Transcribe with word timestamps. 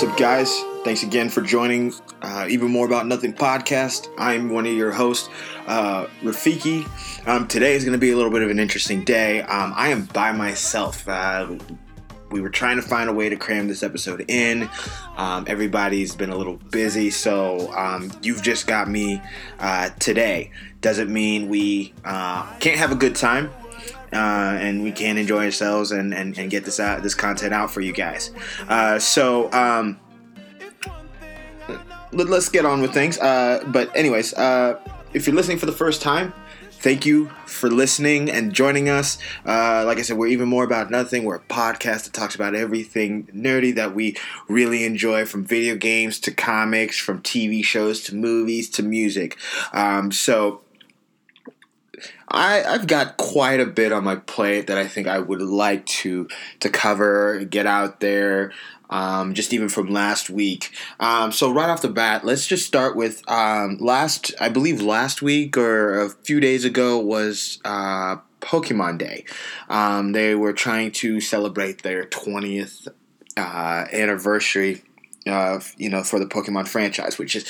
What's 0.00 0.12
up, 0.12 0.18
guys? 0.18 0.64
Thanks 0.82 1.02
again 1.02 1.28
for 1.28 1.42
joining 1.42 1.92
uh, 2.22 2.46
Even 2.48 2.70
More 2.70 2.86
About 2.86 3.06
Nothing 3.06 3.34
podcast. 3.34 4.08
I'm 4.16 4.48
one 4.48 4.64
of 4.64 4.72
your 4.72 4.92
hosts, 4.92 5.28
uh, 5.66 6.06
Rafiki. 6.22 6.88
Um, 7.28 7.46
today 7.46 7.74
is 7.74 7.84
going 7.84 7.92
to 7.92 7.98
be 7.98 8.10
a 8.10 8.16
little 8.16 8.30
bit 8.30 8.40
of 8.40 8.48
an 8.48 8.58
interesting 8.58 9.04
day. 9.04 9.42
Um, 9.42 9.74
I 9.76 9.90
am 9.90 10.06
by 10.06 10.32
myself. 10.32 11.06
Uh, 11.06 11.54
we 12.30 12.40
were 12.40 12.48
trying 12.48 12.76
to 12.76 12.82
find 12.82 13.10
a 13.10 13.12
way 13.12 13.28
to 13.28 13.36
cram 13.36 13.68
this 13.68 13.82
episode 13.82 14.24
in. 14.26 14.70
Um, 15.18 15.44
everybody's 15.46 16.16
been 16.16 16.30
a 16.30 16.36
little 16.36 16.56
busy, 16.70 17.10
so 17.10 17.70
um, 17.74 18.10
you've 18.22 18.40
just 18.40 18.66
got 18.66 18.88
me 18.88 19.20
uh, 19.58 19.90
today. 19.98 20.50
Doesn't 20.80 21.12
mean 21.12 21.50
we 21.50 21.92
uh, 22.06 22.50
can't 22.56 22.78
have 22.78 22.90
a 22.90 22.94
good 22.96 23.16
time. 23.16 23.50
Uh, 24.12 24.58
and 24.60 24.82
we 24.82 24.90
can 24.90 25.16
enjoy 25.18 25.44
ourselves 25.44 25.92
and, 25.92 26.12
and, 26.12 26.36
and 26.36 26.50
get 26.50 26.64
this 26.64 26.80
out 26.80 27.02
this 27.02 27.14
content 27.14 27.54
out 27.54 27.70
for 27.70 27.80
you 27.80 27.92
guys. 27.92 28.32
Uh, 28.68 28.98
so 28.98 29.50
um, 29.52 30.00
let, 32.12 32.28
us 32.30 32.48
get 32.48 32.64
on 32.64 32.82
with 32.82 32.92
things. 32.92 33.18
Uh, 33.18 33.62
but 33.68 33.94
anyways, 33.96 34.34
uh, 34.34 34.78
if 35.12 35.26
you're 35.26 35.36
listening 35.36 35.58
for 35.58 35.66
the 35.66 35.72
first 35.72 36.02
time, 36.02 36.32
thank 36.70 37.04
you 37.04 37.30
for 37.46 37.70
listening 37.70 38.30
and 38.30 38.52
joining 38.52 38.88
us. 38.88 39.18
Uh, 39.44 39.84
like 39.86 39.98
I 39.98 40.02
said, 40.02 40.16
we're 40.16 40.28
even 40.28 40.48
more 40.48 40.64
about 40.64 40.90
nothing. 40.90 41.24
We're 41.24 41.36
a 41.36 41.40
podcast 41.40 42.04
that 42.04 42.12
talks 42.12 42.34
about 42.34 42.54
everything 42.54 43.26
nerdy 43.34 43.74
that 43.74 43.94
we 43.94 44.16
really 44.48 44.84
enjoy, 44.84 45.24
from 45.26 45.44
video 45.44 45.76
games 45.76 46.18
to 46.20 46.30
comics, 46.30 46.96
from 46.98 47.22
TV 47.22 47.64
shows 47.64 48.02
to 48.04 48.14
movies 48.14 48.68
to 48.70 48.82
music. 48.82 49.36
Um, 49.72 50.10
so 50.10 50.62
I, 52.28 52.62
I've 52.62 52.86
got 52.86 53.16
quite 53.16 53.60
a 53.60 53.66
bit 53.66 53.92
on 53.92 54.04
my 54.04 54.16
plate 54.16 54.66
that 54.68 54.78
I 54.78 54.86
think 54.86 55.06
I 55.06 55.18
would 55.18 55.42
like 55.42 55.86
to 55.86 56.28
to 56.60 56.70
cover, 56.70 57.44
get 57.44 57.66
out 57.66 58.00
there. 58.00 58.52
Um, 58.92 59.34
just 59.34 59.52
even 59.52 59.68
from 59.68 59.88
last 59.88 60.30
week. 60.30 60.74
Um, 60.98 61.30
so 61.30 61.52
right 61.52 61.70
off 61.70 61.80
the 61.80 61.88
bat, 61.88 62.24
let's 62.24 62.48
just 62.48 62.66
start 62.66 62.96
with 62.96 63.22
um, 63.30 63.78
last. 63.78 64.32
I 64.40 64.48
believe 64.48 64.82
last 64.82 65.22
week 65.22 65.56
or 65.56 66.00
a 66.00 66.10
few 66.10 66.40
days 66.40 66.64
ago 66.64 66.98
was 66.98 67.60
uh, 67.64 68.16
Pokemon 68.40 68.98
Day. 68.98 69.26
Um, 69.68 70.10
they 70.10 70.34
were 70.34 70.52
trying 70.52 70.90
to 70.92 71.20
celebrate 71.20 71.84
their 71.84 72.04
twentieth 72.06 72.88
uh, 73.36 73.86
anniversary. 73.92 74.82
Uh, 75.24 75.60
you 75.76 75.88
know, 75.88 76.02
for 76.02 76.18
the 76.18 76.26
Pokemon 76.26 76.66
franchise, 76.66 77.16
which 77.16 77.36
is 77.36 77.46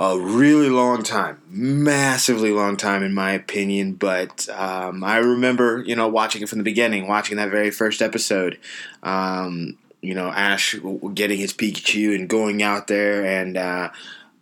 a 0.00 0.18
really 0.18 0.70
long 0.70 1.02
time, 1.02 1.42
massively 1.50 2.50
long 2.50 2.78
time 2.78 3.02
in 3.02 3.12
my 3.12 3.32
opinion. 3.32 3.92
But 3.92 4.48
um, 4.48 5.04
I 5.04 5.18
remember, 5.18 5.84
you 5.86 5.94
know, 5.94 6.08
watching 6.08 6.40
it 6.42 6.48
from 6.48 6.56
the 6.58 6.64
beginning, 6.64 7.06
watching 7.06 7.36
that 7.36 7.50
very 7.50 7.70
first 7.70 8.00
episode. 8.00 8.58
Um, 9.02 9.76
you 10.00 10.14
know, 10.14 10.30
Ash 10.30 10.74
getting 11.12 11.38
his 11.38 11.52
Pikachu 11.52 12.14
and 12.14 12.26
going 12.30 12.62
out 12.62 12.86
there, 12.86 13.26
and 13.26 13.58
uh, 13.58 13.90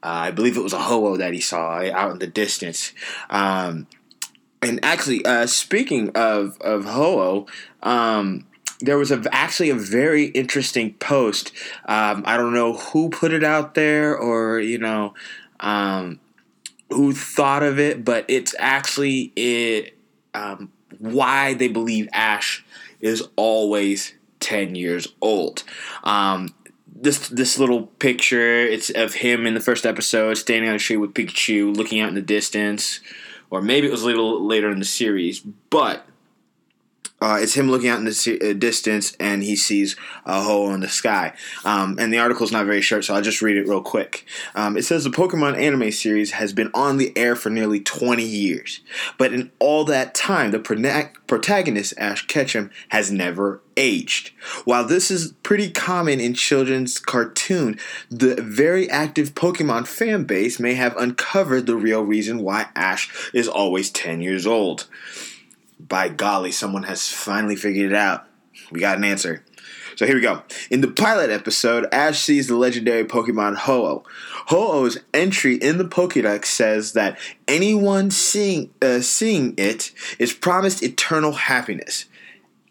uh, 0.00 0.06
I 0.06 0.30
believe 0.30 0.56
it 0.56 0.62
was 0.62 0.72
a 0.72 0.78
Ho-Oh 0.78 1.16
that 1.16 1.34
he 1.34 1.40
saw 1.40 1.80
out 1.92 2.12
in 2.12 2.20
the 2.20 2.28
distance. 2.28 2.92
Um, 3.28 3.88
and 4.62 4.78
actually, 4.84 5.24
uh, 5.24 5.46
speaking 5.46 6.10
of 6.14 6.56
of 6.60 6.84
Ho-Oh, 6.84 7.48
um, 7.82 8.46
there 8.80 8.98
was 8.98 9.10
a, 9.10 9.22
actually 9.32 9.70
a 9.70 9.74
very 9.74 10.26
interesting 10.26 10.94
post. 10.94 11.52
Um, 11.86 12.22
I 12.26 12.36
don't 12.36 12.54
know 12.54 12.74
who 12.74 13.10
put 13.10 13.32
it 13.32 13.42
out 13.42 13.74
there, 13.74 14.16
or 14.16 14.60
you 14.60 14.78
know, 14.78 15.14
um, 15.60 16.20
who 16.90 17.12
thought 17.12 17.62
of 17.62 17.78
it, 17.78 18.04
but 18.04 18.24
it's 18.28 18.54
actually 18.58 19.32
it 19.36 19.96
um, 20.34 20.72
why 20.98 21.54
they 21.54 21.68
believe 21.68 22.08
Ash 22.12 22.64
is 23.00 23.22
always 23.36 24.14
ten 24.40 24.74
years 24.74 25.08
old. 25.20 25.64
Um, 26.04 26.54
this 27.00 27.28
this 27.28 27.58
little 27.58 27.86
picture 27.86 28.60
it's 28.60 28.91
of 28.91 29.14
him 29.14 29.47
in 29.47 29.54
the 29.54 29.60
first 29.60 29.86
episode 29.86 30.34
standing 30.34 30.68
on 30.68 30.76
a 30.76 30.78
tree 30.78 30.97
with 30.97 31.14
Pikachu, 31.14 31.76
looking 31.76 32.00
out 32.00 32.08
in 32.08 32.14
the 32.14 32.22
distance, 32.22 33.00
or 33.50 33.62
maybe 33.62 33.86
it 33.86 33.91
was 33.91 34.02
a 34.02 34.06
little 34.06 34.44
later 34.44 34.70
in 34.70 34.78
the 34.78 34.84
series, 34.84 35.41
but 35.41 36.06
uh, 37.20 37.38
it's 37.40 37.54
him 37.54 37.70
looking 37.70 37.88
out 37.88 37.98
in 37.98 38.04
the 38.04 38.50
uh, 38.50 38.52
distance 38.52 39.16
and 39.18 39.42
he 39.42 39.56
sees 39.56 39.96
a 40.24 40.40
hole 40.40 40.72
in 40.72 40.80
the 40.80 40.88
sky. 40.88 41.32
Um, 41.64 41.98
and 41.98 42.12
the 42.12 42.18
article 42.18 42.44
is 42.44 42.52
not 42.52 42.66
very 42.66 42.80
short, 42.80 43.04
so 43.04 43.14
I'll 43.14 43.22
just 43.22 43.42
read 43.42 43.56
it 43.56 43.66
real 43.66 43.82
quick. 43.82 44.24
Um, 44.54 44.76
it 44.76 44.84
says 44.84 45.04
the 45.04 45.10
Pokemon 45.10 45.58
anime 45.58 45.90
series 45.90 46.32
has 46.32 46.52
been 46.52 46.70
on 46.74 46.96
the 46.96 47.16
air 47.16 47.34
for 47.34 47.50
nearly 47.50 47.80
20 47.80 48.22
years. 48.22 48.80
But 49.16 49.32
in 49.32 49.50
all 49.58 49.84
that 49.86 50.14
time, 50.14 50.52
the 50.52 50.60
protagonist, 51.26 51.94
Ash 51.98 52.26
Ketchum, 52.26 52.70
has 52.90 53.10
never 53.10 53.62
aged. 53.76 54.30
While 54.64 54.84
this 54.84 55.10
is 55.10 55.32
pretty 55.42 55.70
common 55.70 56.20
in 56.20 56.34
children's 56.34 56.98
cartoon, 56.98 57.78
the 58.10 58.40
very 58.42 58.88
active 58.90 59.34
Pokemon 59.34 59.86
fan 59.86 60.24
base 60.24 60.60
may 60.60 60.74
have 60.74 60.96
uncovered 60.96 61.66
the 61.66 61.76
real 61.76 62.02
reason 62.02 62.42
why 62.42 62.66
Ash 62.76 63.30
is 63.32 63.48
always 63.48 63.90
10 63.90 64.20
years 64.20 64.46
old 64.46 64.86
by 65.78 66.09
golly, 66.09 66.53
someone 66.53 66.84
has 66.84 67.09
finally 67.09 67.56
figured 67.56 67.93
it 67.93 67.97
out. 67.97 68.27
We 68.71 68.81
got 68.81 68.99
an 68.99 69.05
answer. 69.05 69.44
So 69.97 70.06
here 70.06 70.15
we 70.15 70.21
go. 70.21 70.43
In 70.71 70.81
the 70.81 70.89
pilot 70.89 71.31
episode, 71.31 71.87
Ash 71.91 72.21
sees 72.21 72.47
the 72.47 72.56
legendary 72.56 73.05
Pokemon 73.05 73.56
Ho-Oh. 73.56 74.05
Ho-Oh's 74.47 74.99
entry 75.12 75.56
in 75.56 75.78
the 75.78 75.84
Pokédex 75.84 76.44
says 76.44 76.93
that 76.93 77.19
anyone 77.49 78.12
seeing 78.12 78.71
uh, 78.81 79.00
seeing 79.00 79.55
it 79.56 79.91
is 80.19 80.33
promised 80.33 80.84
eternal 80.84 81.33
happiness. 81.33 82.05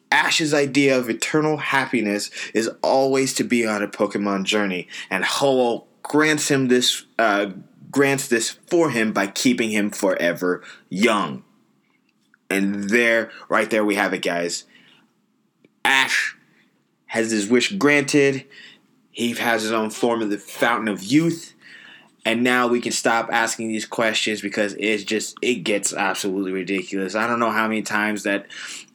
Ash's 0.10 0.54
idea 0.54 0.98
of 0.98 1.10
eternal 1.10 1.58
happiness 1.58 2.30
is 2.54 2.70
always 2.82 3.34
to 3.34 3.44
be 3.44 3.68
on 3.68 3.84
a 3.84 3.90
Pokemon 3.90 4.46
journey, 4.46 4.88
and 5.10 5.26
Ho-Oh 5.26 5.86
grants 6.04 6.50
him 6.50 6.70
this 6.70 7.06
uh, 7.20 7.48
grants 7.92 8.30
this 8.30 8.52
for 8.68 8.90
him 8.90 9.12
by 9.12 9.28
keeping 9.28 9.72
him 9.72 9.90
forever 9.90 10.64
young. 10.90 11.44
And 12.50 12.90
there, 12.90 13.32
right 13.50 13.70
there, 13.70 13.84
we 13.84 13.96
have 13.96 14.14
it, 14.14 14.22
guys. 14.22 14.64
Ash 15.84 16.36
has 17.08 17.32
his 17.32 17.48
wish 17.48 17.74
granted. 17.74 18.46
He 19.12 19.34
has 19.34 19.64
his 19.64 19.72
own 19.72 19.90
form 19.90 20.22
of 20.22 20.30
the 20.30 20.38
fountain 20.38 20.88
of 20.88 21.04
youth. 21.04 21.54
And 22.26 22.44
now 22.44 22.68
we 22.68 22.82
can 22.82 22.92
stop 22.92 23.30
asking 23.32 23.70
these 23.70 23.86
questions 23.86 24.42
because 24.42 24.76
it's 24.80 25.04
just, 25.04 25.38
it 25.42 25.64
gets 25.64 25.94
absolutely 25.94 26.52
ridiculous. 26.52 27.16
I 27.16 27.26
don't 27.26 27.40
know 27.40 27.52
how 27.52 27.70
many 27.70 27.82
times 27.82 28.24
that, 28.24 28.48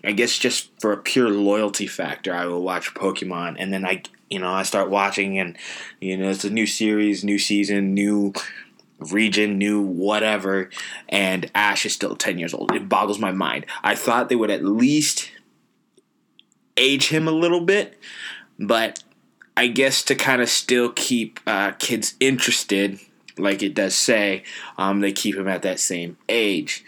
I 0.05 0.13
guess 0.13 0.37
just 0.37 0.69
for 0.81 0.93
a 0.93 0.99
pure 0.99 1.31
loyalty 1.31 1.87
factor, 1.87 2.35
I 2.35 2.45
will 2.45 2.63
watch 2.63 2.93
Pokemon. 2.93 3.57
And 3.59 3.73
then 3.73 3.87
I, 3.87 4.03
you 4.29 4.39
know, 4.39 4.53
I 4.53 4.65
start 4.65 4.91
watching 4.91 5.39
and, 5.39 5.57
you 5.99 6.19
know, 6.19 6.29
it's 6.29 6.45
a 6.45 6.51
new 6.51 6.67
series, 6.67 7.25
new 7.25 7.39
season, 7.39 7.95
new 7.95 8.35
region, 9.03 9.59
new 9.59 9.81
whatever, 9.81 10.71
and 11.09 11.51
Ash 11.55 11.85
is 11.87 11.93
still 11.93 12.17
10 12.17 12.39
years 12.39 12.55
old. 12.55 12.73
It 12.73 12.89
boggles 12.89 13.19
my 13.19 13.33
mind. 13.33 13.67
I 13.83 13.95
thought 13.95 14.29
they 14.29 14.37
would 14.37 14.51
at 14.51 14.65
least 14.65 15.31
age 16.77 17.09
him 17.09 17.29
a 17.29 17.33
little 17.33 17.61
bit, 17.61 17.99
but 18.59 19.03
I 19.57 19.67
guess 19.67 20.03
to 20.05 20.15
kind 20.15 20.41
of 20.41 20.49
still 20.49 20.91
keep 20.91 21.41
uh, 21.47 21.73
kids 21.73 22.15
interested, 22.21 22.99
like 23.37 23.63
it 23.63 23.75
does 23.75 23.95
say, 23.95 24.45
um, 24.79 25.01
they 25.01 25.13
keep 25.13 25.37
him 25.37 25.49
at 25.49 25.63
that 25.63 25.81
same 25.81 26.17
age. 26.29 26.85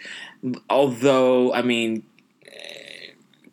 Although, 0.69 1.53
I 1.53 1.61
mean, 1.61 2.03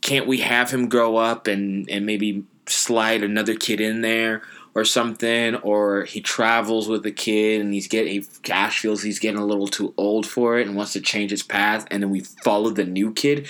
can't 0.02 0.26
we 0.26 0.38
have 0.38 0.70
him 0.70 0.88
grow 0.88 1.16
up 1.16 1.46
and, 1.46 1.88
and 1.88 2.04
maybe 2.04 2.44
slide 2.66 3.22
another 3.22 3.54
kid 3.54 3.80
in 3.80 4.02
there? 4.02 4.42
Or 4.74 4.84
something, 4.84 5.56
or 5.56 6.04
he 6.04 6.20
travels 6.20 6.88
with 6.88 7.04
a 7.04 7.10
kid 7.10 7.60
and 7.60 7.74
he's 7.74 7.88
getting 7.88 8.24
Ash 8.50 8.80
feels 8.80 9.02
he's 9.02 9.18
getting 9.18 9.40
a 9.40 9.44
little 9.44 9.68
too 9.68 9.92
old 9.96 10.26
for 10.26 10.58
it 10.58 10.66
and 10.66 10.76
wants 10.76 10.94
to 10.94 11.00
change 11.00 11.30
his 11.30 11.42
path, 11.42 11.86
and 11.90 12.02
then 12.02 12.10
we 12.10 12.20
follow 12.20 12.70
the 12.70 12.84
new 12.84 13.12
kid. 13.12 13.46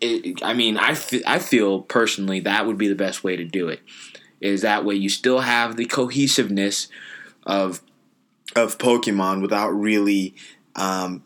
It, 0.00 0.42
I 0.42 0.54
mean, 0.54 0.78
I, 0.78 0.92
f- 0.92 1.26
I 1.26 1.38
feel 1.38 1.82
personally 1.82 2.40
that 2.40 2.66
would 2.66 2.78
be 2.78 2.88
the 2.88 2.94
best 2.94 3.22
way 3.22 3.36
to 3.36 3.44
do 3.44 3.68
it. 3.68 3.80
Is 4.40 4.62
that 4.62 4.84
way 4.84 4.94
you 4.94 5.10
still 5.10 5.40
have 5.40 5.76
the 5.76 5.84
cohesiveness 5.84 6.88
of 7.44 7.82
of 8.56 8.78
Pokemon 8.78 9.42
without 9.42 9.68
really 9.68 10.34
um, 10.74 11.22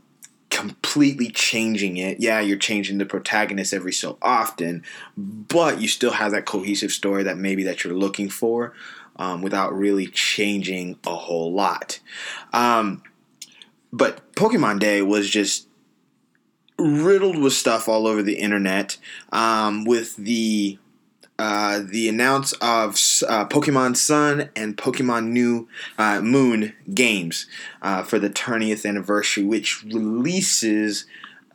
completely 0.54 1.30
changing 1.30 1.96
it. 1.96 2.20
Yeah, 2.20 2.38
you're 2.38 2.56
changing 2.56 2.98
the 2.98 3.04
protagonist 3.04 3.74
every 3.74 3.92
so 3.92 4.16
often, 4.22 4.84
but 5.16 5.80
you 5.80 5.88
still 5.88 6.12
have 6.12 6.30
that 6.30 6.46
cohesive 6.46 6.92
story 6.92 7.24
that 7.24 7.36
maybe 7.36 7.64
that 7.64 7.82
you're 7.82 7.92
looking 7.92 8.30
for 8.30 8.72
um, 9.16 9.42
without 9.42 9.76
really 9.76 10.06
changing 10.06 10.96
a 11.04 11.14
whole 11.16 11.52
lot. 11.52 11.98
Um, 12.52 13.02
but 13.92 14.32
Pokemon 14.34 14.78
Day 14.78 15.02
was 15.02 15.28
just 15.28 15.66
riddled 16.78 17.38
with 17.38 17.52
stuff 17.52 17.88
all 17.88 18.06
over 18.06 18.22
the 18.22 18.38
internet 18.38 18.96
um, 19.32 19.84
with 19.84 20.14
the 20.14 20.78
uh, 21.38 21.80
the 21.84 22.08
announce 22.08 22.52
of 22.54 22.90
uh, 23.28 23.46
Pokemon 23.46 23.96
Sun 23.96 24.50
and 24.54 24.76
Pokemon 24.76 25.28
New 25.28 25.68
uh, 25.98 26.20
Moon 26.20 26.74
games 26.92 27.46
uh, 27.82 28.02
for 28.04 28.18
the 28.18 28.30
20th 28.30 28.86
anniversary, 28.88 29.42
which 29.42 29.82
releases, 29.84 31.06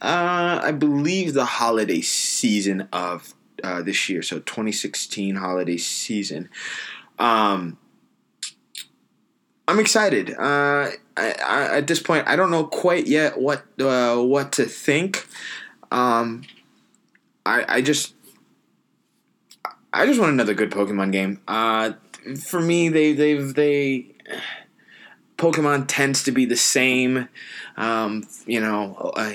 uh, 0.02 0.60
I 0.62 0.72
believe, 0.74 1.34
the 1.34 1.46
holiday 1.46 2.02
season 2.02 2.90
of 2.92 3.34
this 3.84 4.10
year, 4.10 4.22
so 4.22 4.40
2016 4.40 5.36
holiday 5.36 5.78
season. 5.78 6.50
Um, 7.18 7.78
I'm 9.68 9.80
excited. 9.80 10.36
I, 10.38 10.94
I, 11.16 11.78
at 11.78 11.88
this 11.88 12.02
point, 12.02 12.28
I 12.28 12.36
don't 12.36 12.52
know 12.52 12.66
quite 12.66 13.08
yet 13.08 13.40
what 13.40 13.64
what 13.78 14.54
to 14.54 14.66
think. 14.66 15.28
Um, 15.92 16.44
I 17.46 17.66
I 17.68 17.82
just 17.82 18.14
I 19.92 20.06
just 20.06 20.20
want 20.20 20.34
another 20.34 20.54
good 20.54 20.72
Pokemon 20.72 21.12
game. 21.12 21.42
Uh, 21.48 21.94
for 22.44 22.62
me, 22.62 22.90
they 22.90 23.14
they've 23.14 23.54
they 23.54 24.16
Pokemon 25.38 25.86
tends 25.88 26.24
to 26.24 26.32
be 26.32 26.46
the 26.46 26.58
same, 26.58 27.30
um, 27.78 28.28
you 28.46 28.60
know, 28.60 29.14
uh, 29.16 29.34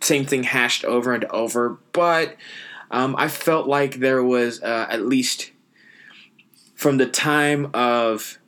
same 0.00 0.24
thing 0.24 0.44
hashed 0.44 0.84
over 0.84 1.12
and 1.12 1.24
over. 1.26 1.78
But 1.92 2.36
um, 2.90 3.14
I 3.16 3.28
felt 3.28 3.68
like 3.68 3.96
there 3.96 4.24
was 4.24 4.62
uh, 4.62 4.86
at 4.88 5.06
least 5.06 5.52
from 6.74 6.96
the 6.96 7.06
time 7.06 7.70
of 7.74 8.38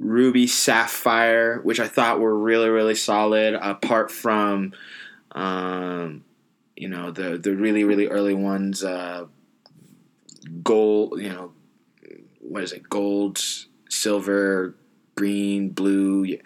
Ruby 0.00 0.46
Sapphire, 0.46 1.60
which 1.62 1.78
I 1.78 1.88
thought 1.88 2.20
were 2.20 2.36
really 2.36 2.68
really 2.68 2.94
solid. 2.94 3.54
Apart 3.54 4.10
from, 4.10 4.72
um, 5.32 6.24
you 6.74 6.88
know, 6.88 7.10
the 7.10 7.38
the 7.38 7.54
really 7.54 7.84
really 7.84 8.08
early 8.08 8.34
ones, 8.34 8.82
uh, 8.82 9.26
gold, 10.62 11.20
you 11.20 11.28
know, 11.28 11.52
what 12.40 12.62
is 12.62 12.72
it, 12.72 12.88
gold, 12.88 13.40
silver, 13.88 14.74
green, 15.18 15.70
blue. 15.70 16.38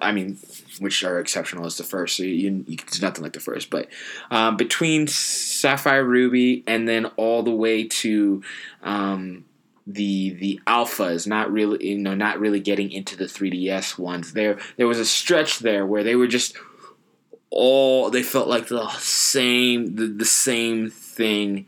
I 0.00 0.12
mean, 0.12 0.38
which 0.78 1.02
are 1.02 1.18
exceptional 1.18 1.66
as 1.66 1.76
the 1.76 1.82
first. 1.82 2.16
So 2.16 2.22
you, 2.22 2.64
you 2.66 2.78
it's 2.86 3.02
nothing 3.02 3.24
like 3.24 3.32
the 3.32 3.40
first. 3.40 3.68
But 3.68 3.88
um, 4.30 4.56
between 4.56 5.08
Sapphire, 5.08 6.04
Ruby, 6.04 6.62
and 6.68 6.88
then 6.88 7.06
all 7.16 7.42
the 7.42 7.50
way 7.50 7.88
to 7.88 8.42
um, 8.82 9.44
the 9.86 10.30
the 10.34 10.60
alphas, 10.68 11.26
not 11.26 11.50
really 11.50 11.88
you 11.88 11.98
know 11.98 12.14
not 12.14 12.38
really 12.38 12.60
getting 12.60 12.92
into 12.92 13.16
the 13.16 13.24
3ds 13.24 13.98
ones. 13.98 14.32
There 14.34 14.58
there 14.76 14.86
was 14.86 15.00
a 15.00 15.04
stretch 15.04 15.58
there 15.58 15.84
where 15.84 16.04
they 16.04 16.14
were 16.14 16.28
just 16.28 16.56
all 17.50 18.08
they 18.08 18.22
felt 18.22 18.46
like 18.46 18.68
the 18.68 18.88
same 18.98 19.96
the, 19.96 20.06
the 20.06 20.24
same 20.24 20.90
thing 20.90 21.66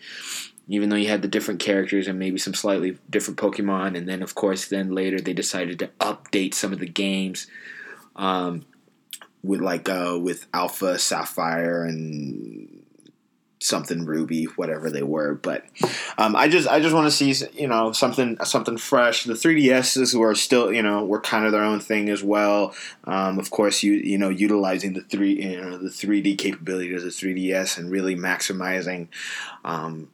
even 0.68 0.88
though 0.88 0.96
you 0.96 1.08
had 1.08 1.22
the 1.22 1.28
different 1.28 1.60
characters 1.60 2.08
and 2.08 2.18
maybe 2.18 2.38
some 2.38 2.54
slightly 2.54 2.98
different 3.10 3.38
Pokemon. 3.38 3.96
And 3.96 4.08
then, 4.08 4.22
of 4.22 4.34
course, 4.34 4.66
then 4.68 4.90
later 4.90 5.20
they 5.20 5.32
decided 5.32 5.78
to 5.80 5.88
update 6.00 6.54
some 6.54 6.72
of 6.72 6.78
the 6.78 6.88
games 6.88 7.46
um, 8.16 8.64
with 9.42 9.60
like 9.60 9.88
uh, 9.88 10.18
with 10.20 10.46
Alpha 10.54 10.98
Sapphire 10.98 11.84
and 11.84 12.84
something 13.64 14.04
Ruby, 14.04 14.44
whatever 14.44 14.90
they 14.90 15.02
were. 15.02 15.34
But 15.34 15.64
um, 16.18 16.36
I 16.36 16.48
just 16.48 16.68
I 16.68 16.80
just 16.80 16.94
want 16.94 17.06
to 17.06 17.10
see 17.10 17.46
you 17.54 17.66
know 17.68 17.92
something 17.92 18.36
something 18.44 18.76
fresh. 18.76 19.24
The 19.24 19.34
3DSs 19.34 20.14
were 20.14 20.34
still 20.34 20.72
you 20.72 20.82
know 20.82 21.04
were 21.04 21.20
kind 21.20 21.44
of 21.44 21.52
their 21.52 21.64
own 21.64 21.80
thing 21.80 22.08
as 22.08 22.22
well. 22.22 22.74
Um, 23.04 23.38
of 23.38 23.50
course, 23.50 23.82
you 23.82 23.92
you 23.92 24.18
know 24.18 24.28
utilizing 24.28 24.92
the 24.94 25.02
three 25.02 25.42
you 25.42 25.60
know 25.60 25.78
the 25.78 25.88
3D 25.88 26.38
capabilities 26.38 27.02
of 27.02 27.04
the 27.04 27.08
3DS 27.08 27.78
and 27.78 27.90
really 27.90 28.16
maximizing. 28.16 29.08
Um, 29.64 30.08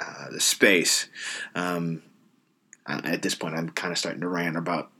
uh, 0.00 0.30
the 0.30 0.40
space. 0.40 1.08
Um, 1.54 2.02
at 2.86 3.22
this 3.22 3.34
point, 3.34 3.54
I'm 3.54 3.68
kind 3.70 3.92
of 3.92 3.98
starting 3.98 4.22
to 4.22 4.28
rant 4.28 4.56
about 4.56 4.90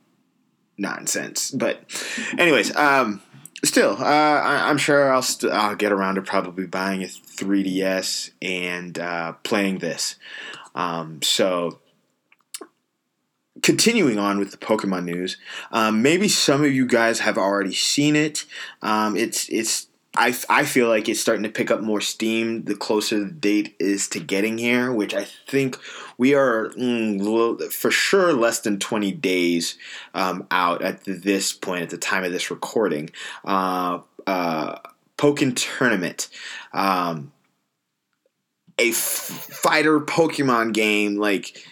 nonsense. 0.76 1.50
But, 1.50 1.82
anyways, 2.36 2.74
um, 2.76 3.22
still, 3.64 3.92
uh, 3.98 4.04
I, 4.04 4.70
am 4.70 4.78
sure 4.78 5.12
I'll 5.12 5.22
st- 5.22 5.52
I'll 5.52 5.76
get 5.76 5.92
around 5.92 6.16
to 6.16 6.22
probably 6.22 6.66
buying 6.66 7.02
a 7.02 7.06
3DS 7.06 8.30
and 8.42 8.98
uh, 8.98 9.32
playing 9.42 9.78
this. 9.78 10.16
Um, 10.74 11.22
so. 11.22 11.80
Continuing 13.60 14.20
on 14.20 14.38
with 14.38 14.52
the 14.52 14.56
Pokemon 14.56 15.04
news, 15.04 15.36
um, 15.72 16.00
maybe 16.00 16.28
some 16.28 16.62
of 16.62 16.70
you 16.70 16.86
guys 16.86 17.18
have 17.18 17.36
already 17.36 17.74
seen 17.74 18.14
it. 18.14 18.44
Um, 18.82 19.16
it's 19.16 19.48
it's 19.48 19.87
I, 20.18 20.34
I 20.48 20.64
feel 20.64 20.88
like 20.88 21.08
it's 21.08 21.20
starting 21.20 21.44
to 21.44 21.48
pick 21.48 21.70
up 21.70 21.80
more 21.80 22.00
steam 22.00 22.64
the 22.64 22.74
closer 22.74 23.20
the 23.20 23.30
date 23.30 23.76
is 23.78 24.08
to 24.08 24.20
getting 24.20 24.58
here, 24.58 24.92
which 24.92 25.14
I 25.14 25.24
think 25.46 25.78
we 26.18 26.34
are 26.34 26.70
mm, 26.70 27.72
for 27.72 27.92
sure 27.92 28.32
less 28.32 28.58
than 28.58 28.80
20 28.80 29.12
days 29.12 29.78
um, 30.14 30.44
out 30.50 30.82
at 30.82 31.04
this 31.04 31.52
point, 31.52 31.82
at 31.82 31.90
the 31.90 31.98
time 31.98 32.24
of 32.24 32.32
this 32.32 32.50
recording. 32.50 33.10
Uh, 33.44 34.00
uh, 34.26 34.80
Tournament. 35.16 36.28
Um, 36.72 37.32
a 38.76 38.90
f- 38.90 38.96
fighter 38.96 40.00
Pokemon 40.00 40.74
game, 40.74 41.16
like, 41.16 41.64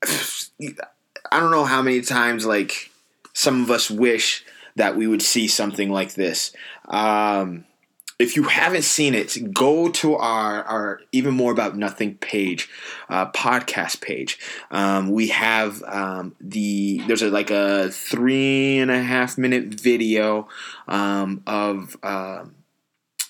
I 0.08 1.40
don't 1.40 1.50
know 1.50 1.64
how 1.64 1.82
many 1.82 2.02
times, 2.02 2.46
like, 2.46 2.90
some 3.32 3.64
of 3.64 3.70
us 3.70 3.90
wish 3.90 4.44
that 4.76 4.96
we 4.96 5.06
would 5.06 5.22
see 5.22 5.48
something 5.48 5.90
like 5.90 6.14
this. 6.14 6.52
Um, 6.88 7.64
if 8.18 8.34
you 8.34 8.44
haven't 8.44 8.84
seen 8.84 9.14
it, 9.14 9.52
go 9.52 9.90
to 9.90 10.14
our, 10.14 10.62
our 10.64 11.00
even 11.12 11.34
more 11.34 11.52
about 11.52 11.76
nothing 11.76 12.14
page, 12.16 12.68
uh, 13.10 13.30
podcast 13.32 14.00
page. 14.00 14.38
Um, 14.70 15.10
we 15.10 15.28
have 15.28 15.82
um, 15.82 16.34
the 16.40 17.02
there's 17.06 17.22
a, 17.22 17.30
like 17.30 17.50
a 17.50 17.90
three 17.90 18.78
and 18.78 18.90
a 18.90 19.02
half 19.02 19.36
minute 19.36 19.78
video 19.78 20.48
um, 20.88 21.42
of 21.46 21.96
uh, 22.02 22.44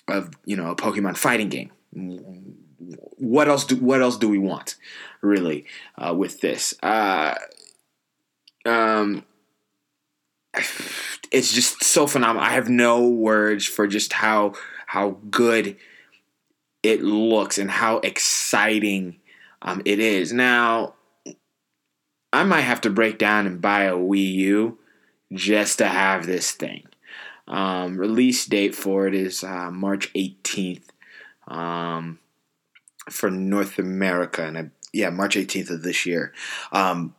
of 0.07 0.31
you 0.45 0.57
know 0.57 0.71
a 0.71 0.77
Pokemon 0.77 1.17
fighting 1.17 1.49
game. 1.49 1.73
What 3.19 3.49
else 3.49 3.65
do 3.65 3.77
what 3.77 4.03
else 4.03 4.17
do 4.17 4.29
we 4.29 4.39
want 4.39 4.77
really 5.21 5.67
uh, 5.99 6.15
with 6.15 6.41
this? 6.41 6.75
Uh, 6.81 7.35
um, 8.65 9.25
it's 11.31 11.53
just 11.53 11.83
so 11.83 12.07
phenomenal. 12.07 12.43
I 12.43 12.51
have 12.51 12.69
no 12.69 13.09
words 13.09 13.67
for 13.67 13.87
just 13.87 14.13
how 14.13 14.55
how 14.87 15.19
good 15.31 15.77
it 16.83 17.03
looks 17.03 17.59
and 17.59 17.71
how 17.71 17.99
exciting 17.99 19.17
um, 19.63 19.83
it 19.85 19.99
is. 19.99 20.33
Now, 20.33 20.95
I 22.33 22.45
might 22.45 22.63
have 22.63 22.81
to 22.83 22.91
break 22.91 23.19
down 23.19 23.47
and 23.47 23.61
buy 23.61 23.85
a 23.85 23.95
Wii 23.95 24.33
U 24.35 24.79
just 25.33 25.79
to 25.79 25.87
have 25.87 26.27
this 26.27 26.53
thing. 26.53 26.85
Um, 27.49 27.97
release 27.97 28.47
date 28.47 28.75
for 28.75 29.07
it 29.07 29.15
is 29.15 29.43
uh, 29.43 29.71
March 29.71 30.13
18th 30.15 30.85
um, 31.49 32.19
for 33.11 33.31
North 33.31 33.79
America, 33.79 34.45
and 34.45 34.59
I, 34.59 34.71
yeah, 34.93 35.11
March 35.11 35.37
18th 35.37 35.71
of 35.71 35.83
this 35.83 36.07
year. 36.07 36.33
Um, 36.73 37.15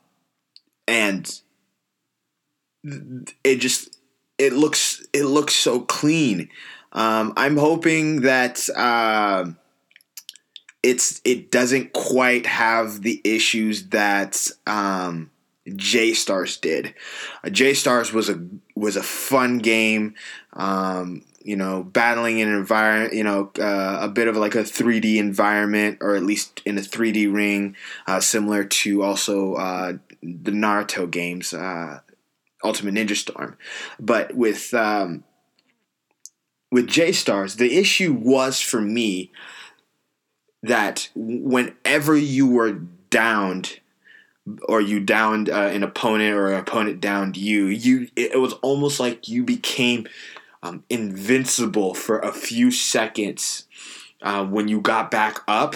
and 0.88 1.42
it 3.44 3.58
just 3.58 3.97
it 4.38 4.54
looks 4.54 5.06
it 5.14 5.24
looks 5.24 5.54
so 5.54 5.82
clean. 5.82 6.50
Um, 6.94 7.34
I'm 7.36 7.58
hoping 7.58 8.22
that 8.22 8.68
uh, 8.76 9.52
it's 10.84 11.22
it 11.26 11.52
doesn't 11.52 11.94
quite 11.94 12.46
have 12.46 13.02
the 13.02 13.22
issues 13.24 13.90
that 13.90 14.48
um, 14.66 15.32
J 15.76 16.14
Stars 16.14 16.58
did. 16.58 16.94
Uh, 17.44 17.50
J 17.50 17.74
Stars 17.74 18.14
was 18.14 18.30
a 18.30 18.40
was 18.76 18.96
a 18.96 19.04
fun 19.04 19.60
game. 19.60 20.16
Um, 20.54 21.24
you 21.44 21.56
know, 21.56 21.82
battling 21.82 22.40
in 22.40 22.50
an 22.50 22.56
environment, 22.56 23.14
you 23.14 23.24
know, 23.24 23.52
uh, 23.58 24.00
a 24.02 24.10
bit 24.10 24.28
of 24.28 24.36
like 24.36 24.54
a 24.54 24.64
3D 24.64 25.16
environment, 25.16 26.00
or 26.02 26.14
at 26.16 26.24
least 26.24 26.62
in 26.66 26.78
a 26.78 26.82
3D 26.82 27.34
ring, 27.34 27.74
uh, 28.06 28.20
similar 28.20 28.66
to 28.66 29.02
also 29.02 29.54
uh, 29.54 29.94
the 30.22 30.52
Naruto 30.52 31.10
games. 31.10 31.54
Ultimate 32.64 32.96
Ninja 32.96 33.16
Storm. 33.16 33.58
But 34.00 34.36
with 34.36 34.74
um, 34.74 35.24
with 36.72 36.88
J 36.88 37.12
Stars, 37.12 37.56
the 37.56 37.78
issue 37.78 38.14
was 38.14 38.62
for 38.62 38.82
me 38.82 39.32
that 40.64 41.10
whenever 41.16 42.18
you 42.18 42.48
were 42.48 42.82
downed 43.10 43.80
or 44.68 44.82
you 44.82 45.00
downed 45.00 45.50
uh, 45.50 45.70
an 45.74 45.84
opponent 45.84 46.36
or 46.36 46.48
an 46.52 46.60
opponent 46.60 47.02
downed 47.02 47.38
you, 47.38 47.66
you 47.66 48.08
it 48.16 48.40
was 48.40 48.54
almost 48.54 49.00
like 49.00 49.28
you 49.28 49.44
became 49.44 50.08
um, 50.64 50.84
invincible 50.90 51.94
for 51.94 52.20
a 52.20 52.32
few 52.32 52.72
seconds 52.72 53.66
uh, 54.22 54.46
when 54.46 54.68
you 54.68 54.82
got 54.82 55.12
back 55.12 55.42
up, 55.48 55.76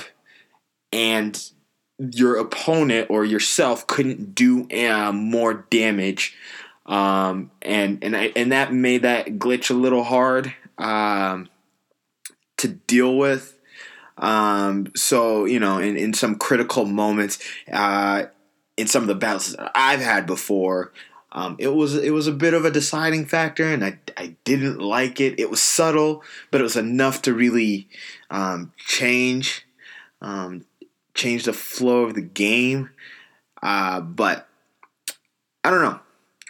and 0.92 1.52
your 2.00 2.38
opponent 2.38 3.08
or 3.10 3.24
yourself 3.24 3.86
couldn't 3.86 4.34
do 4.34 4.68
uh, 4.72 5.12
more 5.12 5.66
damage 5.70 6.36
um, 6.91 7.51
and 7.62 8.03
and 8.03 8.17
I, 8.17 8.33
and 8.36 8.51
that 8.51 8.74
made 8.74 9.03
that 9.03 9.39
glitch 9.39 9.69
a 9.69 9.74
little 9.74 10.03
hard 10.03 10.53
um, 10.77 11.50
to 12.57 12.67
deal 12.67 13.17
with. 13.17 13.57
Um, 14.17 14.91
so 14.93 15.45
you 15.45 15.60
know, 15.60 15.79
in, 15.79 15.95
in 15.95 16.13
some 16.13 16.36
critical 16.36 16.86
moments, 16.86 17.39
uh, 17.71 18.25
in 18.75 18.88
some 18.88 19.03
of 19.03 19.07
the 19.07 19.15
battles 19.15 19.55
I've 19.74 20.01
had 20.01 20.25
before, 20.25 20.91
um, 21.31 21.55
it 21.60 21.69
was 21.69 21.95
it 21.95 22.12
was 22.12 22.27
a 22.27 22.33
bit 22.33 22.53
of 22.53 22.65
a 22.65 22.71
deciding 22.71 23.25
factor, 23.25 23.63
and 23.63 23.86
I, 23.86 23.98
I 24.17 24.36
didn't 24.43 24.79
like 24.79 25.21
it. 25.21 25.39
It 25.39 25.50
was 25.50 25.62
subtle, 25.62 26.24
but 26.51 26.60
it 26.60 26.65
was 26.65 26.75
enough 26.75 27.21
to 27.21 27.33
really 27.33 27.88
um, 28.29 28.74
change 28.75 29.65
um, 30.21 30.65
change 31.13 31.45
the 31.45 31.53
flow 31.53 32.03
of 32.03 32.15
the 32.15 32.21
game. 32.21 32.89
Uh, 33.63 34.01
but 34.01 34.50
I 35.63 35.69
don't 35.69 35.83
know. 35.83 36.01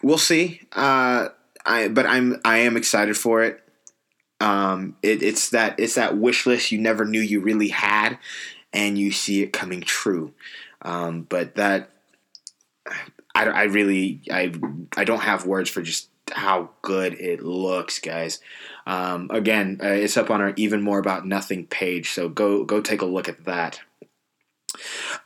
We'll 0.03 0.17
see. 0.17 0.61
Uh, 0.71 1.29
I 1.65 1.87
but 1.87 2.05
I'm 2.05 2.39
I 2.43 2.59
am 2.59 2.77
excited 2.77 3.17
for 3.17 3.43
it. 3.43 3.61
Um, 4.39 4.95
it, 5.03 5.21
it's 5.21 5.49
that 5.51 5.79
it's 5.79 5.95
that 5.95 6.17
wish 6.17 6.45
list 6.45 6.71
you 6.71 6.79
never 6.79 7.05
knew 7.05 7.21
you 7.21 7.39
really 7.39 7.69
had, 7.69 8.17
and 8.73 8.97
you 8.97 9.11
see 9.11 9.43
it 9.43 9.53
coming 9.53 9.81
true. 9.81 10.33
Um, 10.81 11.23
but 11.23 11.55
that 11.55 11.89
I, 13.35 13.45
I 13.45 13.63
really 13.63 14.21
I 14.31 14.51
I 14.97 15.03
don't 15.03 15.21
have 15.21 15.45
words 15.45 15.69
for 15.69 15.81
just 15.81 16.09
how 16.31 16.69
good 16.81 17.13
it 17.13 17.43
looks, 17.43 17.99
guys. 17.99 18.39
Um, 18.87 19.29
again, 19.31 19.79
uh, 19.83 19.87
it's 19.87 20.17
up 20.17 20.29
on 20.31 20.41
our 20.41 20.53
even 20.55 20.81
more 20.81 20.99
about 20.99 21.25
nothing 21.25 21.67
page, 21.67 22.09
so 22.09 22.29
go 22.29 22.63
go 22.63 22.81
take 22.81 23.01
a 23.01 23.05
look 23.05 23.29
at 23.29 23.45
that. 23.45 23.81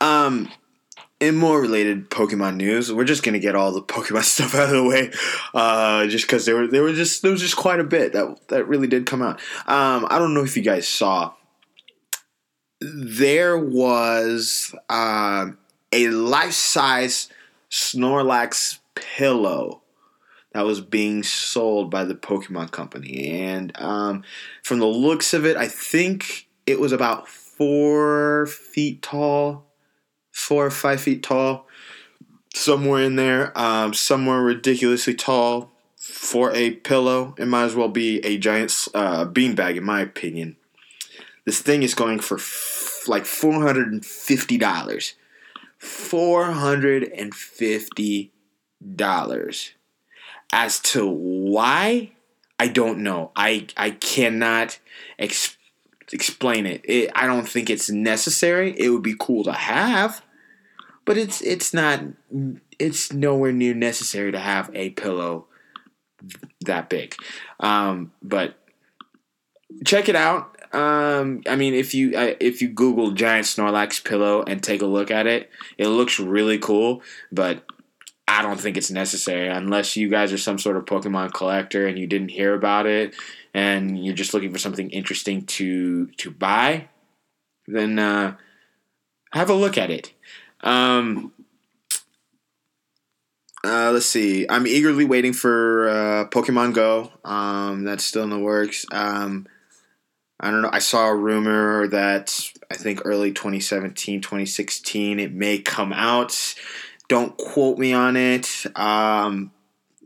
Um, 0.00 0.50
in 1.18 1.34
more 1.34 1.60
related 1.60 2.10
Pokemon 2.10 2.56
news, 2.56 2.92
we're 2.92 3.04
just 3.04 3.22
gonna 3.22 3.38
get 3.38 3.54
all 3.54 3.72
the 3.72 3.82
Pokemon 3.82 4.22
stuff 4.24 4.54
out 4.54 4.64
of 4.64 4.70
the 4.70 4.84
way, 4.84 5.10
uh, 5.54 6.06
just 6.06 6.26
because 6.26 6.44
there 6.44 6.56
were 6.56 6.66
there 6.66 6.82
were 6.82 6.92
just 6.92 7.22
there 7.22 7.32
was 7.32 7.40
just 7.40 7.56
quite 7.56 7.80
a 7.80 7.84
bit 7.84 8.12
that 8.12 8.48
that 8.48 8.68
really 8.68 8.86
did 8.86 9.06
come 9.06 9.22
out. 9.22 9.40
Um, 9.66 10.06
I 10.10 10.18
don't 10.18 10.34
know 10.34 10.44
if 10.44 10.56
you 10.56 10.62
guys 10.62 10.86
saw. 10.86 11.32
There 12.80 13.58
was 13.58 14.74
uh, 14.90 15.46
a 15.92 16.08
life 16.08 16.52
size 16.52 17.30
Snorlax 17.70 18.80
pillow 18.94 19.80
that 20.52 20.66
was 20.66 20.82
being 20.82 21.22
sold 21.22 21.90
by 21.90 22.04
the 22.04 22.14
Pokemon 22.14 22.70
Company, 22.72 23.30
and 23.30 23.72
um, 23.80 24.22
from 24.62 24.78
the 24.80 24.86
looks 24.86 25.32
of 25.32 25.46
it, 25.46 25.56
I 25.56 25.68
think 25.68 26.48
it 26.66 26.78
was 26.78 26.92
about 26.92 27.28
four 27.28 28.46
feet 28.46 29.00
tall 29.00 29.65
four 30.36 30.66
or 30.66 30.70
five 30.70 31.00
feet 31.00 31.22
tall, 31.22 31.66
somewhere 32.54 33.02
in 33.02 33.16
there, 33.16 33.56
um, 33.58 33.94
somewhere 33.94 34.42
ridiculously 34.42 35.14
tall 35.14 35.72
for 35.96 36.54
a 36.54 36.72
pillow. 36.72 37.34
It 37.38 37.48
might 37.48 37.64
as 37.64 37.74
well 37.74 37.88
be 37.88 38.20
a 38.24 38.36
giant 38.36 38.70
uh, 38.94 39.24
beanbag, 39.24 39.78
in 39.78 39.84
my 39.84 40.02
opinion. 40.02 40.56
This 41.46 41.62
thing 41.62 41.82
is 41.82 41.94
going 41.94 42.20
for 42.20 42.36
f- 42.36 43.04
like 43.08 43.24
four 43.24 43.54
hundred 43.54 43.90
and 43.90 44.04
fifty 44.04 44.58
dollars. 44.58 45.14
Four 45.78 46.52
hundred 46.52 47.04
and 47.04 47.34
fifty 47.34 48.30
dollars. 48.94 49.72
As 50.52 50.80
to 50.80 51.08
why, 51.08 52.12
I 52.58 52.68
don't 52.68 52.98
know. 52.98 53.32
I 53.34 53.66
I 53.76 53.90
cannot 53.90 54.78
explain 55.18 55.54
explain 56.12 56.66
it. 56.66 56.82
it. 56.84 57.10
I 57.16 57.26
don't 57.26 57.48
think 57.48 57.68
it's 57.68 57.90
necessary. 57.90 58.72
It 58.78 58.90
would 58.90 59.02
be 59.02 59.16
cool 59.18 59.42
to 59.42 59.52
have, 59.52 60.22
but 61.06 61.16
it's 61.16 61.40
it's 61.40 61.72
not 61.72 62.00
it's 62.78 63.12
nowhere 63.12 63.52
near 63.52 63.72
necessary 63.72 64.30
to 64.32 64.38
have 64.38 64.70
a 64.74 64.90
pillow 64.90 65.46
that 66.60 66.90
big. 66.90 67.14
Um, 67.60 68.12
but 68.22 68.58
check 69.86 70.10
it 70.10 70.16
out. 70.16 70.52
Um, 70.74 71.42
I 71.48 71.56
mean, 71.56 71.72
if 71.72 71.94
you 71.94 72.14
uh, 72.14 72.34
if 72.40 72.60
you 72.60 72.68
Google 72.68 73.12
giant 73.12 73.46
Snorlax 73.46 74.04
pillow 74.04 74.42
and 74.42 74.62
take 74.62 74.82
a 74.82 74.86
look 74.86 75.10
at 75.10 75.26
it, 75.26 75.48
it 75.78 75.88
looks 75.88 76.20
really 76.20 76.58
cool. 76.58 77.02
But 77.32 77.64
I 78.28 78.42
don't 78.42 78.60
think 78.60 78.76
it's 78.76 78.90
necessary 78.90 79.48
unless 79.48 79.96
you 79.96 80.10
guys 80.10 80.32
are 80.32 80.38
some 80.38 80.58
sort 80.58 80.76
of 80.76 80.84
Pokemon 80.84 81.32
collector 81.32 81.86
and 81.86 81.98
you 81.98 82.06
didn't 82.06 82.30
hear 82.30 82.52
about 82.54 82.86
it 82.86 83.14
and 83.54 84.04
you're 84.04 84.14
just 84.14 84.34
looking 84.34 84.52
for 84.52 84.58
something 84.58 84.90
interesting 84.90 85.46
to 85.46 86.06
to 86.18 86.30
buy. 86.30 86.88
Then 87.66 87.98
uh, 87.98 88.36
have 89.32 89.48
a 89.48 89.54
look 89.54 89.78
at 89.78 89.90
it. 89.90 90.12
Um, 90.66 91.32
uh, 93.62 93.92
let's 93.92 94.06
see. 94.06 94.46
I'm 94.48 94.66
eagerly 94.66 95.04
waiting 95.04 95.32
for 95.32 95.88
uh, 95.88 96.28
Pokemon 96.28 96.74
Go. 96.74 97.12
Um, 97.24 97.84
that's 97.84 98.04
still 98.04 98.24
in 98.24 98.30
the 98.30 98.38
works. 98.38 98.84
Um, 98.90 99.46
I 100.40 100.50
don't 100.50 100.62
know. 100.62 100.70
I 100.72 100.80
saw 100.80 101.08
a 101.08 101.14
rumor 101.14 101.86
that 101.88 102.50
I 102.70 102.74
think 102.74 103.02
early 103.04 103.32
2017, 103.32 104.20
2016, 104.20 105.20
it 105.20 105.32
may 105.32 105.58
come 105.58 105.92
out. 105.92 106.54
Don't 107.08 107.36
quote 107.36 107.78
me 107.78 107.92
on 107.92 108.16
it. 108.16 108.66
Um, 108.74 109.52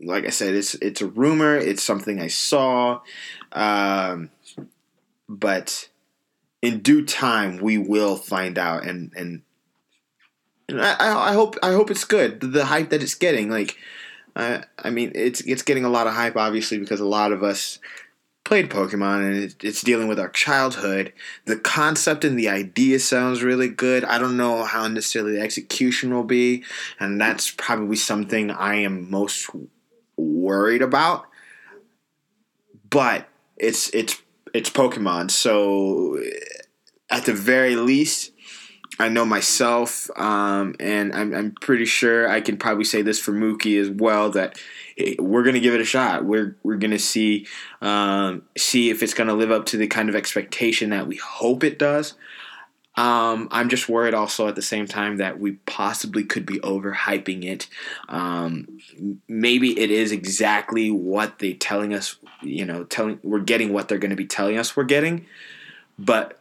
like 0.03 0.27
I 0.27 0.31
said, 0.31 0.55
it's 0.55 0.75
it's 0.77 1.01
a 1.01 1.07
rumor. 1.07 1.57
It's 1.57 1.83
something 1.83 2.21
I 2.21 2.29
saw. 2.29 3.01
Um, 3.53 4.31
but 5.29 5.89
in 6.63 6.81
due 6.81 7.05
time, 7.05 7.59
we 7.59 7.79
will 7.79 8.17
find 8.17 8.59
out 8.59 8.87
and 8.87 9.13
and 9.17 9.43
I, 10.73 11.31
I 11.31 11.33
hope 11.33 11.57
I 11.63 11.73
hope 11.73 11.91
it's 11.91 12.05
good. 12.05 12.41
The 12.41 12.67
hype 12.67 12.91
that 12.91 13.03
it's 13.03 13.15
getting, 13.15 13.51
like, 13.51 13.77
uh, 14.37 14.63
I 14.79 14.91
mean, 14.91 15.13
it's 15.15 15.41
it's 15.43 15.63
getting 15.63 15.85
a 15.85 15.91
lot 15.91 16.07
of 16.07 16.15
hype, 16.15 16.37
obviously, 16.37 16.79
because 16.79 17.01
a 17.01 17.07
lot 17.07 17.33
of 17.33 17.43
us 17.43 17.79
played 18.45 18.71
Pokemon 18.71 19.31
and 19.31 19.55
it's 19.63 19.83
dealing 19.83 20.09
with 20.09 20.19
our 20.19 20.29
childhood. 20.29 21.13
The 21.45 21.57
concept 21.57 22.25
and 22.25 22.39
the 22.39 22.49
idea 22.49 22.99
sounds 22.99 23.43
really 23.43 23.69
good. 23.69 24.05
I 24.05 24.19
don't 24.19 24.37
know 24.37 24.65
how 24.65 24.89
necessarily 24.89 25.35
the 25.37 25.41
execution 25.41 26.13
will 26.13 26.25
be, 26.25 26.65
and 26.99 27.21
that's 27.21 27.51
probably 27.51 27.97
something 27.97 28.51
I 28.51 28.77
am 28.77 29.11
most 29.11 29.51
worried 30.17 30.83
about. 30.83 31.27
But 32.89 33.29
it's 33.57 33.89
it's 33.95 34.21
it's 34.53 34.71
Pokemon, 34.71 35.31
so 35.31 36.21
at 37.09 37.27
the 37.27 37.35
very 37.35 37.77
least 37.77 38.33
I 39.01 39.09
know 39.09 39.25
myself, 39.25 40.11
um, 40.17 40.75
and 40.79 41.15
I'm, 41.15 41.35
I'm 41.35 41.53
pretty 41.53 41.87
sure 41.87 42.29
I 42.29 42.43
can 42.43 42.59
probably 42.59 42.85
say 42.85 43.01
this 43.01 43.19
for 43.19 43.33
Mookie 43.33 43.81
as 43.81 43.89
well 43.89 44.31
that 44.33 44.61
we're 45.19 45.43
going 45.43 45.55
to 45.55 45.61
give 45.61 45.73
it 45.73 45.81
a 45.81 45.87
shot. 45.87 46.27
We're 46.27 46.57
we're 46.63 46.77
going 46.77 46.91
to 46.91 46.99
see 46.99 47.47
um, 47.81 48.43
see 48.59 48.91
if 48.91 49.03
it's 49.03 49.15
going 49.15 49.29
to 49.29 49.35
live 49.35 49.51
up 49.51 49.65
to 49.67 49.79
the 49.79 49.87
kind 49.87 50.11
of 50.11 50.15
expectation 50.15 50.91
that 50.91 51.07
we 51.07 51.17
hope 51.17 51.65
it 51.65 51.79
does. 51.79 52.15
Um, 52.97 53.49
I'm 53.51 53.71
just 53.71 53.89
worried 53.89 54.13
also 54.13 54.49
at 54.49 54.57
the 54.57 54.63
same 54.63 54.87
time 54.87 55.17
that 55.17 55.41
we 55.41 55.53
possibly 55.53 56.25
could 56.25 56.45
be 56.45 56.59
overhyping 56.59 57.45
it. 57.45 57.69
Um, 58.09 58.81
maybe 59.27 59.79
it 59.79 59.91
is 59.91 60.13
exactly 60.13 60.91
what 60.91 61.39
they're 61.39 61.55
telling 61.55 61.95
us. 61.95 62.17
You 62.43 62.67
know, 62.67 62.85
telling 62.85 63.19
we're 63.23 63.41
getting 63.41 63.73
what 63.73 63.89
they're 63.89 63.99
going 63.99 64.11
to 64.11 64.17
be 64.17 64.27
telling 64.27 64.59
us 64.59 64.77
we're 64.77 64.85
getting, 64.85 65.25
but 65.99 66.40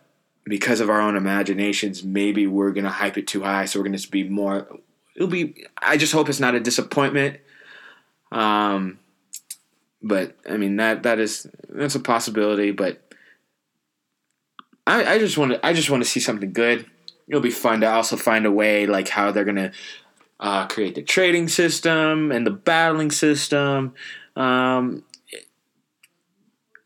because 0.49 0.79
of 0.79 0.89
our 0.89 0.99
own 0.99 1.15
imaginations, 1.15 2.03
maybe 2.03 2.47
we're 2.47 2.71
gonna 2.71 2.89
hype 2.89 3.17
it 3.17 3.27
too 3.27 3.43
high, 3.43 3.65
so 3.65 3.79
we're 3.79 3.85
gonna 3.85 3.99
be 4.11 4.27
more. 4.27 4.67
It'll 5.15 5.27
be. 5.27 5.65
I 5.77 5.95
just 5.95 6.11
hope 6.11 6.27
it's 6.27 6.39
not 6.39 6.55
a 6.55 6.59
disappointment. 6.59 7.39
Um, 8.31 8.99
but 10.01 10.35
I 10.49 10.57
mean 10.57 10.77
that 10.77 11.03
that 11.03 11.19
is 11.19 11.47
that's 11.69 11.95
a 11.95 11.99
possibility. 11.99 12.71
But 12.71 13.01
I, 14.87 15.13
I 15.13 15.19
just 15.19 15.37
want 15.37 15.51
to 15.53 15.65
I 15.65 15.73
just 15.73 15.89
want 15.91 16.03
to 16.03 16.09
see 16.09 16.19
something 16.19 16.51
good. 16.51 16.85
It'll 17.27 17.41
be 17.41 17.51
fun 17.51 17.81
to 17.81 17.87
also 17.89 18.17
find 18.17 18.47
a 18.47 18.51
way 18.51 18.87
like 18.87 19.07
how 19.07 19.31
they're 19.31 19.45
gonna 19.45 19.71
uh, 20.39 20.65
create 20.65 20.95
the 20.95 21.03
trading 21.03 21.47
system 21.47 22.31
and 22.31 22.45
the 22.45 22.51
battling 22.51 23.11
system. 23.11 23.93
Um, 24.35 25.03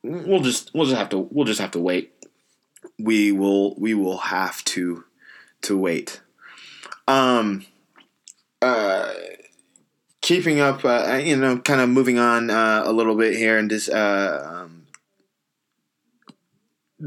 we'll 0.04 0.42
just 0.42 0.72
we'll 0.74 0.86
just 0.86 0.98
have 0.98 1.10
to 1.10 1.30
we'll 1.32 1.46
just 1.46 1.62
have 1.62 1.72
to 1.72 1.80
wait 1.80 2.13
we 3.00 3.32
will 3.32 3.76
we 3.76 3.94
will 3.94 4.18
have 4.18 4.64
to 4.66 5.06
to 5.64 5.78
wait. 5.78 6.22
Um, 7.08 7.66
uh, 8.62 9.14
keeping 10.22 10.60
up, 10.60 10.86
uh, 10.86 11.20
you 11.24 11.36
know, 11.36 11.58
kind 11.60 11.82
of 11.82 11.90
moving 11.90 12.18
on 12.18 12.50
uh, 12.50 12.84
a 12.86 12.92
little 12.92 13.16
bit 13.16 13.36
here 13.36 13.58
and 13.58 13.70
just. 13.70 13.90
Uh, 13.90 14.42
um, 14.44 14.80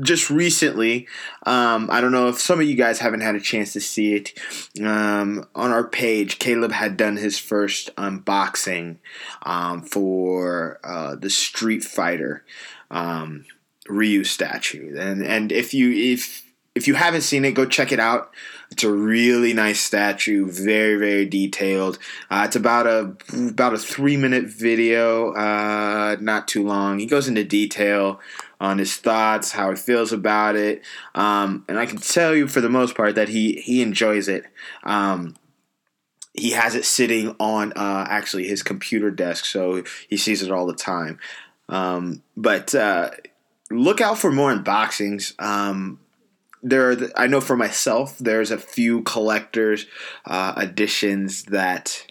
just 0.02 0.28
recently, 0.28 1.09
um, 1.47 1.88
I 1.90 2.02
don't 2.02 2.12
know 2.12 2.28
if 2.28 2.38
some 2.38 2.61
of 2.61 2.66
you 2.66 2.75
guys 2.75 2.99
haven't 2.99 3.23
had 3.23 3.35
a 3.35 3.40
chance 3.40 3.73
to 3.73 3.81
see 3.81 4.14
it. 4.14 4.38
Um, 4.78 5.47
on 5.55 5.71
our 5.71 5.88
page, 5.88 6.38
Caleb 6.38 6.73
had 6.73 6.99
done 6.99 7.16
his 7.16 7.38
first 7.38 7.95
unboxing 7.97 8.99
um, 9.43 9.81
for 9.81 10.81
uh, 10.85 11.14
the 11.14 11.31
Street 11.31 11.83
Fighter. 11.83 12.45
Um, 12.90 13.47
Ryu 13.88 14.25
statue. 14.25 14.97
And 14.99 15.25
and 15.25 15.52
if 15.52 15.75
you 15.75 15.93
if 15.93 16.45
if 16.75 16.87
you 16.87 16.95
haven't 16.95 17.23
seen 17.23 17.45
it, 17.45 17.52
go 17.52 17.64
check 17.64 17.90
it 17.90 17.99
out. 17.99 18.33
It's 18.71 18.85
a 18.85 18.90
really 18.90 19.52
nice 19.52 19.81
statue, 19.81 20.50
very 20.50 20.97
very 20.97 21.25
detailed. 21.25 21.99
Uh, 22.31 22.45
it's 22.47 22.57
about 22.57 22.87
a 22.87 23.16
about 23.35 23.75
a 23.75 23.78
three 23.78 24.16
minute 24.16 24.45
video, 24.45 25.33
uh, 25.33 26.16
not 26.21 26.49
too 26.49 26.64
long. 26.64 26.99
He 26.99 27.07
goes 27.07 27.28
into 27.28 27.45
detail 27.45 28.21
on 28.61 28.78
his 28.78 28.97
thoughts, 28.97 29.52
how 29.52 29.71
he 29.71 29.76
feels 29.76 30.12
about 30.12 30.57
it, 30.57 30.83
um, 31.14 31.64
and 31.69 31.78
I 31.78 31.87
can 31.87 31.99
tell 31.99 32.35
you 32.35 32.49
for 32.49 32.61
the 32.61 32.69
most 32.69 32.97
part 32.97 33.14
that 33.14 33.28
he 33.28 33.55
he 33.61 33.83
enjoys 33.83 34.28
it. 34.28 34.45
Um, 34.83 35.37
he 36.37 36.50
has 36.50 36.75
it 36.75 36.85
sitting 36.85 37.35
on 37.40 37.73
uh, 37.73 38.07
actually 38.09 38.47
his 38.47 38.62
computer 38.62 39.11
desk, 39.11 39.47
so 39.47 39.83
he 40.09 40.16
sees 40.16 40.43
it 40.43 40.50
all 40.50 40.66
the 40.66 40.75
time. 40.75 41.19
Um, 41.69 42.23
but 42.37 42.75
uh, 42.75 43.11
look 43.71 44.01
out 44.01 44.19
for 44.19 44.31
more 44.31 44.55
unboxings. 44.55 45.35
Um, 45.43 46.01
there 46.63 46.91
are, 46.91 46.97
I 47.17 47.27
know 47.27 47.41
for 47.41 47.57
myself, 47.57 48.19
there's 48.19 48.51
a 48.51 48.59
few 48.59 49.03
collectors 49.03 49.87
uh, 50.25 50.55
editions 50.57 51.45
that 51.45 52.07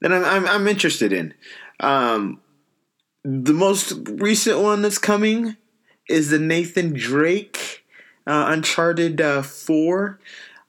that 0.00 0.12
I'm, 0.12 0.24
I'm, 0.24 0.46
I'm 0.46 0.68
interested 0.68 1.12
in. 1.12 1.34
Um, 1.78 2.40
the 3.22 3.52
most 3.52 3.92
recent 4.08 4.60
one 4.60 4.82
that's 4.82 4.98
coming 4.98 5.56
is 6.08 6.30
the 6.30 6.38
Nathan 6.38 6.94
Drake 6.94 7.84
uh, 8.26 8.46
Uncharted 8.48 9.20
uh, 9.20 9.42
4. 9.42 10.18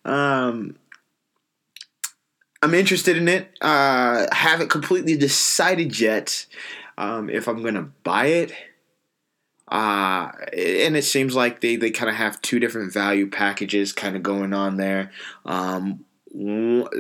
Um, 0.04 0.76
I'm 2.62 2.74
interested 2.74 3.18
in 3.18 3.28
it. 3.28 3.50
Uh, 3.62 4.28
haven't 4.32 4.70
completely 4.70 5.16
decided 5.16 6.00
yet 6.00 6.46
um, 6.98 7.30
if 7.30 7.48
I'm 7.48 7.64
to 7.64 7.90
buy 8.04 8.28
it. 8.28 8.54
Uh, 9.72 10.32
and 10.52 10.98
it 10.98 11.06
seems 11.06 11.34
like 11.34 11.62
they, 11.62 11.78
they 11.78 11.92
kind 11.92 12.10
of 12.10 12.16
have 12.18 12.42
two 12.42 12.60
different 12.60 12.92
value 12.92 13.30
packages 13.30 13.94
kind 13.94 14.18
of 14.18 14.22
going 14.22 14.54
on 14.54 14.76
there. 14.76 15.12
Um, 15.46 16.04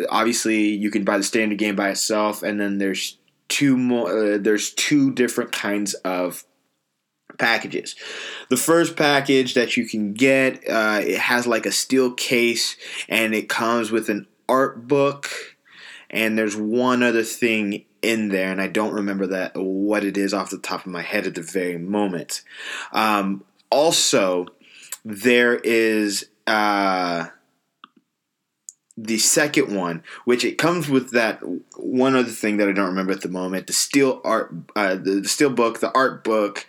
obviously, 0.09 0.69
you 0.69 0.89
can 0.89 1.03
buy 1.03 1.17
the 1.17 1.23
standard 1.23 1.57
game 1.57 1.75
by 1.75 1.89
itself, 1.89 2.43
and 2.43 2.61
then 2.61 2.77
there's 2.77 3.17
two 3.49 3.75
more. 3.75 4.35
Uh, 4.35 4.37
there's 4.37 4.71
two 4.71 5.11
different 5.11 5.51
kinds 5.51 5.95
of 5.95 6.45
packages. 7.37 7.95
The 8.49 8.57
first 8.57 8.95
package 8.95 9.53
that 9.55 9.75
you 9.75 9.85
can 9.85 10.13
get, 10.13 10.63
uh, 10.69 11.01
it 11.03 11.17
has 11.17 11.45
like 11.45 11.65
a 11.65 11.71
steel 11.73 12.13
case, 12.13 12.77
and 13.09 13.35
it 13.35 13.49
comes 13.49 13.91
with 13.91 14.07
an 14.07 14.27
art 14.47 14.87
book, 14.87 15.29
and 16.09 16.37
there's 16.37 16.55
one 16.55 17.03
other 17.03 17.23
thing 17.23 17.83
in 18.01 18.29
there, 18.29 18.51
and 18.51 18.62
I 18.62 18.67
don't 18.67 18.93
remember 18.93 19.27
that 19.27 19.51
what 19.55 20.03
it 20.03 20.17
is 20.17 20.34
off 20.34 20.50
the 20.50 20.58
top 20.58 20.86
of 20.86 20.91
my 20.91 21.01
head 21.01 21.27
at 21.27 21.36
the 21.36 21.41
very 21.41 21.77
moment. 21.77 22.41
Um, 22.91 23.43
also, 23.70 24.48
there 25.05 25.55
is 25.55 26.27
uh, 26.48 27.27
the 28.98 29.17
second 29.17 29.75
one, 29.75 30.03
which 30.25 30.43
it 30.43 30.58
comes 30.58 30.89
with 30.89 31.12
that 31.12 31.39
one 31.77 32.15
other 32.15 32.29
thing 32.29 32.58
that 32.58 32.67
I 32.67 32.74
don't 32.74 32.89
remember 32.89 33.13
at 33.13 33.22
the 33.22 33.29
moment: 33.29 33.67
the 33.67 33.74
steel 33.74 34.22
art, 34.24 34.53
uh, 34.75 34.96
the, 34.96 35.22
the 35.22 35.29
steel 35.29 35.50
book, 35.50 35.79
the 35.79 35.96
art 35.96 36.24
book, 36.24 36.65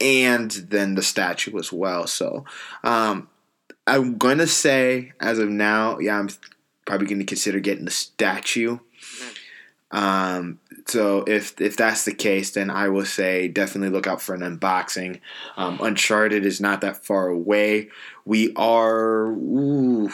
and 0.00 0.50
then 0.50 0.94
the 0.94 1.02
statue 1.02 1.58
as 1.58 1.72
well. 1.72 2.06
So, 2.06 2.44
um, 2.82 3.28
I'm 3.86 4.16
gonna 4.18 4.46
say 4.46 5.12
as 5.20 5.38
of 5.38 5.48
now, 5.48 5.98
yeah, 5.98 6.18
I'm 6.18 6.30
probably 6.86 7.06
gonna 7.06 7.24
consider 7.24 7.60
getting 7.60 7.84
the 7.84 7.90
statue. 7.90 8.78
Um, 9.92 10.58
so 10.86 11.24
if 11.26 11.60
if 11.60 11.76
that's 11.76 12.04
the 12.04 12.14
case, 12.14 12.50
then 12.50 12.70
I 12.70 12.88
will 12.88 13.04
say 13.04 13.48
definitely 13.48 13.90
look 13.90 14.06
out 14.06 14.22
for 14.22 14.34
an 14.34 14.40
unboxing. 14.40 15.20
Um, 15.56 15.78
Uncharted 15.80 16.44
is 16.44 16.60
not 16.60 16.80
that 16.80 17.04
far 17.04 17.28
away. 17.28 17.90
We 18.24 18.52
are 18.56 19.26
ooh, 19.26 20.08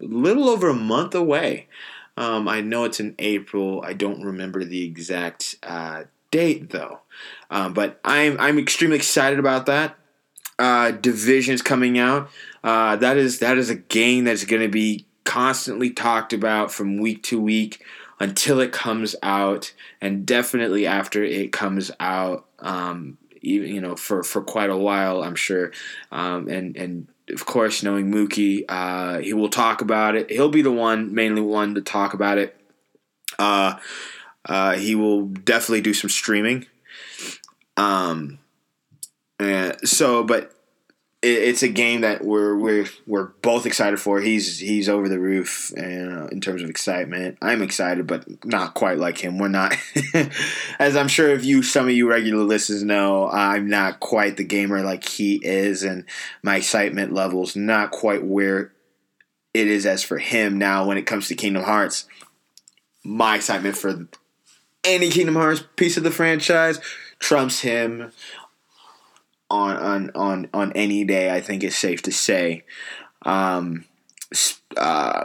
a 0.00 0.04
little 0.04 0.48
over 0.48 0.68
a 0.68 0.74
month 0.74 1.14
away. 1.14 1.68
Um, 2.16 2.46
I 2.46 2.60
know 2.60 2.84
it's 2.84 3.00
in 3.00 3.14
April. 3.18 3.82
I 3.82 3.94
don't 3.94 4.22
remember 4.22 4.64
the 4.64 4.84
exact 4.84 5.56
uh, 5.62 6.04
date 6.30 6.70
though, 6.70 7.00
um, 7.50 7.72
but 7.72 7.98
I'm 8.04 8.38
I'm 8.38 8.58
extremely 8.58 8.96
excited 8.96 9.38
about 9.38 9.66
that. 9.66 9.96
Uh, 10.58 10.90
Division's 10.90 11.62
coming 11.62 11.98
out. 11.98 12.30
Uh, 12.62 12.96
that 12.96 13.16
is 13.16 13.38
that 13.38 13.56
is 13.56 13.70
a 13.70 13.74
game 13.74 14.24
that's 14.24 14.44
going 14.44 14.62
to 14.62 14.68
be 14.68 15.06
constantly 15.24 15.90
talked 15.90 16.32
about 16.32 16.70
from 16.70 16.98
week 16.98 17.22
to 17.22 17.40
week 17.40 17.82
until 18.22 18.60
it 18.60 18.70
comes 18.70 19.16
out, 19.20 19.74
and 20.00 20.24
definitely 20.24 20.86
after 20.86 21.24
it 21.24 21.50
comes 21.50 21.90
out. 21.98 22.46
Um, 22.60 23.18
even, 23.40 23.74
you 23.74 23.80
know, 23.80 23.96
for, 23.96 24.22
for 24.22 24.40
quite 24.40 24.70
a 24.70 24.76
while, 24.76 25.24
I'm 25.24 25.34
sure. 25.34 25.72
Um, 26.12 26.48
and 26.48 26.76
and 26.76 27.08
of 27.30 27.44
course, 27.46 27.82
knowing 27.82 28.12
Mookie, 28.12 28.64
uh, 28.68 29.18
he 29.18 29.32
will 29.32 29.48
talk 29.48 29.80
about 29.80 30.14
it. 30.14 30.30
He'll 30.30 30.48
be 30.48 30.62
the 30.62 30.70
one, 30.70 31.12
mainly 31.12 31.42
one, 31.42 31.74
to 31.74 31.80
talk 31.80 32.14
about 32.14 32.38
it. 32.38 32.56
Uh, 33.40 33.78
uh, 34.44 34.74
he 34.74 34.94
will 34.94 35.26
definitely 35.26 35.80
do 35.80 35.92
some 35.92 36.10
streaming. 36.10 36.66
Um, 37.76 38.38
and 39.40 39.76
so, 39.82 40.22
but 40.22 40.54
it's 41.22 41.62
a 41.62 41.68
game 41.68 42.00
that 42.00 42.24
we're 42.24 42.56
we're 42.56 42.86
we're 43.06 43.28
both 43.42 43.64
excited 43.64 44.00
for. 44.00 44.20
He's 44.20 44.58
he's 44.58 44.88
over 44.88 45.08
the 45.08 45.20
roof 45.20 45.72
and, 45.76 46.12
uh, 46.12 46.26
in 46.26 46.40
terms 46.40 46.62
of 46.62 46.68
excitement. 46.68 47.38
I'm 47.40 47.62
excited, 47.62 48.08
but 48.08 48.44
not 48.44 48.74
quite 48.74 48.98
like 48.98 49.18
him. 49.18 49.38
We're 49.38 49.46
not, 49.46 49.76
as 50.80 50.96
I'm 50.96 51.06
sure 51.06 51.28
if 51.30 51.44
you 51.44 51.62
some 51.62 51.86
of 51.86 51.92
you 51.92 52.10
regular 52.10 52.42
listeners 52.42 52.82
know, 52.82 53.30
I'm 53.30 53.68
not 53.68 54.00
quite 54.00 54.36
the 54.36 54.44
gamer 54.44 54.82
like 54.82 55.06
he 55.06 55.36
is, 55.36 55.84
and 55.84 56.04
my 56.42 56.56
excitement 56.56 57.12
levels 57.12 57.54
not 57.54 57.92
quite 57.92 58.24
where 58.24 58.72
it 59.54 59.68
is 59.68 59.86
as 59.86 60.02
for 60.02 60.18
him 60.18 60.58
now 60.58 60.86
when 60.86 60.98
it 60.98 61.06
comes 61.06 61.28
to 61.28 61.36
Kingdom 61.36 61.62
Hearts. 61.62 62.06
My 63.04 63.36
excitement 63.36 63.76
for 63.76 64.08
any 64.82 65.08
Kingdom 65.08 65.36
Hearts 65.36 65.62
piece 65.76 65.96
of 65.96 66.02
the 66.02 66.10
franchise 66.10 66.80
trumps 67.20 67.60
him 67.60 68.10
on 69.52 69.76
on 69.76 70.10
on 70.14 70.48
on 70.52 70.72
any 70.72 71.04
day. 71.04 71.30
I 71.30 71.40
think 71.40 71.62
it's 71.62 71.76
safe 71.76 72.02
to 72.02 72.12
say. 72.12 72.64
Um, 73.24 73.84
uh, 74.76 75.24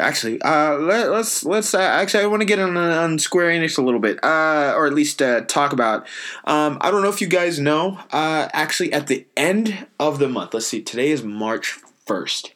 actually, 0.00 0.40
uh, 0.42 0.78
let, 0.78 1.08
us 1.08 1.44
let's, 1.44 1.44
let's 1.44 1.74
uh, 1.74 1.78
actually 1.78 2.24
I 2.24 2.26
want 2.26 2.40
to 2.40 2.46
get 2.46 2.58
on 2.58 2.76
on 2.76 3.18
Square 3.18 3.50
Enix 3.50 3.78
a 3.78 3.82
little 3.82 4.00
bit, 4.00 4.18
uh, 4.24 4.74
or 4.76 4.86
at 4.86 4.94
least 4.94 5.20
uh, 5.20 5.42
talk 5.42 5.72
about. 5.72 6.06
Um, 6.44 6.78
I 6.80 6.90
don't 6.90 7.02
know 7.02 7.10
if 7.10 7.20
you 7.20 7.28
guys 7.28 7.60
know. 7.60 7.98
Uh, 8.10 8.48
actually, 8.52 8.92
at 8.92 9.06
the 9.06 9.26
end 9.36 9.86
of 10.00 10.18
the 10.18 10.28
month, 10.28 10.54
let's 10.54 10.66
see. 10.66 10.82
Today 10.82 11.10
is 11.10 11.22
March 11.22 11.78
first. 12.06 12.54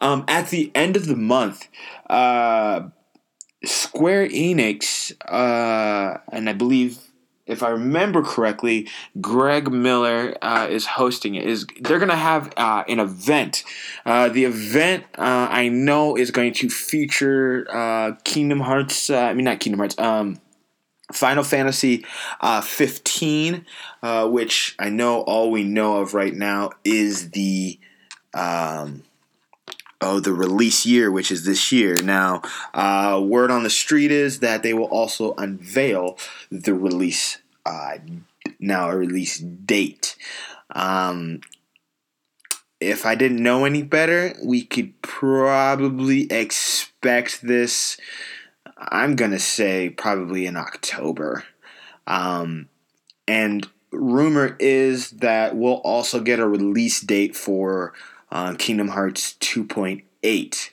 Um, 0.00 0.24
at 0.26 0.48
the 0.48 0.72
end 0.74 0.96
of 0.96 1.06
the 1.06 1.16
month, 1.16 1.68
uh, 2.10 2.88
Square 3.64 4.28
Enix, 4.28 5.12
uh, 5.26 6.18
and 6.32 6.48
I 6.48 6.52
believe 6.52 6.98
if 7.46 7.62
I 7.62 7.68
remember 7.70 8.22
correctly, 8.22 8.88
Greg 9.20 9.70
Miller 9.70 10.36
uh, 10.40 10.66
is 10.70 10.86
hosting 10.86 11.34
it. 11.34 11.46
Is 11.46 11.66
they're 11.80 11.98
gonna 11.98 12.16
have 12.16 12.52
uh, 12.56 12.84
an 12.88 13.00
event. 13.00 13.64
Uh, 14.06 14.28
the 14.28 14.44
event 14.44 15.04
uh, 15.18 15.48
I 15.50 15.68
know 15.68 16.16
is 16.16 16.30
going 16.30 16.54
to 16.54 16.70
feature 16.70 17.66
uh, 17.70 18.12
Kingdom 18.24 18.60
Hearts. 18.60 19.10
Uh, 19.10 19.18
I 19.18 19.34
mean, 19.34 19.44
not 19.44 19.60
Kingdom 19.60 19.80
Hearts. 19.80 19.98
Um, 19.98 20.40
Final 21.12 21.44
Fantasy 21.44 22.04
15, 22.42 23.66
which 24.24 24.74
I 24.78 24.88
know 24.88 25.20
all 25.20 25.50
we 25.50 25.62
know 25.62 25.98
of 25.98 26.14
right 26.14 26.34
now 26.34 26.70
is 26.82 27.30
the. 27.30 27.78
Um, 28.32 29.04
oh, 30.04 30.20
the 30.20 30.34
release 30.34 30.84
year, 30.84 31.10
which 31.10 31.32
is 31.32 31.44
this 31.44 31.72
year. 31.72 32.02
Now, 32.02 32.42
uh, 32.74 33.20
word 33.24 33.50
on 33.50 33.62
the 33.62 33.70
street 33.70 34.10
is 34.10 34.40
that 34.40 34.62
they 34.62 34.74
will 34.74 34.84
also 34.84 35.34
unveil 35.34 36.18
the 36.50 36.74
release 36.74 37.38
uh, 37.64 37.96
now 38.58 38.90
a 38.90 38.96
release 38.96 39.38
date. 39.38 40.16
Um, 40.70 41.40
if 42.80 43.06
I 43.06 43.14
didn't 43.14 43.42
know 43.42 43.64
any 43.64 43.82
better, 43.82 44.34
we 44.44 44.62
could 44.62 45.00
probably 45.00 46.30
expect 46.30 47.40
this. 47.40 47.96
I'm 48.76 49.16
gonna 49.16 49.38
say 49.38 49.88
probably 49.88 50.44
in 50.44 50.56
October. 50.56 51.44
Um, 52.06 52.68
and 53.26 53.66
rumor 53.90 54.56
is 54.58 55.10
that 55.12 55.56
we'll 55.56 55.74
also 55.74 56.20
get 56.20 56.40
a 56.40 56.46
release 56.46 57.00
date 57.00 57.34
for 57.34 57.94
uh, 58.34 58.54
Kingdom 58.58 58.88
Hearts 58.88 59.34
2.8 59.34 60.70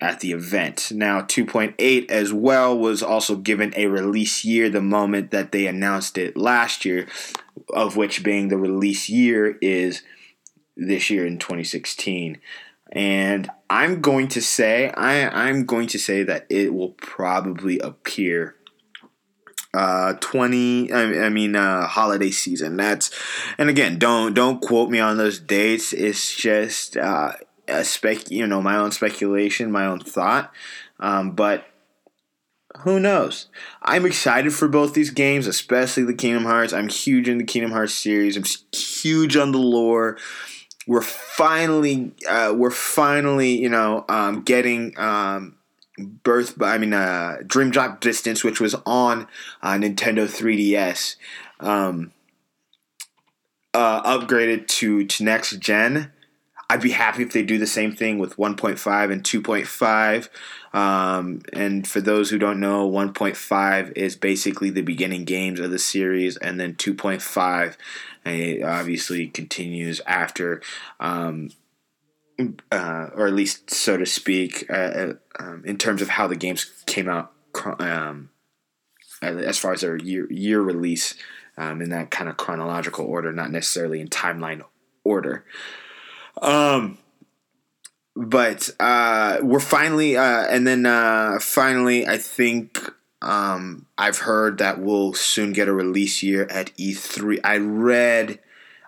at 0.00 0.20
the 0.20 0.32
event. 0.32 0.90
Now, 0.92 1.20
2.8 1.20 2.10
as 2.10 2.32
well 2.32 2.76
was 2.76 3.00
also 3.02 3.36
given 3.36 3.72
a 3.76 3.86
release 3.86 4.44
year 4.44 4.68
the 4.68 4.82
moment 4.82 5.30
that 5.30 5.52
they 5.52 5.66
announced 5.66 6.18
it 6.18 6.36
last 6.36 6.84
year, 6.84 7.06
of 7.72 7.96
which 7.96 8.24
being 8.24 8.48
the 8.48 8.58
release 8.58 9.08
year 9.08 9.56
is 9.62 10.02
this 10.76 11.10
year 11.10 11.24
in 11.24 11.38
2016. 11.38 12.38
And 12.92 13.48
I'm 13.68 14.00
going 14.00 14.26
to 14.28 14.42
say 14.42 14.90
I, 14.90 15.48
I'm 15.48 15.66
going 15.66 15.86
to 15.88 15.98
say 15.98 16.24
that 16.24 16.46
it 16.50 16.74
will 16.74 16.90
probably 16.90 17.78
appear 17.78 18.56
uh 19.72 20.14
20 20.14 20.92
i, 20.92 21.26
I 21.26 21.28
mean 21.28 21.54
uh 21.54 21.86
holiday 21.86 22.30
season. 22.30 22.76
That's 22.76 23.10
and 23.58 23.68
again 23.68 23.98
don't 23.98 24.34
don't 24.34 24.60
quote 24.60 24.90
me 24.90 24.98
on 24.98 25.16
those 25.16 25.38
dates. 25.38 25.92
It's 25.92 26.34
just 26.34 26.96
uh 26.96 27.32
a 27.68 27.84
spec 27.84 28.30
you 28.30 28.46
know 28.46 28.60
my 28.60 28.76
own 28.76 28.90
speculation 28.92 29.70
my 29.70 29.86
own 29.86 30.00
thought. 30.00 30.52
Um, 30.98 31.32
but 31.32 31.66
who 32.78 33.00
knows? 33.00 33.46
I'm 33.82 34.06
excited 34.06 34.52
for 34.52 34.68
both 34.68 34.94
these 34.94 35.10
games 35.10 35.46
especially 35.46 36.04
the 36.04 36.14
kingdom 36.14 36.44
hearts. 36.44 36.72
I'm 36.72 36.88
huge 36.88 37.28
in 37.28 37.38
the 37.38 37.44
kingdom 37.44 37.72
hearts 37.72 37.94
series. 37.94 38.36
I'm 38.36 38.44
huge 38.72 39.36
on 39.36 39.52
the 39.52 39.58
lore. 39.58 40.18
We're 40.86 41.02
finally 41.02 42.12
uh, 42.28 42.54
we're 42.56 42.70
finally 42.70 43.56
you 43.56 43.68
know 43.68 44.04
um, 44.08 44.42
getting 44.42 44.98
um, 44.98 45.56
birth 46.06 46.60
i 46.62 46.78
mean 46.78 46.92
uh, 46.92 47.38
dream 47.46 47.70
drop 47.70 48.00
distance 48.00 48.44
which 48.44 48.60
was 48.60 48.74
on 48.86 49.26
uh, 49.62 49.72
nintendo 49.72 50.26
3ds 50.26 51.16
um, 51.60 52.12
uh, 53.74 54.18
upgraded 54.18 54.66
to 54.66 55.06
to 55.06 55.24
next 55.24 55.58
gen. 55.58 56.12
I'd 56.68 56.80
be 56.80 56.90
happy 56.90 57.24
if 57.24 57.32
they 57.32 57.42
do 57.42 57.58
the 57.58 57.66
same 57.66 57.90
thing 57.90 58.20
with 58.20 58.36
1.5 58.36 59.12
and 59.12 59.24
2.5. 59.24 60.28
Um, 60.72 61.42
and 61.52 61.86
for 61.86 62.00
those 62.00 62.30
who 62.30 62.38
don't 62.38 62.60
know, 62.60 62.88
1.5 62.88 63.92
is 63.96 64.14
basically 64.14 64.70
the 64.70 64.82
beginning 64.82 65.24
games 65.24 65.58
of 65.58 65.72
the 65.72 65.80
series, 65.80 66.36
and 66.36 66.60
then 66.60 66.74
2.5 66.74 67.76
it 68.24 68.62
obviously 68.62 69.26
continues 69.28 70.00
after, 70.06 70.60
um, 71.00 71.50
uh, 72.70 73.08
or 73.14 73.26
at 73.26 73.32
least 73.32 73.70
so 73.70 73.96
to 73.96 74.06
speak, 74.06 74.66
uh, 74.70 74.72
uh 74.72 75.12
um, 75.38 75.62
in 75.64 75.76
terms 75.78 76.02
of 76.02 76.08
how 76.08 76.26
the 76.26 76.36
games 76.36 76.70
came 76.86 77.08
out, 77.08 77.32
um, 77.78 78.30
as 79.22 79.58
far 79.58 79.72
as 79.72 79.80
their 79.80 79.96
year 79.96 80.30
year 80.30 80.60
release, 80.60 81.14
um, 81.56 81.82
in 81.82 81.90
that 81.90 82.10
kind 82.10 82.28
of 82.28 82.36
chronological 82.36 83.04
order, 83.04 83.32
not 83.32 83.50
necessarily 83.50 84.00
in 84.00 84.08
timeline 84.08 84.62
order. 85.04 85.44
Um, 86.40 86.98
but 88.16 88.70
uh, 88.80 89.38
we're 89.42 89.60
finally, 89.60 90.16
uh, 90.16 90.46
and 90.48 90.66
then 90.66 90.86
uh, 90.86 91.38
finally, 91.40 92.06
I 92.06 92.18
think 92.18 92.78
um, 93.22 93.86
I've 93.98 94.18
heard 94.18 94.58
that 94.58 94.80
we'll 94.80 95.14
soon 95.14 95.52
get 95.52 95.68
a 95.68 95.72
release 95.72 96.22
year 96.22 96.46
at 96.50 96.76
E3. 96.76 97.38
I 97.44 97.58
read, 97.58 98.40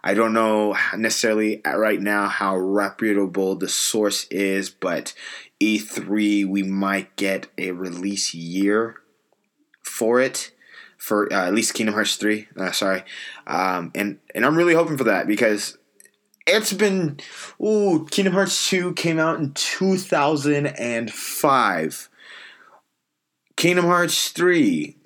I 0.05 0.15
don't 0.15 0.33
know 0.33 0.77
necessarily 0.97 1.61
right 1.65 2.01
now 2.01 2.27
how 2.29 2.57
reputable 2.57 3.55
the 3.55 3.69
source 3.69 4.27
is, 4.31 4.69
but 4.69 5.15
E3 5.61 6.45
we 6.47 6.65
might 6.65 7.15
get 7.17 7.47
a 7.57 7.71
release 7.71 8.35
year 8.35 8.97
for 9.83 10.21
it 10.21 10.51
for 10.99 11.33
uh, 11.33 11.47
at 11.47 11.55
least 11.55 11.75
Kingdom 11.75 11.95
Hearts 11.95 12.17
3. 12.17 12.49
Uh, 12.57 12.73
sorry, 12.73 13.05
um, 13.47 13.93
and 13.95 14.19
and 14.35 14.45
I'm 14.45 14.57
really 14.57 14.75
hoping 14.75 14.97
for 14.97 15.05
that 15.05 15.29
because 15.29 15.79
it's 16.47 16.73
been 16.73 17.21
ooh 17.63 18.09
Kingdom 18.11 18.33
Hearts 18.35 18.69
2 18.71 18.95
came 18.95 19.21
out 19.21 19.39
in 19.39 19.53
2005. 19.53 22.09
Kingdom 23.57 23.85
Hearts 23.85 24.31
3 24.31 24.97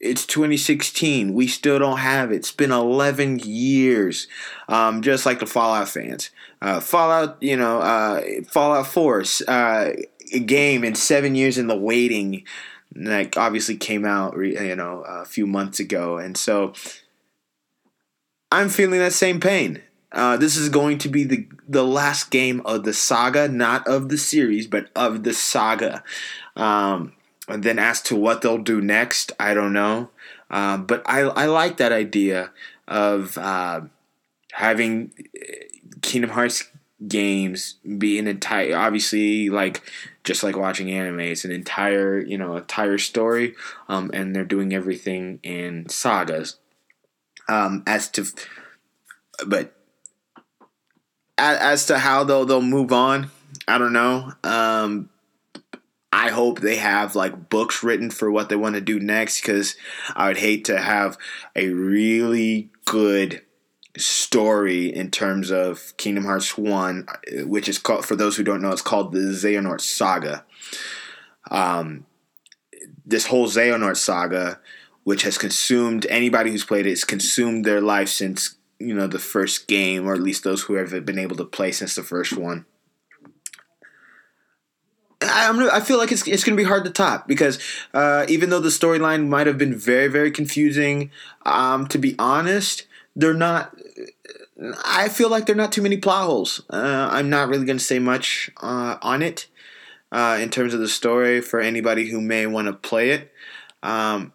it's 0.00 0.24
2016. 0.24 1.34
We 1.34 1.46
still 1.46 1.78
don't 1.78 1.98
have 1.98 2.32
it. 2.32 2.36
It's 2.36 2.52
been 2.52 2.72
11 2.72 3.40
years. 3.40 4.26
Um, 4.68 5.02
just 5.02 5.26
like 5.26 5.38
the 5.38 5.46
Fallout 5.46 5.88
fans. 5.88 6.30
Uh, 6.62 6.80
Fallout, 6.80 7.36
you 7.42 7.56
know, 7.56 7.80
uh, 7.80 8.22
Fallout 8.48 8.86
4 8.86 9.24
uh, 9.46 9.90
game 10.46 10.84
in 10.84 10.94
seven 10.94 11.34
years 11.34 11.58
in 11.58 11.66
the 11.66 11.76
waiting, 11.76 12.44
like 12.94 13.36
obviously 13.36 13.76
came 13.76 14.06
out, 14.06 14.36
you 14.36 14.74
know, 14.74 15.04
a 15.06 15.24
few 15.24 15.46
months 15.46 15.80
ago. 15.80 16.16
And 16.16 16.36
so 16.36 16.72
I'm 18.50 18.68
feeling 18.70 19.00
that 19.00 19.12
same 19.12 19.38
pain. 19.38 19.82
Uh, 20.12 20.36
this 20.36 20.56
is 20.56 20.68
going 20.68 20.98
to 20.98 21.08
be 21.08 21.22
the 21.22 21.46
the 21.68 21.84
last 21.84 22.32
game 22.32 22.60
of 22.64 22.82
the 22.82 22.92
saga, 22.92 23.46
not 23.46 23.86
of 23.86 24.08
the 24.08 24.18
series, 24.18 24.66
but 24.66 24.90
of 24.96 25.22
the 25.22 25.32
saga. 25.32 26.02
Um, 26.56 27.12
and 27.50 27.62
then 27.62 27.78
as 27.78 28.00
to 28.02 28.16
what 28.16 28.42
they'll 28.42 28.58
do 28.58 28.80
next, 28.80 29.32
I 29.38 29.54
don't 29.54 29.72
know. 29.72 30.10
Uh, 30.50 30.76
but 30.78 31.02
I 31.06 31.20
I 31.20 31.46
like 31.46 31.76
that 31.78 31.92
idea 31.92 32.50
of 32.88 33.38
uh, 33.38 33.82
having 34.52 35.12
Kingdom 36.02 36.30
Hearts 36.30 36.68
games 37.06 37.76
be 37.96 38.18
an 38.18 38.26
entire 38.26 38.76
obviously 38.76 39.48
like 39.48 39.80
just 40.22 40.42
like 40.42 40.54
watching 40.54 40.90
anime 40.90 41.20
it's 41.20 41.46
an 41.46 41.50
entire 41.50 42.20
you 42.20 42.36
know 42.36 42.58
entire 42.58 42.98
story 42.98 43.54
um, 43.88 44.10
and 44.12 44.36
they're 44.36 44.44
doing 44.44 44.74
everything 44.74 45.40
in 45.42 45.88
sagas 45.88 46.56
um, 47.48 47.82
as 47.86 48.10
to 48.10 48.26
but 49.46 49.74
as, 51.40 51.58
as 51.58 51.86
to 51.86 51.98
how 51.98 52.22
they'll 52.24 52.44
they'll 52.44 52.62
move 52.62 52.92
on, 52.92 53.30
I 53.66 53.78
don't 53.78 53.92
know. 53.92 54.32
Um, 54.44 55.08
I 56.20 56.28
hope 56.28 56.60
they 56.60 56.76
have 56.76 57.16
like 57.16 57.48
books 57.48 57.82
written 57.82 58.10
for 58.10 58.30
what 58.30 58.50
they 58.50 58.56
want 58.56 58.74
to 58.74 58.82
do 58.82 59.00
next 59.00 59.40
because 59.40 59.74
I 60.14 60.28
would 60.28 60.36
hate 60.36 60.66
to 60.66 60.78
have 60.78 61.16
a 61.56 61.70
really 61.70 62.68
good 62.84 63.40
story 63.96 64.94
in 64.94 65.10
terms 65.10 65.50
of 65.50 65.96
Kingdom 65.96 66.26
Hearts 66.26 66.58
1, 66.58 67.06
which 67.46 67.70
is 67.70 67.78
called, 67.78 68.04
for 68.04 68.16
those 68.16 68.36
who 68.36 68.44
don't 68.44 68.60
know, 68.60 68.70
it's 68.70 68.82
called 68.82 69.12
the 69.12 69.20
Xehanort 69.20 69.80
Saga. 69.80 70.44
Um, 71.50 72.04
this 73.06 73.24
whole 73.24 73.48
Xehanort 73.48 73.96
Saga, 73.96 74.60
which 75.04 75.22
has 75.22 75.38
consumed 75.38 76.04
anybody 76.10 76.50
who's 76.50 76.66
played 76.66 76.84
it, 76.84 76.90
has 76.90 77.04
consumed 77.04 77.64
their 77.64 77.80
life 77.80 78.10
since 78.10 78.56
you 78.78 78.94
know 78.94 79.06
the 79.06 79.18
first 79.18 79.68
game, 79.68 80.06
or 80.06 80.12
at 80.12 80.20
least 80.20 80.44
those 80.44 80.64
who 80.64 80.74
have 80.74 80.90
been 81.06 81.18
able 81.18 81.36
to 81.36 81.46
play 81.46 81.72
since 81.72 81.94
the 81.94 82.02
first 82.02 82.36
one. 82.36 82.66
I'm, 85.22 85.60
I 85.70 85.80
feel 85.80 85.98
like 85.98 86.12
it's, 86.12 86.26
it's 86.26 86.44
going 86.44 86.56
to 86.56 86.62
be 86.62 86.66
hard 86.66 86.84
to 86.84 86.90
top 86.90 87.28
because 87.28 87.58
uh, 87.92 88.24
even 88.28 88.50
though 88.50 88.60
the 88.60 88.68
storyline 88.70 89.28
might 89.28 89.46
have 89.46 89.58
been 89.58 89.76
very, 89.76 90.08
very 90.08 90.30
confusing, 90.30 91.10
um, 91.44 91.86
to 91.88 91.98
be 91.98 92.14
honest, 92.18 92.86
they're 93.14 93.34
not. 93.34 93.76
I 94.84 95.08
feel 95.08 95.30
like 95.30 95.46
there 95.46 95.54
are 95.54 95.56
not 95.56 95.72
too 95.72 95.82
many 95.82 95.96
plot 95.96 96.26
holes. 96.26 96.62
Uh, 96.70 97.08
I'm 97.10 97.30
not 97.30 97.48
really 97.48 97.64
going 97.64 97.78
to 97.78 97.84
say 97.84 97.98
much 97.98 98.50
uh, 98.58 98.96
on 99.00 99.22
it 99.22 99.46
uh, 100.12 100.38
in 100.40 100.50
terms 100.50 100.74
of 100.74 100.80
the 100.80 100.88
story 100.88 101.40
for 101.40 101.60
anybody 101.60 102.10
who 102.10 102.20
may 102.20 102.46
want 102.46 102.66
to 102.66 102.74
play 102.74 103.10
it. 103.10 103.32
Um, 103.82 104.32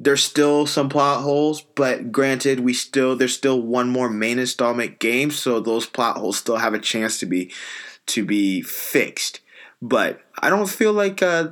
there's 0.00 0.22
still 0.22 0.64
some 0.66 0.88
plot 0.88 1.22
holes, 1.22 1.62
but 1.74 2.12
granted, 2.12 2.60
we 2.60 2.72
still 2.72 3.16
there's 3.16 3.34
still 3.34 3.60
one 3.60 3.90
more 3.90 4.08
main 4.08 4.38
installment 4.38 4.98
game, 5.00 5.30
so 5.30 5.60
those 5.60 5.86
plot 5.86 6.16
holes 6.16 6.38
still 6.38 6.56
have 6.56 6.74
a 6.74 6.78
chance 6.78 7.18
to 7.18 7.26
be 7.26 7.52
to 8.06 8.24
be 8.24 8.62
fixed. 8.62 9.40
But 9.80 10.20
I 10.40 10.50
don't 10.50 10.68
feel 10.68 10.92
like 10.92 11.22
uh, 11.22 11.50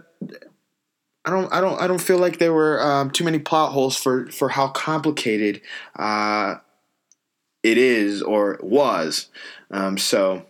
I 1.24 1.30
don't 1.30 1.52
I 1.52 1.60
don't 1.60 1.80
I 1.80 1.86
don't 1.86 2.00
feel 2.00 2.18
like 2.18 2.38
there 2.38 2.52
were 2.52 2.82
um, 2.82 3.10
too 3.10 3.24
many 3.24 3.38
plot 3.38 3.72
holes 3.72 3.96
for 3.96 4.26
for 4.30 4.48
how 4.48 4.68
complicated 4.68 5.60
uh, 5.96 6.56
it 7.62 7.78
is 7.78 8.22
or 8.22 8.58
was. 8.62 9.28
Um, 9.70 9.98
so 9.98 10.46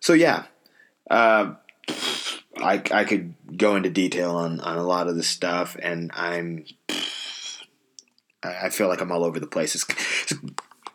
so 0.00 0.12
yeah. 0.12 0.44
Uh, 1.10 1.54
I, 2.56 2.82
I 2.90 3.04
could 3.04 3.34
go 3.56 3.76
into 3.76 3.90
detail 3.90 4.36
on, 4.36 4.60
on 4.60 4.78
a 4.78 4.82
lot 4.82 5.08
of 5.08 5.16
the 5.16 5.22
stuff, 5.22 5.76
and 5.82 6.10
I'm 6.14 6.64
I 8.44 8.68
feel 8.68 8.88
like 8.88 9.00
I'm 9.00 9.10
all 9.10 9.24
over 9.24 9.40
the 9.40 9.46
place. 9.46 9.74
It's, 9.74 9.86
it's, 10.22 10.40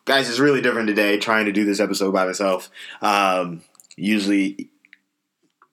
guys, 0.05 0.29
it's 0.29 0.39
really 0.39 0.61
different 0.61 0.87
today. 0.87 1.17
Trying 1.17 1.45
to 1.45 1.51
do 1.51 1.65
this 1.65 1.79
episode 1.79 2.13
by 2.13 2.25
myself. 2.25 2.69
Um, 3.01 3.61
usually, 3.95 4.69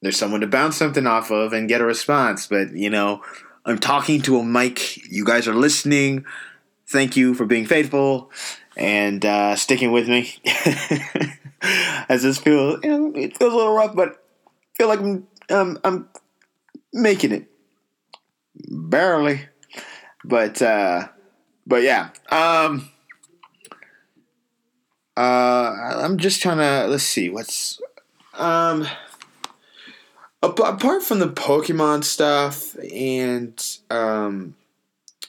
there's 0.06 0.16
someone 0.16 0.40
to 0.40 0.46
bounce 0.46 0.76
something 0.76 1.04
off 1.04 1.32
of 1.32 1.52
and 1.52 1.68
get 1.68 1.80
a 1.80 1.84
response, 1.84 2.46
but 2.46 2.70
you 2.70 2.88
know, 2.88 3.22
I'm 3.64 3.76
talking 3.76 4.22
to 4.22 4.38
a 4.38 4.44
mic. 4.44 4.98
You 5.10 5.24
guys 5.24 5.48
are 5.48 5.54
listening. 5.54 6.24
Thank 6.86 7.16
you 7.16 7.34
for 7.34 7.44
being 7.44 7.66
faithful 7.66 8.30
and 8.76 9.26
uh, 9.26 9.56
sticking 9.56 9.90
with 9.90 10.08
me. 10.08 10.36
As 12.08 12.22
this 12.22 12.38
feels, 12.38 12.78
you 12.84 12.90
know, 12.90 13.12
it 13.16 13.36
feels 13.36 13.52
a 13.52 13.56
little 13.56 13.74
rough, 13.74 13.96
but 13.96 14.10
I 14.10 14.76
feel 14.78 14.86
like 14.86 15.00
I'm 15.00 15.26
um, 15.50 15.80
I'm 15.82 16.08
making 16.92 17.32
it 17.32 17.50
barely, 18.54 19.48
but 20.24 20.62
uh, 20.62 21.08
but 21.66 21.82
yeah. 21.82 22.10
Um, 22.30 22.90
uh, 25.16 25.74
I'm 25.96 26.16
just 26.16 26.40
trying 26.42 26.58
to 26.58 26.86
let's 26.86 27.02
see 27.02 27.28
what's 27.28 27.80
um 28.34 28.86
apart 30.46 31.02
from 31.02 31.18
the 31.18 31.28
Pokemon 31.28 32.04
stuff 32.04 32.76
and 32.92 33.78
um 33.90 34.54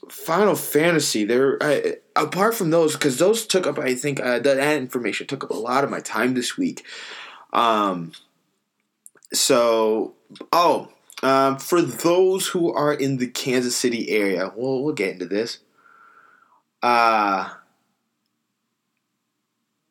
Final 0.10 0.56
Fantasy, 0.56 1.26
there 1.26 1.62
uh, 1.62 1.82
apart 2.16 2.56
from 2.56 2.70
those 2.70 2.94
because 2.94 3.18
those 3.18 3.46
took 3.46 3.68
up 3.68 3.80
I 3.80 3.96
think 3.96 4.20
uh, 4.20 4.40
that 4.40 4.78
information 4.78 5.28
took 5.28 5.44
up 5.44 5.50
a 5.50 5.56
lot 5.56 5.84
of 5.84 5.90
my 5.90 6.00
time 6.00 6.34
this 6.34 6.58
week. 6.58 6.86
Um, 7.54 8.12
so, 9.34 10.14
oh, 10.52 10.90
um, 11.24 11.58
for 11.58 11.82
those 11.82 12.48
who 12.48 12.72
are 12.74 12.94
in 12.94 13.18
the 13.18 13.28
Kansas 13.28 13.76
City 13.76 14.10
area, 14.10 14.52
well, 14.56 14.84
we'll 14.84 14.94
get 14.94 15.14
into 15.14 15.26
this. 15.26 15.60
Uh, 16.82 17.50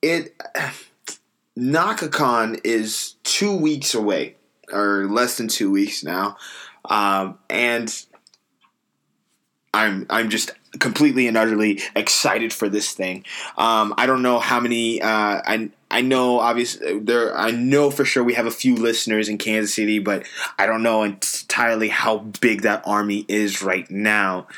it 0.02 0.40
Naka-Kon 1.56 2.58
is 2.64 3.14
two 3.24 3.56
weeks 3.56 3.94
away, 3.94 4.36
or 4.72 5.06
less 5.06 5.36
than 5.36 5.48
two 5.48 5.70
weeks 5.70 6.02
now, 6.04 6.36
um, 6.84 7.38
and 7.48 7.94
I'm 9.72 10.06
I'm 10.08 10.30
just 10.30 10.52
completely 10.78 11.26
and 11.26 11.36
utterly 11.36 11.80
excited 11.94 12.52
for 12.52 12.68
this 12.68 12.92
thing. 12.92 13.24
Um, 13.56 13.94
I 13.96 14.06
don't 14.06 14.22
know 14.22 14.38
how 14.38 14.60
many. 14.60 15.00
Uh, 15.02 15.40
I 15.44 15.70
I 15.90 16.00
know 16.00 16.40
obviously 16.40 16.98
there. 16.98 17.36
I 17.36 17.50
know 17.50 17.90
for 17.90 18.04
sure 18.04 18.24
we 18.24 18.34
have 18.34 18.46
a 18.46 18.50
few 18.50 18.74
listeners 18.74 19.28
in 19.28 19.38
Kansas 19.38 19.74
City, 19.74 19.98
but 19.98 20.26
I 20.58 20.66
don't 20.66 20.82
know 20.82 21.02
entirely 21.02 21.88
how 21.88 22.18
big 22.18 22.62
that 22.62 22.82
army 22.86 23.24
is 23.28 23.62
right 23.62 23.88
now. 23.90 24.48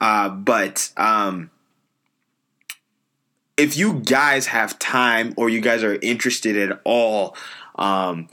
Uh, 0.00 0.28
but 0.28 0.90
um, 0.96 1.50
if 3.56 3.76
you 3.76 3.94
guys 3.94 4.46
have 4.46 4.78
time 4.78 5.34
or 5.36 5.48
you 5.50 5.60
guys 5.60 5.82
are 5.82 5.96
interested 5.96 6.56
at 6.56 6.80
all, 6.84 7.36
um, 7.74 8.28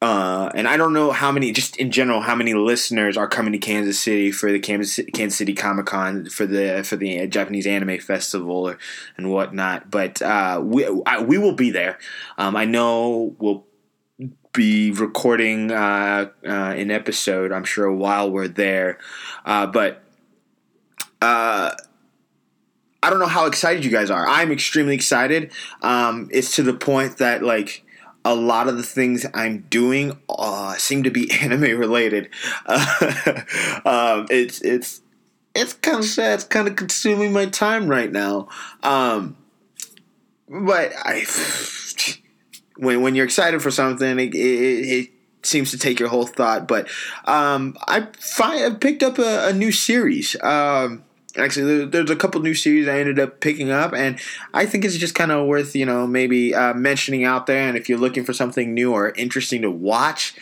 uh, 0.00 0.48
and 0.54 0.68
I 0.68 0.76
don't 0.76 0.92
know 0.92 1.10
how 1.10 1.32
many, 1.32 1.50
just 1.50 1.76
in 1.76 1.90
general, 1.90 2.20
how 2.20 2.36
many 2.36 2.54
listeners 2.54 3.16
are 3.16 3.26
coming 3.26 3.52
to 3.52 3.58
Kansas 3.58 3.98
City 3.98 4.30
for 4.30 4.52
the 4.52 4.60
Kansas 4.60 4.92
City, 4.94 5.10
Kansas 5.10 5.36
City 5.36 5.54
Comic 5.54 5.86
Con 5.86 6.26
for 6.26 6.46
the 6.46 6.84
for 6.84 6.94
the 6.94 7.26
Japanese 7.26 7.66
Anime 7.66 7.98
Festival 7.98 8.68
or, 8.68 8.78
and 9.16 9.32
whatnot. 9.32 9.90
But 9.90 10.22
uh, 10.22 10.60
we 10.62 10.86
I, 11.04 11.20
we 11.20 11.36
will 11.36 11.54
be 11.54 11.70
there. 11.70 11.98
Um, 12.36 12.54
I 12.54 12.64
know 12.64 13.34
we'll 13.40 13.66
be 14.52 14.92
recording 14.92 15.72
uh, 15.72 16.30
uh, 16.46 16.48
an 16.48 16.92
episode. 16.92 17.50
I'm 17.50 17.64
sure 17.64 17.92
while 17.92 18.30
we're 18.30 18.48
there, 18.48 18.98
uh, 19.44 19.66
but. 19.66 20.04
I 21.20 23.10
don't 23.10 23.20
know 23.20 23.26
how 23.26 23.46
excited 23.46 23.84
you 23.84 23.92
guys 23.92 24.10
are. 24.10 24.26
I'm 24.26 24.50
extremely 24.50 24.94
excited. 24.94 25.52
Um, 25.82 26.28
it's 26.32 26.56
to 26.56 26.64
the 26.64 26.74
point 26.74 27.18
that 27.18 27.42
like 27.44 27.84
a 28.24 28.34
lot 28.34 28.68
of 28.68 28.76
the 28.76 28.82
things 28.82 29.26
I'm 29.34 29.66
doing 29.70 30.18
uh, 30.28 30.74
seem 30.74 31.02
to 31.04 31.10
be 31.10 31.30
anime 31.40 31.78
related. 31.78 32.30
Uh, 32.66 33.42
um, 33.84 34.26
it's 34.30 34.60
it's 34.62 35.00
it's 35.54 35.72
kind 35.74 35.98
of 35.98 36.04
sad. 36.04 36.34
It's 36.34 36.44
kind 36.44 36.68
of 36.68 36.76
consuming 36.76 37.32
my 37.32 37.46
time 37.46 37.88
right 37.88 38.10
now. 38.10 38.48
Um, 38.82 39.36
but 40.48 40.92
I 40.96 41.24
when 42.76 43.02
when 43.02 43.14
you're 43.14 43.26
excited 43.26 43.62
for 43.62 43.70
something, 43.70 44.18
it, 44.18 44.34
it, 44.34 44.38
it 44.38 45.10
seems 45.42 45.70
to 45.70 45.78
take 45.78 45.98
your 45.98 46.08
whole 46.08 46.26
thought. 46.26 46.68
But 46.68 46.88
um, 47.24 47.76
I 47.86 48.08
find 48.18 48.64
I 48.64 48.76
picked 48.76 49.02
up 49.02 49.18
a, 49.18 49.48
a 49.48 49.52
new 49.52 49.72
series. 49.72 50.36
Um, 50.42 51.04
actually 51.36 51.84
there's 51.84 52.10
a 52.10 52.16
couple 52.16 52.40
new 52.40 52.54
series 52.54 52.88
i 52.88 52.98
ended 52.98 53.18
up 53.18 53.40
picking 53.40 53.70
up 53.70 53.92
and 53.92 54.18
i 54.54 54.64
think 54.64 54.84
it's 54.84 54.96
just 54.96 55.14
kind 55.14 55.30
of 55.30 55.46
worth 55.46 55.76
you 55.76 55.84
know 55.84 56.06
maybe 56.06 56.54
uh, 56.54 56.72
mentioning 56.74 57.24
out 57.24 57.46
there 57.46 57.68
and 57.68 57.76
if 57.76 57.88
you're 57.88 57.98
looking 57.98 58.24
for 58.24 58.32
something 58.32 58.72
new 58.72 58.92
or 58.92 59.10
interesting 59.10 59.62
to 59.62 59.70
watch 59.70 60.34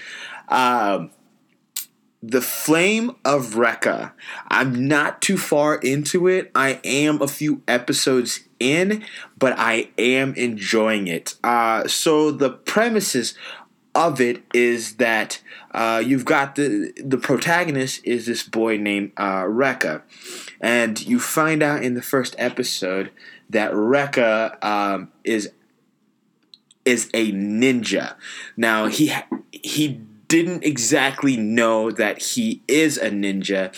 um, 0.49 1.11
the 2.23 2.41
Flame 2.41 3.11
of 3.25 3.55
Recca. 3.55 4.13
I'm 4.49 4.89
not 4.89 5.21
too 5.23 5.37
far 5.37 5.77
into 5.77 6.27
it. 6.27 6.51
I 6.55 6.81
am 6.83 7.21
a 7.23 7.29
few 7.29 7.63
episodes 7.69 8.41
in, 8.59 9.05
but 9.39 9.55
I 9.59 9.91
am 9.99 10.35
enjoying 10.35 11.07
it. 11.07 11.37
Uh, 11.45 11.87
so 11.87 12.31
the 12.31 12.51
premises 12.51 13.35
of 13.95 14.21
it 14.21 14.43
is 14.53 14.97
that 14.97 15.41
uh, 15.73 16.03
you've 16.05 16.25
got 16.25 16.55
the 16.57 16.93
the 17.03 17.17
protagonist 17.17 18.01
is 18.05 18.27
this 18.27 18.43
boy 18.43 18.77
named 18.77 19.13
uh, 19.17 19.47
and 20.61 21.05
you 21.05 21.21
find 21.21 21.63
out 21.63 21.83
in 21.83 21.95
the 21.95 22.03
first 22.03 22.35
episode 22.39 23.11
that 23.51 23.73
Rekka 23.73 24.63
um, 24.65 25.13
is 25.25 25.51
is 26.85 27.11
a 27.15 27.33
ninja. 27.33 28.15
Now 28.57 28.87
he 28.87 29.13
he 29.53 30.01
didn't 30.29 30.65
exactly 30.65 31.37
know 31.37 31.91
that 31.91 32.21
he 32.21 32.63
is 32.67 32.99
a 32.99 33.11
ninja. 33.11 33.73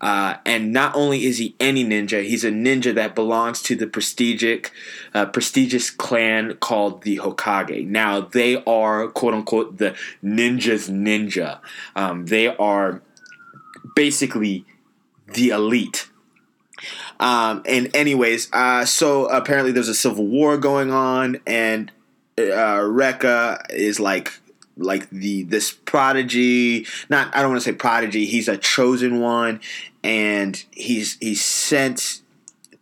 Uh, 0.00 0.36
and 0.44 0.72
not 0.72 0.94
only 0.96 1.24
is 1.24 1.38
he 1.38 1.54
any 1.60 1.84
ninja, 1.84 2.24
he's 2.24 2.44
a 2.44 2.50
ninja 2.50 2.94
that 2.94 3.14
belongs 3.14 3.62
to 3.62 3.76
the 3.76 3.86
prestigious, 3.86 4.70
uh, 5.14 5.26
prestigious 5.26 5.90
clan 5.90 6.56
called 6.56 7.02
the 7.02 7.18
Hokage. 7.18 7.86
Now, 7.86 8.20
they 8.20 8.62
are, 8.64 9.08
quote 9.08 9.34
unquote, 9.34 9.78
the 9.78 9.94
ninja's 10.24 10.88
ninja. 10.88 11.60
Um, 11.94 12.26
they 12.26 12.48
are 12.48 13.02
basically 13.94 14.64
the 15.34 15.50
elite. 15.50 16.08
Um, 17.20 17.62
and, 17.66 17.94
anyways, 17.94 18.52
uh, 18.52 18.84
so 18.84 19.26
apparently 19.26 19.72
there's 19.72 19.88
a 19.88 19.94
civil 19.94 20.26
war 20.26 20.56
going 20.56 20.90
on, 20.90 21.40
and 21.46 21.90
uh, 22.38 22.82
Rekka 22.82 23.70
is 23.70 24.00
like 24.00 24.32
like 24.76 25.08
the 25.10 25.42
this 25.42 25.70
prodigy 25.70 26.86
not 27.10 27.34
i 27.36 27.42
don't 27.42 27.50
want 27.50 27.62
to 27.62 27.70
say 27.70 27.76
prodigy 27.76 28.24
he's 28.24 28.48
a 28.48 28.56
chosen 28.56 29.20
one 29.20 29.60
and 30.02 30.64
he's 30.70 31.18
he's 31.20 31.44
sent 31.44 32.22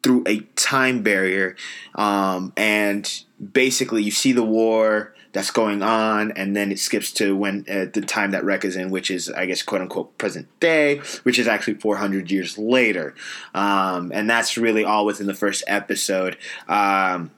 through 0.02 0.22
a 0.26 0.40
time 0.56 1.02
barrier 1.02 1.56
um, 1.96 2.52
and 2.56 3.24
basically 3.52 4.02
you 4.02 4.10
see 4.10 4.32
the 4.32 4.44
war 4.44 5.14
that's 5.32 5.50
going 5.50 5.82
on 5.82 6.32
and 6.32 6.56
then 6.56 6.72
it 6.72 6.78
skips 6.78 7.12
to 7.12 7.36
when 7.36 7.64
uh, 7.70 7.86
the 7.92 8.00
time 8.00 8.32
that 8.32 8.44
Rek 8.44 8.64
is 8.64 8.76
in 8.76 8.90
which 8.90 9.10
is 9.10 9.30
i 9.30 9.46
guess 9.46 9.62
quote 9.62 9.80
unquote 9.80 10.16
present 10.18 10.48
day 10.60 10.98
which 11.22 11.38
is 11.38 11.46
actually 11.46 11.74
400 11.74 12.30
years 12.30 12.58
later 12.58 13.14
um, 13.54 14.10
and 14.12 14.28
that's 14.28 14.56
really 14.56 14.84
all 14.84 15.06
within 15.06 15.26
the 15.26 15.34
first 15.34 15.62
episode 15.66 16.36
um, 16.68 17.30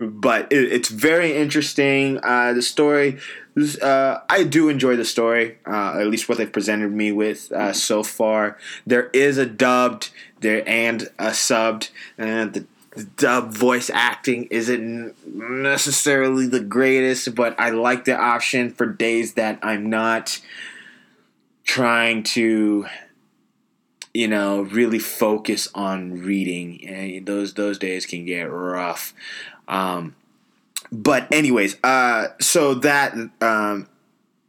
but 0.00 0.50
it, 0.50 0.72
it's 0.72 0.88
very 0.88 1.36
interesting. 1.36 2.18
Uh, 2.22 2.54
the 2.54 2.62
story, 2.62 3.18
uh, 3.82 4.18
I 4.28 4.44
do 4.44 4.68
enjoy 4.70 4.96
the 4.96 5.04
story, 5.04 5.58
uh, 5.66 5.98
at 6.00 6.06
least 6.06 6.28
what 6.28 6.38
they've 6.38 6.50
presented 6.50 6.90
me 6.90 7.12
with 7.12 7.52
uh, 7.52 7.72
so 7.74 8.02
far. 8.02 8.56
There 8.86 9.10
is 9.12 9.36
a 9.36 9.46
dubbed 9.46 10.10
there 10.40 10.66
and 10.66 11.02
a 11.18 11.28
subbed, 11.28 11.90
and 12.16 12.54
the 12.54 12.66
dub 13.16 13.52
voice 13.52 13.90
acting 13.92 14.48
isn't 14.50 15.14
necessarily 15.26 16.46
the 16.46 16.60
greatest, 16.60 17.34
but 17.34 17.58
I 17.58 17.70
like 17.70 18.04
the 18.04 18.16
option 18.16 18.70
for 18.70 18.86
days 18.86 19.34
that 19.34 19.58
I'm 19.62 19.88
not 19.88 20.40
trying 21.64 22.24
to 22.24 22.86
you 24.12 24.26
know 24.26 24.62
really 24.62 24.98
focus 24.98 25.68
on 25.74 26.22
reading. 26.22 26.86
And 26.88 27.26
those 27.26 27.54
those 27.54 27.78
days 27.78 28.06
can 28.06 28.24
get 28.24 28.50
rough. 28.50 29.14
Um, 29.68 30.16
but 30.90 31.32
anyways, 31.32 31.76
uh, 31.84 32.28
so 32.40 32.74
that 32.74 33.14
um, 33.40 33.86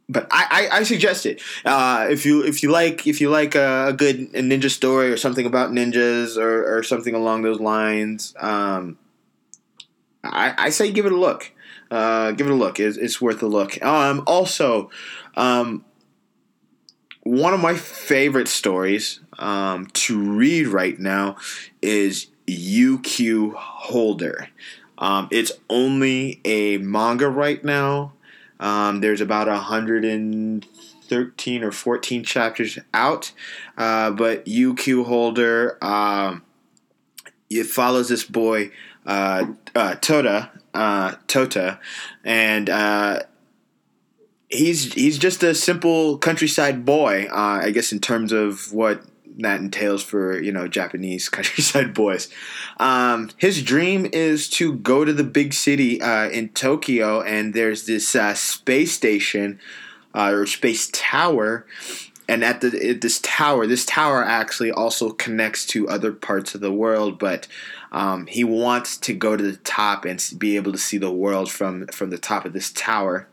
but 0.08 0.26
I, 0.30 0.68
I, 0.70 0.78
I, 0.78 0.82
suggest 0.82 1.26
it 1.26 1.40
uh, 1.64 2.06
if 2.10 2.26
you 2.26 2.44
if 2.44 2.62
you 2.62 2.70
like 2.70 3.06
if 3.06 3.20
you 3.20 3.30
like 3.30 3.54
a, 3.54 3.88
a, 3.88 3.92
good 3.92 4.32
ninja 4.32 4.70
story 4.70 5.10
or 5.10 5.16
something 5.16 5.46
about 5.46 5.70
ninjas 5.70 6.36
or, 6.36 6.78
or 6.78 6.82
something 6.82 7.14
along 7.14 7.42
those 7.42 7.60
lines. 7.60 8.34
Um, 8.38 8.98
I, 10.24 10.54
I 10.58 10.70
say 10.70 10.92
give 10.92 11.06
it 11.06 11.12
a 11.12 11.16
look. 11.16 11.52
Uh, 11.90 12.32
give 12.32 12.46
it 12.46 12.52
a 12.52 12.56
look. 12.56 12.80
It's, 12.80 12.96
it's 12.96 13.20
worth 13.20 13.42
a 13.42 13.46
look. 13.46 13.82
Um, 13.84 14.22
also, 14.26 14.90
um, 15.36 15.84
one 17.22 17.54
of 17.54 17.60
my 17.60 17.74
favorite 17.74 18.48
stories 18.48 19.20
um, 19.38 19.86
to 19.92 20.18
read 20.18 20.68
right 20.68 20.98
now 20.98 21.36
is 21.80 22.28
UQ 22.48 23.54
Holder. 23.54 24.48
Um, 24.98 25.28
it's 25.30 25.52
only 25.68 26.40
a 26.44 26.78
manga 26.78 27.28
right 27.28 27.62
now. 27.62 28.12
Um, 28.62 29.00
there's 29.00 29.20
about 29.20 29.48
113 29.48 31.64
or 31.64 31.72
14 31.72 32.24
chapters 32.24 32.78
out. 32.94 33.32
Uh, 33.76 34.12
but 34.12 34.46
UQ 34.46 35.04
Holder, 35.04 35.76
um, 35.84 36.42
it 37.50 37.66
follows 37.66 38.08
this 38.08 38.24
boy, 38.24 38.70
uh, 39.04 39.46
uh, 39.74 39.96
Tota, 39.96 40.52
uh, 40.72 41.16
Tota, 41.26 41.80
and 42.24 42.70
uh, 42.70 43.24
he's 44.48 44.94
he's 44.94 45.18
just 45.18 45.42
a 45.42 45.54
simple 45.54 46.16
countryside 46.18 46.84
boy. 46.84 47.26
Uh, 47.30 47.62
I 47.64 47.72
guess 47.72 47.92
in 47.92 47.98
terms 47.98 48.30
of 48.32 48.72
what 48.72 49.02
that 49.38 49.60
entails 49.60 50.02
for 50.02 50.40
you 50.40 50.52
know 50.52 50.68
Japanese 50.68 51.28
countryside 51.30 51.94
boys. 51.94 52.28
Um, 52.78 53.30
his 53.36 53.62
dream 53.62 54.06
is 54.12 54.48
to 54.50 54.74
go 54.74 55.04
to 55.04 55.12
the 55.12 55.24
big 55.24 55.52
city 55.54 56.00
uh, 56.00 56.28
in 56.28 56.50
Tokyo, 56.50 57.22
and 57.22 57.54
there's 57.54 57.86
this 57.86 58.14
uh, 58.14 58.34
space 58.34 58.92
station 58.92 59.60
uh, 60.14 60.30
or 60.32 60.46
space 60.46 60.90
tower. 60.92 61.66
And 62.28 62.44
at 62.44 62.60
the 62.60 62.90
at 62.90 63.00
this 63.00 63.20
tower, 63.20 63.66
this 63.66 63.84
tower 63.84 64.24
actually 64.24 64.70
also 64.70 65.10
connects 65.10 65.66
to 65.66 65.88
other 65.88 66.12
parts 66.12 66.54
of 66.54 66.60
the 66.60 66.72
world, 66.72 67.18
but 67.18 67.48
um, 67.90 68.26
he 68.26 68.44
wants 68.44 68.96
to 68.98 69.12
go 69.12 69.36
to 69.36 69.42
the 69.42 69.56
top 69.58 70.04
and 70.04 70.22
be 70.38 70.56
able 70.56 70.72
to 70.72 70.78
see 70.78 70.98
the 70.98 71.12
world 71.12 71.50
from 71.50 71.88
from 71.88 72.10
the 72.10 72.18
top 72.18 72.44
of 72.44 72.52
this 72.52 72.70
tower. 72.72 73.28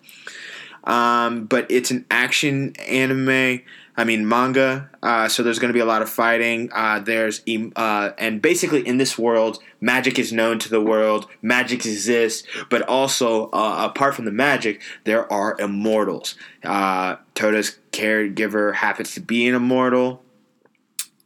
Um, 0.83 1.45
but 1.45 1.69
it's 1.69 1.91
an 1.91 2.05
action 2.09 2.75
anime. 2.77 3.61
I 3.99 4.05
mean 4.05 4.29
manga. 4.29 4.89
Uh, 5.03 5.27
so 5.27 5.43
there's 5.43 5.59
going 5.59 5.67
to 5.67 5.73
be 5.73 5.81
a 5.81 5.85
lot 5.85 6.01
of 6.01 6.09
fighting. 6.09 6.69
Uh, 6.71 6.99
there's 6.99 7.41
uh, 7.75 8.11
and 8.17 8.41
basically 8.41 8.87
in 8.87 8.95
this 8.95 9.17
world, 9.17 9.59
magic 9.81 10.17
is 10.17 10.31
known 10.31 10.57
to 10.59 10.69
the 10.69 10.79
world. 10.79 11.27
Magic 11.41 11.85
exists, 11.85 12.47
but 12.69 12.81
also 12.83 13.49
uh, 13.51 13.89
apart 13.91 14.15
from 14.15 14.23
the 14.23 14.31
magic, 14.31 14.81
there 15.03 15.29
are 15.31 15.59
immortals. 15.59 16.35
Uh, 16.63 17.17
Tota's 17.35 17.77
caregiver 17.91 18.73
happens 18.75 19.13
to 19.15 19.19
be 19.19 19.45
an 19.49 19.53
immortal. 19.53 20.23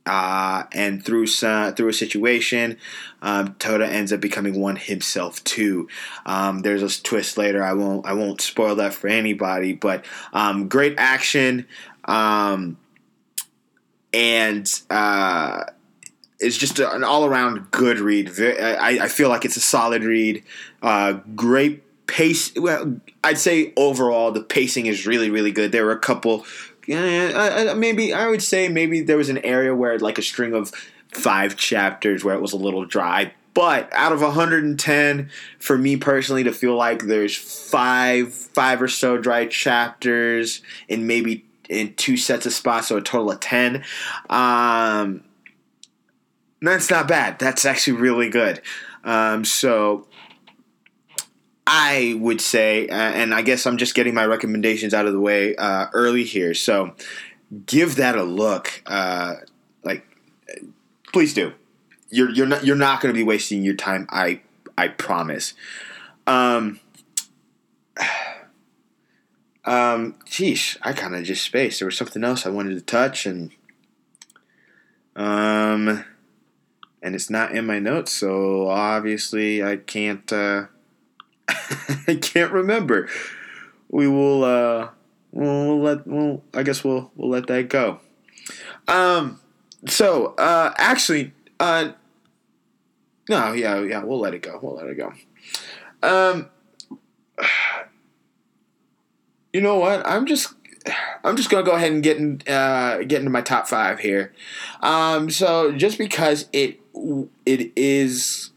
Uh, 0.05 0.65
and 0.73 1.05
through 1.05 1.27
some, 1.27 1.73
through 1.75 1.87
a 1.87 1.93
situation, 1.93 2.77
um, 3.21 3.55
Tota 3.57 3.87
ends 3.87 4.11
up 4.11 4.19
becoming 4.19 4.59
one 4.59 4.75
himself 4.75 5.41
too. 5.45 5.87
Um, 6.25 6.59
there's 6.59 6.83
a 6.83 7.03
twist 7.03 7.37
later. 7.37 7.63
I 7.63 7.71
won't 7.71 8.05
I 8.05 8.11
won't 8.13 8.41
spoil 8.41 8.75
that 8.75 8.93
for 8.93 9.07
anybody. 9.07 9.71
But 9.71 10.03
um, 10.33 10.67
great 10.67 10.95
action, 10.97 11.67
um, 12.05 12.77
and 14.13 14.69
uh, 14.89 15.63
it's 16.39 16.57
just 16.57 16.79
an 16.79 17.03
all 17.03 17.25
around 17.25 17.71
good 17.71 17.99
read. 17.99 18.31
I, 18.39 18.99
I 19.03 19.07
feel 19.07 19.29
like 19.29 19.45
it's 19.45 19.57
a 19.57 19.61
solid 19.61 20.03
read. 20.03 20.43
Uh, 20.81 21.13
great 21.35 21.83
pace. 22.07 22.53
Well, 22.55 22.99
I'd 23.23 23.37
say 23.37 23.73
overall 23.75 24.31
the 24.31 24.43
pacing 24.43 24.85
is 24.85 25.07
really 25.07 25.29
really 25.29 25.51
good. 25.51 25.71
There 25.71 25.85
were 25.85 25.91
a 25.91 25.99
couple. 25.99 26.45
Maybe 26.87 28.13
I 28.13 28.27
would 28.27 28.43
say 28.43 28.67
maybe 28.67 29.01
there 29.01 29.17
was 29.17 29.29
an 29.29 29.39
area 29.39 29.73
where 29.73 29.97
like 29.99 30.17
a 30.17 30.21
string 30.21 30.53
of 30.53 30.71
five 31.09 31.55
chapters 31.55 32.23
where 32.23 32.35
it 32.35 32.41
was 32.41 32.53
a 32.53 32.57
little 32.57 32.85
dry. 32.85 33.33
But 33.53 33.93
out 33.93 34.11
of 34.11 34.21
110, 34.21 35.29
for 35.59 35.77
me 35.77 35.95
personally, 35.95 36.43
to 36.43 36.51
feel 36.51 36.75
like 36.75 37.03
there's 37.03 37.37
five, 37.37 38.33
five 38.33 38.81
or 38.81 38.87
so 38.87 39.17
dry 39.17 39.45
chapters 39.45 40.61
and 40.89 41.05
maybe 41.05 41.45
in 41.69 41.93
two 41.95 42.17
sets 42.17 42.45
of 42.45 42.53
spots, 42.53 42.87
so 42.87 42.97
a 42.97 43.01
total 43.01 43.31
of 43.31 43.39
10. 43.39 43.83
Um, 44.29 45.23
that's 46.61 46.89
not 46.89 47.07
bad. 47.07 47.39
That's 47.39 47.65
actually 47.65 47.97
really 47.97 48.29
good. 48.29 48.61
Um, 49.03 49.43
so 49.43 50.07
I 51.67 52.15
would 52.19 52.41
say, 52.41 52.87
uh, 52.87 52.95
and 52.95 53.33
I 53.33 53.41
guess 53.41 53.65
I'm 53.65 53.77
just 53.77 53.95
getting 53.95 54.13
my 54.13 54.25
recommendations 54.25 54.93
out 54.93 55.05
of 55.05 55.13
the 55.13 55.19
way 55.19 55.55
uh, 55.55 55.87
early 55.93 56.23
here. 56.23 56.53
So 56.53 56.95
give 57.65 57.95
that 57.95 58.15
a 58.15 58.23
look. 58.23 58.81
Uh, 58.85 59.35
like, 59.83 60.05
please 61.11 61.33
do. 61.33 61.53
You're 62.09 62.29
you're 62.29 62.47
not 62.47 62.63
you're 62.63 62.75
not 62.75 63.01
going 63.01 63.13
to 63.13 63.17
be 63.17 63.23
wasting 63.23 63.63
your 63.63 63.75
time. 63.75 64.07
I 64.09 64.41
I 64.77 64.89
promise. 64.89 65.53
Um. 66.27 66.79
Um, 69.65 70.15
geez, 70.25 70.77
I 70.81 70.93
kind 70.93 71.15
of 71.15 71.23
just 71.23 71.43
spaced. 71.43 71.79
There 71.79 71.85
was 71.85 71.97
something 71.97 72.23
else 72.23 72.45
I 72.45 72.49
wanted 72.49 72.75
to 72.75 72.81
touch, 72.81 73.25
and 73.25 73.51
um, 75.15 76.03
and 77.01 77.15
it's 77.15 77.29
not 77.29 77.53
in 77.53 77.65
my 77.65 77.79
notes, 77.79 78.11
so 78.11 78.67
obviously 78.69 79.63
I 79.63 79.77
can't. 79.77 80.31
Uh, 80.31 80.65
I 82.07 82.19
can't 82.21 82.51
remember. 82.51 83.09
We 83.89 84.07
will. 84.07 84.43
Uh, 84.43 84.89
we'll, 85.31 85.81
let. 85.81 86.05
We'll. 86.05 86.43
I 86.53 86.63
guess 86.63 86.83
we'll. 86.83 87.11
We'll 87.15 87.29
let 87.29 87.47
that 87.47 87.69
go. 87.69 87.99
Um. 88.87 89.39
So, 89.85 90.33
uh, 90.37 90.73
actually, 90.77 91.33
uh, 91.59 91.91
no, 93.29 93.53
yeah, 93.53 93.81
yeah, 93.81 94.03
we'll 94.03 94.19
let 94.19 94.33
it 94.33 94.41
go. 94.41 94.59
We'll 94.61 94.75
let 94.75 94.87
it 94.87 94.97
go. 94.97 95.13
Um 96.01 96.49
you 99.53 99.61
know 99.61 99.77
what? 99.77 100.05
I'm 100.05 100.25
just 100.25 100.53
I'm 101.23 101.37
just 101.37 101.49
gonna 101.49 101.63
go 101.63 101.71
ahead 101.71 101.91
and 101.91 102.03
get 102.03 102.17
in, 102.17 102.41
uh, 102.47 102.97
get 102.97 103.19
into 103.19 103.29
my 103.29 103.41
top 103.41 103.67
five 103.67 103.99
here. 103.99 104.33
Um, 104.81 105.29
so 105.29 105.71
just 105.71 105.97
because 105.97 106.49
it 106.51 106.79
it 107.45 107.71
is 107.75 108.51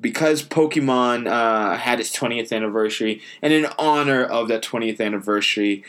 because 0.00 0.42
Pokemon 0.42 1.26
uh, 1.26 1.76
had 1.76 2.00
its 2.00 2.16
20th 2.16 2.52
anniversary, 2.52 3.20
and 3.42 3.52
in 3.52 3.66
honor 3.78 4.22
of 4.22 4.48
that 4.48 4.62
20th 4.62 5.00
anniversary, 5.00 5.84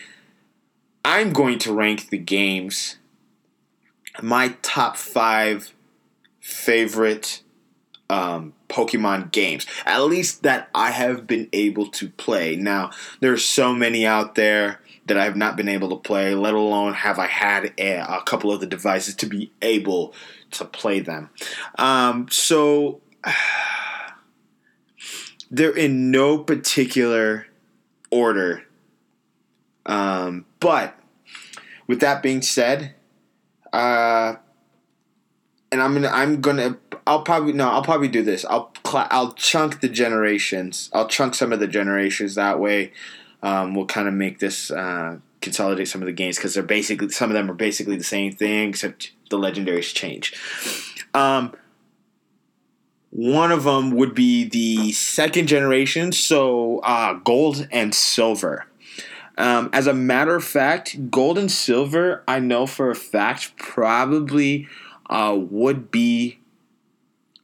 I'm 1.05 1.31
going 1.31 1.59
to 1.59 1.73
rank 1.73 2.09
the 2.09 2.17
games 2.17 2.97
my 4.21 4.55
top 4.61 4.97
five 4.97 5.73
favorite 6.39 7.43
um, 8.11 8.53
Pokemon 8.67 9.31
games, 9.31 9.65
at 9.85 10.03
least 10.03 10.43
that 10.43 10.69
I 10.75 10.91
have 10.91 11.25
been 11.25 11.47
able 11.53 11.87
to 11.87 12.09
play. 12.09 12.57
Now, 12.57 12.91
there 13.21 13.31
are 13.31 13.37
so 13.37 13.73
many 13.73 14.05
out 14.05 14.35
there 14.35 14.81
that 15.05 15.17
I 15.17 15.23
have 15.23 15.37
not 15.37 15.55
been 15.55 15.69
able 15.69 15.89
to 15.89 15.95
play, 15.95 16.35
let 16.35 16.53
alone 16.53 16.93
have 16.93 17.17
I 17.17 17.27
had 17.27 17.73
a, 17.77 17.99
a 17.99 18.21
couple 18.25 18.51
of 18.51 18.59
the 18.59 18.67
devices 18.67 19.15
to 19.15 19.25
be 19.25 19.51
able 19.61 20.13
to 20.51 20.65
play 20.65 20.99
them. 20.99 21.29
Um, 21.77 22.27
so, 22.29 22.99
they're 25.49 25.75
in 25.75 26.11
no 26.11 26.37
particular 26.37 27.47
order. 28.11 28.63
Um, 29.85 30.45
but 30.59 30.99
with 31.87 32.01
that 32.01 32.21
being 32.21 32.41
said, 32.41 32.95
uh, 33.71 34.35
and 35.71 35.81
I'm 35.81 35.93
gonna 35.93 36.09
I'm 36.09 36.41
gonna 36.41 36.77
I'll 37.07 37.23
probably 37.23 37.53
no 37.53 37.69
I'll 37.69 37.83
probably 37.83 38.09
do 38.09 38.21
this. 38.21 38.45
I'll 38.45 38.71
cl- 38.85 39.07
I'll 39.09 39.33
chunk 39.33 39.79
the 39.79 39.89
generations. 39.89 40.89
I'll 40.93 41.07
chunk 41.07 41.35
some 41.35 41.53
of 41.53 41.59
the 41.59 41.67
generations 41.67 42.35
that 42.35 42.59
way. 42.59 42.91
Um, 43.41 43.73
we'll 43.73 43.87
kind 43.87 44.07
of 44.07 44.13
make 44.13 44.39
this 44.39 44.69
uh, 44.69 45.17
consolidate 45.41 45.87
some 45.87 46.01
of 46.01 46.05
the 46.05 46.11
games 46.11 46.37
because 46.37 46.53
they're 46.53 46.63
basically 46.63 47.09
some 47.09 47.29
of 47.29 47.33
them 47.33 47.49
are 47.49 47.55
basically 47.55 47.95
the 47.95 48.03
same 48.03 48.33
thing 48.33 48.69
except 48.69 49.13
the 49.29 49.37
legendaries 49.37 49.93
change. 49.93 50.33
Um, 51.13 51.53
one 53.09 53.51
of 53.51 53.63
them 53.63 53.91
would 53.91 54.13
be 54.13 54.45
the 54.45 54.91
second 54.93 55.47
generation, 55.47 56.11
so 56.11 56.79
uh, 56.79 57.13
gold 57.13 57.67
and 57.71 57.93
silver. 57.93 58.67
Um, 59.37 59.69
as 59.73 59.87
a 59.87 59.93
matter 59.93 60.35
of 60.35 60.43
fact, 60.43 61.09
gold 61.09 61.37
and 61.37 61.51
silver, 61.51 62.23
I 62.27 62.39
know 62.39 62.67
for 62.67 62.89
a 62.89 62.95
fact, 62.95 63.57
probably 63.57 64.67
uh, 65.11 65.37
would 65.37 65.91
be 65.91 66.39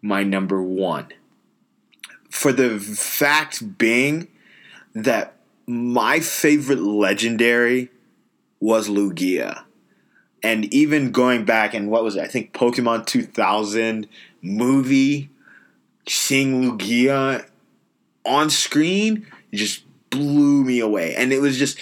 my 0.02 0.24
number 0.24 0.64
one. 0.64 1.08
For 2.30 2.52
the 2.52 2.80
fact 2.80 3.78
being 3.78 4.30
that 4.96 5.36
my 5.68 6.22
favorite 6.22 6.80
legendary 6.80 7.90
was 8.60 8.88
Lugia. 8.88 9.64
And 10.42 10.72
even 10.74 11.12
going 11.12 11.46
back 11.46 11.74
and 11.74 11.90
what 11.90 12.04
was 12.04 12.16
it? 12.16 12.22
I 12.22 12.28
think 12.28 12.54
Pokemon 12.54 13.06
2000 13.06 14.08
movie, 14.42 15.30
seeing 16.08 16.64
Lugia 16.64 17.46
on 18.26 18.50
screen 18.50 19.28
just 19.54 19.84
blew 20.10 20.64
me 20.64 20.80
away. 20.80 21.16
And 21.16 21.34
it 21.34 21.40
was 21.40 21.58
just, 21.58 21.80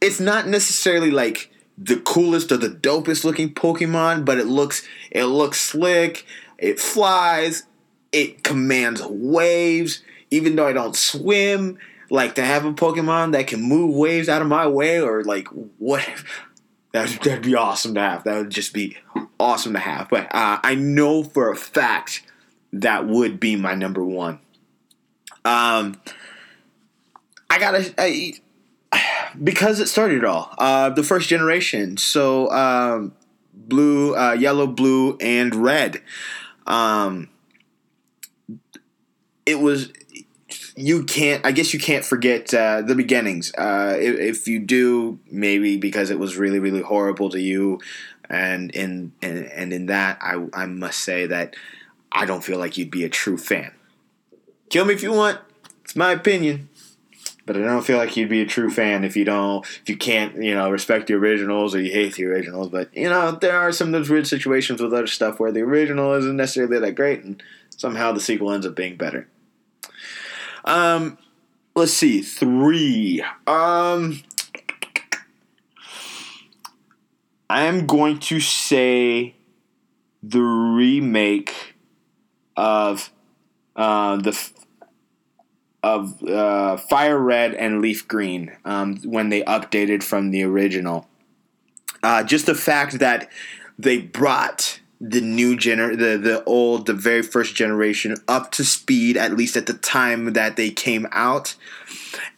it's 0.00 0.20
not 0.20 0.46
necessarily 0.46 1.10
like 1.10 1.50
the 1.76 1.96
coolest 1.96 2.52
or 2.52 2.56
the 2.56 2.68
dopest 2.68 3.24
looking 3.24 3.52
Pokemon, 3.52 4.24
but 4.24 4.38
it 4.38 4.46
looks 4.46 4.86
it 5.10 5.24
looks 5.24 5.60
slick. 5.60 6.26
It 6.58 6.78
flies. 6.78 7.64
It 8.12 8.44
commands 8.44 9.02
waves. 9.02 10.02
Even 10.30 10.56
though 10.56 10.66
I 10.66 10.72
don't 10.72 10.96
swim, 10.96 11.78
like 12.10 12.36
to 12.36 12.44
have 12.44 12.64
a 12.64 12.72
Pokemon 12.72 13.32
that 13.32 13.46
can 13.46 13.62
move 13.62 13.94
waves 13.94 14.28
out 14.28 14.42
of 14.42 14.48
my 14.48 14.66
way, 14.66 15.00
or 15.00 15.24
like 15.24 15.48
what? 15.78 16.08
That'd, 16.92 17.22
that'd 17.22 17.42
be 17.42 17.56
awesome 17.56 17.94
to 17.94 18.00
have. 18.00 18.22
That 18.22 18.38
would 18.38 18.50
just 18.50 18.72
be 18.72 18.96
awesome 19.40 19.72
to 19.72 19.80
have. 19.80 20.08
But 20.08 20.32
uh, 20.32 20.60
I 20.62 20.76
know 20.76 21.24
for 21.24 21.50
a 21.50 21.56
fact 21.56 22.22
that 22.72 23.06
would 23.06 23.40
be 23.40 23.56
my 23.56 23.74
number 23.74 24.04
one. 24.04 24.38
Um, 25.44 26.00
I 27.50 27.58
gotta. 27.58 27.92
I, 27.98 28.34
because 29.42 29.80
it 29.80 29.88
started 29.88 30.18
it 30.18 30.24
all. 30.24 30.54
Uh, 30.58 30.90
the 30.90 31.02
first 31.02 31.28
generation. 31.28 31.96
So 31.96 32.50
um, 32.50 33.12
blue, 33.52 34.16
uh, 34.16 34.32
yellow, 34.32 34.66
blue, 34.66 35.16
and 35.20 35.54
red. 35.54 36.02
Um, 36.66 37.28
it 39.46 39.60
was. 39.60 39.92
You 40.76 41.04
can't. 41.04 41.44
I 41.46 41.52
guess 41.52 41.72
you 41.72 41.80
can't 41.80 42.04
forget 42.04 42.52
uh, 42.52 42.82
the 42.82 42.94
beginnings. 42.94 43.52
Uh, 43.54 43.96
if, 43.98 44.18
if, 44.18 44.48
you 44.48 44.58
do, 44.58 45.20
maybe 45.30 45.76
because 45.76 46.10
it 46.10 46.18
was 46.18 46.36
really, 46.36 46.58
really 46.58 46.82
horrible 46.82 47.30
to 47.30 47.40
you, 47.40 47.80
and 48.28 48.70
in 48.72 49.12
and, 49.22 49.46
and 49.46 49.72
in 49.72 49.86
that, 49.86 50.18
I 50.20 50.46
I 50.52 50.66
must 50.66 51.00
say 51.00 51.26
that 51.26 51.54
I 52.10 52.26
don't 52.26 52.42
feel 52.42 52.58
like 52.58 52.76
you'd 52.76 52.90
be 52.90 53.04
a 53.04 53.08
true 53.08 53.38
fan. 53.38 53.72
Kill 54.70 54.84
me 54.84 54.94
if 54.94 55.02
you 55.02 55.12
want. 55.12 55.38
It's 55.84 55.94
my 55.94 56.12
opinion. 56.12 56.68
But 57.46 57.56
I 57.56 57.60
don't 57.60 57.84
feel 57.84 57.98
like 57.98 58.16
you'd 58.16 58.30
be 58.30 58.40
a 58.40 58.46
true 58.46 58.70
fan 58.70 59.04
if 59.04 59.16
you 59.16 59.24
don't, 59.24 59.64
if 59.82 59.88
you 59.88 59.96
can't, 59.96 60.42
you 60.42 60.54
know, 60.54 60.70
respect 60.70 61.08
the 61.08 61.14
originals 61.14 61.74
or 61.74 61.80
you 61.80 61.92
hate 61.92 62.14
the 62.14 62.24
originals. 62.24 62.70
But 62.70 62.94
you 62.96 63.08
know, 63.08 63.32
there 63.32 63.58
are 63.58 63.70
some 63.70 63.88
of 63.88 63.92
those 63.92 64.08
weird 64.08 64.26
situations 64.26 64.80
with 64.80 64.94
other 64.94 65.06
stuff 65.06 65.38
where 65.38 65.52
the 65.52 65.60
original 65.60 66.14
isn't 66.14 66.36
necessarily 66.36 66.78
that 66.78 66.92
great, 66.92 67.22
and 67.22 67.42
somehow 67.68 68.12
the 68.12 68.20
sequel 68.20 68.50
ends 68.50 68.66
up 68.66 68.74
being 68.74 68.96
better. 68.96 69.28
Um, 70.64 71.18
let's 71.74 71.92
see, 71.92 72.22
three. 72.22 73.22
Um, 73.46 74.22
I 77.50 77.64
am 77.64 77.86
going 77.86 78.18
to 78.20 78.40
say 78.40 79.34
the 80.22 80.40
remake 80.40 81.74
of 82.56 83.12
uh, 83.76 84.16
the 84.16 84.32
of 85.84 86.22
uh, 86.22 86.78
Fire 86.78 87.18
Red 87.18 87.52
and 87.54 87.82
Leaf 87.82 88.08
Green 88.08 88.56
um, 88.64 88.96
when 89.04 89.28
they 89.28 89.42
updated 89.42 90.02
from 90.02 90.30
the 90.30 90.42
original. 90.42 91.06
Uh, 92.02 92.24
just 92.24 92.46
the 92.46 92.54
fact 92.54 93.00
that 93.00 93.30
they 93.78 93.98
brought 93.98 94.80
the 94.98 95.20
new 95.20 95.56
gener 95.56 95.90
the 95.90 96.16
the 96.16 96.42
old 96.44 96.86
the 96.86 96.94
very 96.94 97.20
first 97.20 97.54
generation 97.54 98.16
up 98.28 98.50
to 98.52 98.64
speed 98.64 99.16
at 99.18 99.36
least 99.36 99.56
at 99.56 99.66
the 99.66 99.74
time 99.74 100.32
that 100.32 100.56
they 100.56 100.70
came 100.70 101.06
out 101.10 101.56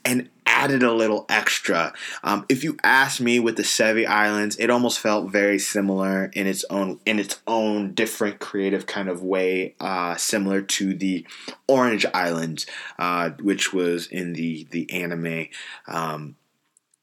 and 0.05 0.29
added 0.47 0.83
a 0.83 0.93
little 0.93 1.27
extra. 1.29 1.93
Um, 2.25 2.47
if 2.49 2.65
you 2.65 2.77
ask 2.83 3.21
me, 3.21 3.39
with 3.41 3.57
the 3.57 3.63
Sevii 3.63 4.07
Islands, 4.07 4.57
it 4.57 4.71
almost 4.71 5.01
felt 5.01 5.31
very 5.31 5.59
similar 5.59 6.31
in 6.33 6.47
its 6.47 6.65
own 6.71 7.01
in 7.05 7.19
its 7.19 7.41
own 7.47 7.93
different 7.93 8.39
creative 8.39 8.87
kind 8.87 9.09
of 9.09 9.23
way, 9.23 9.75
uh, 9.81 10.17
similar 10.17 10.63
to 10.63 10.95
the 10.95 11.27
Orange 11.69 12.07
Islands, 12.15 12.67
uh, 12.99 13.31
which 13.41 13.73
was 13.73 14.07
in 14.07 14.33
the 14.33 14.67
the 14.71 14.91
anime. 14.93 15.49
Um, 15.87 16.37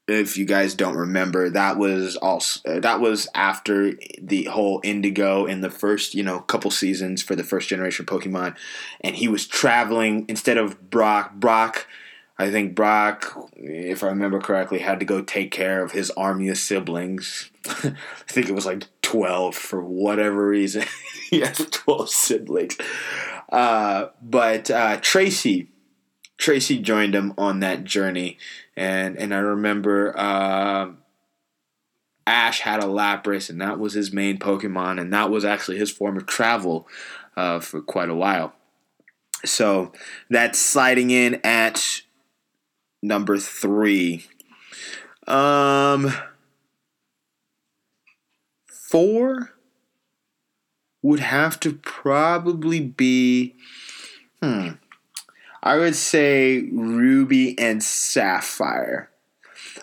if 0.06 0.36
you 0.36 0.44
guys 0.44 0.74
don't 0.74 0.96
remember, 0.96 1.48
that 1.48 1.78
was 1.78 2.16
also 2.16 2.60
uh, 2.68 2.80
that 2.80 3.00
was 3.00 3.28
after 3.34 3.92
the 4.20 4.44
whole 4.44 4.80
Indigo 4.84 5.46
in 5.46 5.62
the 5.62 5.70
first 5.70 6.14
you 6.14 6.22
know 6.22 6.40
couple 6.40 6.70
seasons 6.70 7.22
for 7.22 7.34
the 7.34 7.44
first 7.44 7.68
generation 7.68 8.04
Pokemon, 8.04 8.56
and 9.00 9.16
he 9.16 9.28
was 9.28 9.46
traveling 9.46 10.26
instead 10.28 10.58
of 10.58 10.90
Brock. 10.90 11.34
Brock, 11.34 11.86
I 12.36 12.50
think 12.50 12.74
Brock, 12.74 13.50
if 13.54 14.02
I 14.02 14.08
remember 14.08 14.40
correctly, 14.40 14.80
had 14.80 14.98
to 15.00 15.06
go 15.06 15.22
take 15.22 15.52
care 15.52 15.84
of 15.84 15.92
his 15.92 16.10
army 16.12 16.48
of 16.48 16.58
siblings. 16.58 17.50
I 17.66 17.94
think 18.26 18.48
it 18.48 18.54
was 18.54 18.66
like 18.66 18.84
twelve 19.02 19.54
for 19.54 19.80
whatever 19.80 20.48
reason. 20.48 20.84
he 21.30 21.40
has 21.40 21.58
twelve 21.70 22.10
siblings, 22.10 22.76
uh, 23.50 24.06
but 24.20 24.70
uh, 24.70 24.98
Tracey 25.00 25.68
Tracey 26.36 26.78
joined 26.78 27.14
him 27.14 27.32
on 27.38 27.60
that 27.60 27.84
journey, 27.84 28.38
and 28.76 29.16
and 29.16 29.32
I 29.32 29.38
remember 29.38 30.12
uh, 30.18 30.90
Ash 32.26 32.60
had 32.60 32.82
a 32.82 32.86
Lapras, 32.86 33.48
and 33.48 33.60
that 33.60 33.78
was 33.78 33.92
his 33.92 34.12
main 34.12 34.38
Pokemon, 34.38 35.00
and 35.00 35.12
that 35.12 35.30
was 35.30 35.44
actually 35.44 35.78
his 35.78 35.90
form 35.90 36.16
of 36.16 36.26
travel 36.26 36.88
uh, 37.36 37.60
for 37.60 37.80
quite 37.80 38.08
a 38.08 38.14
while. 38.14 38.54
So 39.44 39.92
that's 40.30 40.58
sliding 40.58 41.10
in 41.10 41.40
at 41.44 42.02
number 43.04 43.38
three. 43.38 44.26
Um, 45.26 46.12
four 48.66 49.52
would 51.02 51.20
have 51.20 51.60
to 51.60 51.74
probably 51.74 52.80
be. 52.80 53.54
Hmm. 54.42 54.70
I 55.62 55.76
would 55.76 55.96
say 55.96 56.68
Ruby 56.72 57.58
and 57.58 57.82
Sapphire. 57.82 59.10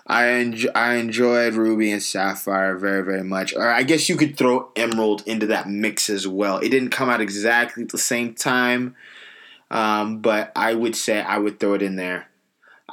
I 0.05 0.28
enjoy, 0.28 0.69
I 0.76 0.95
enjoyed 0.95 1.53
Ruby 1.53 1.91
and 1.91 2.03
Sapphire 2.03 2.76
very 2.76 3.03
very 3.03 3.24
much. 3.24 3.55
Or 3.55 3.67
I 3.69 3.84
guess 3.84 4.09
you 4.09 4.15
could 4.15 4.38
throw 4.38 4.72
Emerald 4.76 5.24
into 5.26 5.47
that 5.47 5.69
mix 5.69 6.09
as 6.09 6.28
well. 6.28 6.57
It 6.57 6.69
didn't 6.69 6.89
come 6.89 7.09
out 7.09 7.22
exactly 7.22 7.84
at 7.84 7.89
the 7.89 7.97
same 7.97 8.34
time, 8.34 8.95
um, 9.69 10.19
but 10.19 10.51
I 10.55 10.74
would 10.74 10.95
say 10.95 11.22
I 11.22 11.38
would 11.38 11.59
throw 11.59 11.74
it 11.74 11.82
in 11.82 11.95
there. 11.95 12.31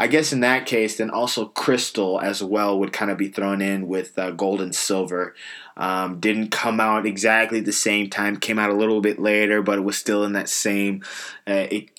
I 0.01 0.07
guess 0.07 0.33
in 0.33 0.41
that 0.41 0.65
case, 0.65 0.97
then 0.97 1.11
also 1.11 1.47
Crystal 1.47 2.21
as 2.21 2.43
well 2.43 2.79
would 2.79 2.93
kind 2.93 3.11
of 3.11 3.19
be 3.19 3.29
thrown 3.29 3.61
in 3.61 3.89
with 3.89 4.17
uh, 4.17 4.31
Gold 4.31 4.61
and 4.61 4.75
Silver. 4.75 5.35
Um, 5.77 6.21
didn't 6.21 6.51
come 6.51 6.81
out 6.81 7.05
exactly 7.05 7.61
the 7.61 7.73
same 7.73 8.09
time. 8.09 8.37
Came 8.37 8.61
out 8.61 8.71
a 8.71 8.77
little 8.77 9.01
bit 9.01 9.19
later, 9.19 9.61
but 9.61 9.79
it 9.79 9.83
was 9.83 9.99
still 9.99 10.25
in 10.25 10.35
that 10.35 10.49
same. 10.49 11.03
Uh, 11.49 11.67
it 11.71 11.91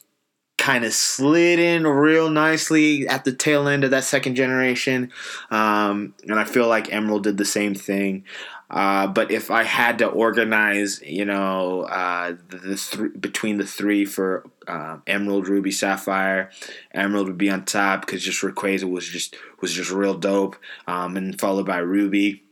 kind 0.70 0.86
of 0.86 0.94
slid 0.94 1.58
in 1.58 1.88
real 1.88 2.30
nicely 2.30 3.08
at 3.08 3.26
the 3.26 3.34
tail 3.34 3.68
end 3.68 3.84
of 3.84 3.90
that 3.90 4.04
second 4.04 4.36
generation. 4.36 5.12
Um, 5.50 6.14
and 6.28 6.40
I 6.40 6.44
feel 6.44 6.68
like 6.68 6.94
Emerald 6.94 7.24
did 7.24 7.38
the 7.38 7.46
same 7.46 7.74
thing. 7.74 8.24
Uh, 8.70 9.08
but 9.08 9.32
if 9.32 9.50
I 9.50 9.64
had 9.64 9.98
to 9.98 10.06
organize, 10.06 11.02
you 11.02 11.26
know, 11.26 11.82
uh, 11.86 12.36
the, 12.50 12.58
the 12.58 12.76
th- 12.76 13.20
between 13.20 13.58
the 13.58 13.66
three 13.66 14.06
for 14.06 14.46
uh, 14.68 14.98
Emerald, 15.08 15.48
Ruby, 15.48 15.72
Sapphire, 15.72 16.52
Emerald 16.94 17.30
would 17.30 17.38
be 17.40 17.50
on 17.50 17.66
top 17.66 18.02
because 18.02 18.22
just 18.22 18.44
Rayquaza 18.44 18.88
was 18.88 19.08
just 19.08 19.36
was 19.62 19.74
just 19.74 19.90
real 19.90 20.14
dope, 20.14 20.56
um, 20.86 21.18
and 21.18 21.42
followed 21.42 21.66
by 21.66 21.80
Ruby 21.80 22.44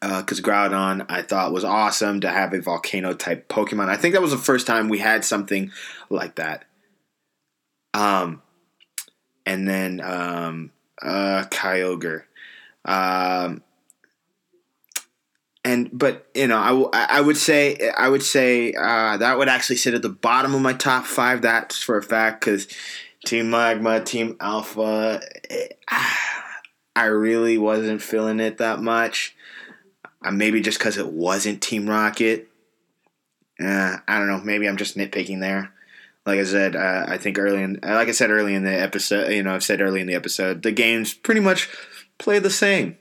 because 0.00 0.40
uh, 0.40 0.42
Groudon 0.42 1.04
I 1.10 1.20
thought 1.20 1.52
was 1.52 1.64
awesome 1.64 2.22
to 2.22 2.30
have 2.30 2.54
a 2.54 2.62
volcano 2.62 3.12
type 3.12 3.46
Pokemon. 3.48 3.90
I 3.90 3.98
think 3.98 4.14
that 4.14 4.22
was 4.22 4.30
the 4.30 4.38
first 4.38 4.66
time 4.66 4.88
we 4.88 5.00
had 5.00 5.22
something 5.22 5.70
like 6.08 6.36
that. 6.36 6.64
Um, 7.96 8.42
and 9.46 9.66
then 9.66 10.02
um, 10.02 10.70
uh, 11.00 11.44
Kyogre. 11.50 12.24
Um, 12.84 13.62
and 15.64 15.90
but 15.92 16.26
you 16.34 16.46
know 16.46 16.58
I, 16.58 16.68
w- 16.68 16.90
I 16.92 17.20
would 17.20 17.38
say 17.38 17.90
I 17.96 18.08
would 18.08 18.22
say 18.22 18.74
uh, 18.74 19.16
that 19.16 19.38
would 19.38 19.48
actually 19.48 19.76
sit 19.76 19.94
at 19.94 20.02
the 20.02 20.10
bottom 20.10 20.54
of 20.54 20.60
my 20.60 20.74
top 20.74 21.06
five. 21.06 21.40
That's 21.40 21.82
for 21.82 21.96
a 21.96 22.02
fact 22.02 22.44
because 22.44 22.68
Team 23.24 23.50
Magma, 23.50 24.04
Team 24.04 24.36
Alpha, 24.40 25.22
it, 25.48 25.78
I 26.96 27.06
really 27.06 27.56
wasn't 27.56 28.02
feeling 28.02 28.40
it 28.40 28.58
that 28.58 28.80
much. 28.80 29.34
Uh, 30.22 30.30
maybe 30.30 30.60
just 30.60 30.78
because 30.78 30.98
it 30.98 31.08
wasn't 31.08 31.62
Team 31.62 31.88
Rocket. 31.88 32.48
Uh, 33.58 33.96
I 34.06 34.18
don't 34.18 34.28
know. 34.28 34.40
Maybe 34.40 34.68
I'm 34.68 34.76
just 34.76 34.96
nitpicking 34.96 35.40
there 35.40 35.72
like 36.26 36.40
I 36.40 36.44
said, 36.44 36.74
uh, 36.74 37.06
I 37.08 37.18
think 37.18 37.38
early 37.38 37.62
in, 37.62 37.78
like 37.82 38.08
I 38.08 38.12
said 38.12 38.30
early 38.30 38.54
in 38.54 38.64
the 38.64 38.74
episode, 38.74 39.30
you 39.30 39.42
know, 39.42 39.54
I've 39.54 39.62
said 39.62 39.80
early 39.80 40.00
in 40.00 40.08
the 40.08 40.14
episode, 40.14 40.62
the 40.62 40.72
games 40.72 41.14
pretty 41.14 41.40
much 41.40 41.70
play 42.18 42.40
the 42.40 42.50
same. 42.50 42.98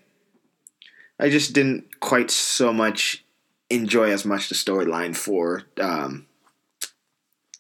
I 1.19 1.29
just 1.29 1.53
didn't 1.53 1.99
quite 1.99 2.29
so 2.29 2.71
much 2.71 3.25
enjoy 3.69 4.11
as 4.11 4.25
much 4.25 4.49
the 4.49 4.55
storyline 4.55 5.15
for 5.15 5.63
um, 5.79 6.27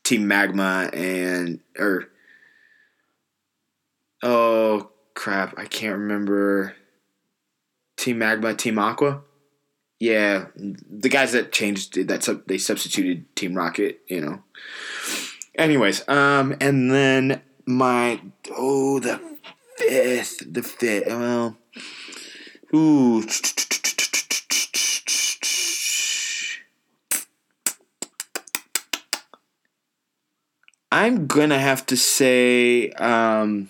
Team 0.03 0.27
Magma 0.27 0.89
and 0.93 1.61
or 1.79 2.09
oh 4.21 4.91
crap, 5.15 5.57
I 5.57 5.65
can't 5.65 5.97
remember 5.97 6.75
Team 7.97 8.19
Magma, 8.19 8.53
Team 8.53 8.77
Aqua. 8.77 9.21
Yeah, 9.99 10.47
the 10.55 11.09
guys 11.09 11.31
that 11.31 11.53
changed 11.53 11.95
that 12.07 12.43
they 12.47 12.57
substituted 12.57 13.33
Team 13.35 13.55
Rocket, 13.55 14.01
you 14.07 14.21
know. 14.21 14.43
Anyways, 15.57 16.07
um, 16.09 16.55
and 16.59 16.91
then 16.91 17.41
my 17.65 18.19
oh 18.51 18.99
the 18.99 19.21
fifth, 19.77 20.53
the 20.53 20.61
fifth. 20.61 21.07
Well, 21.07 21.57
ooh. 22.73 23.23
I'm 30.91 31.27
gonna 31.27 31.59
have 31.59 31.85
to 31.87 31.97
say 31.97 32.89
um, 32.91 33.69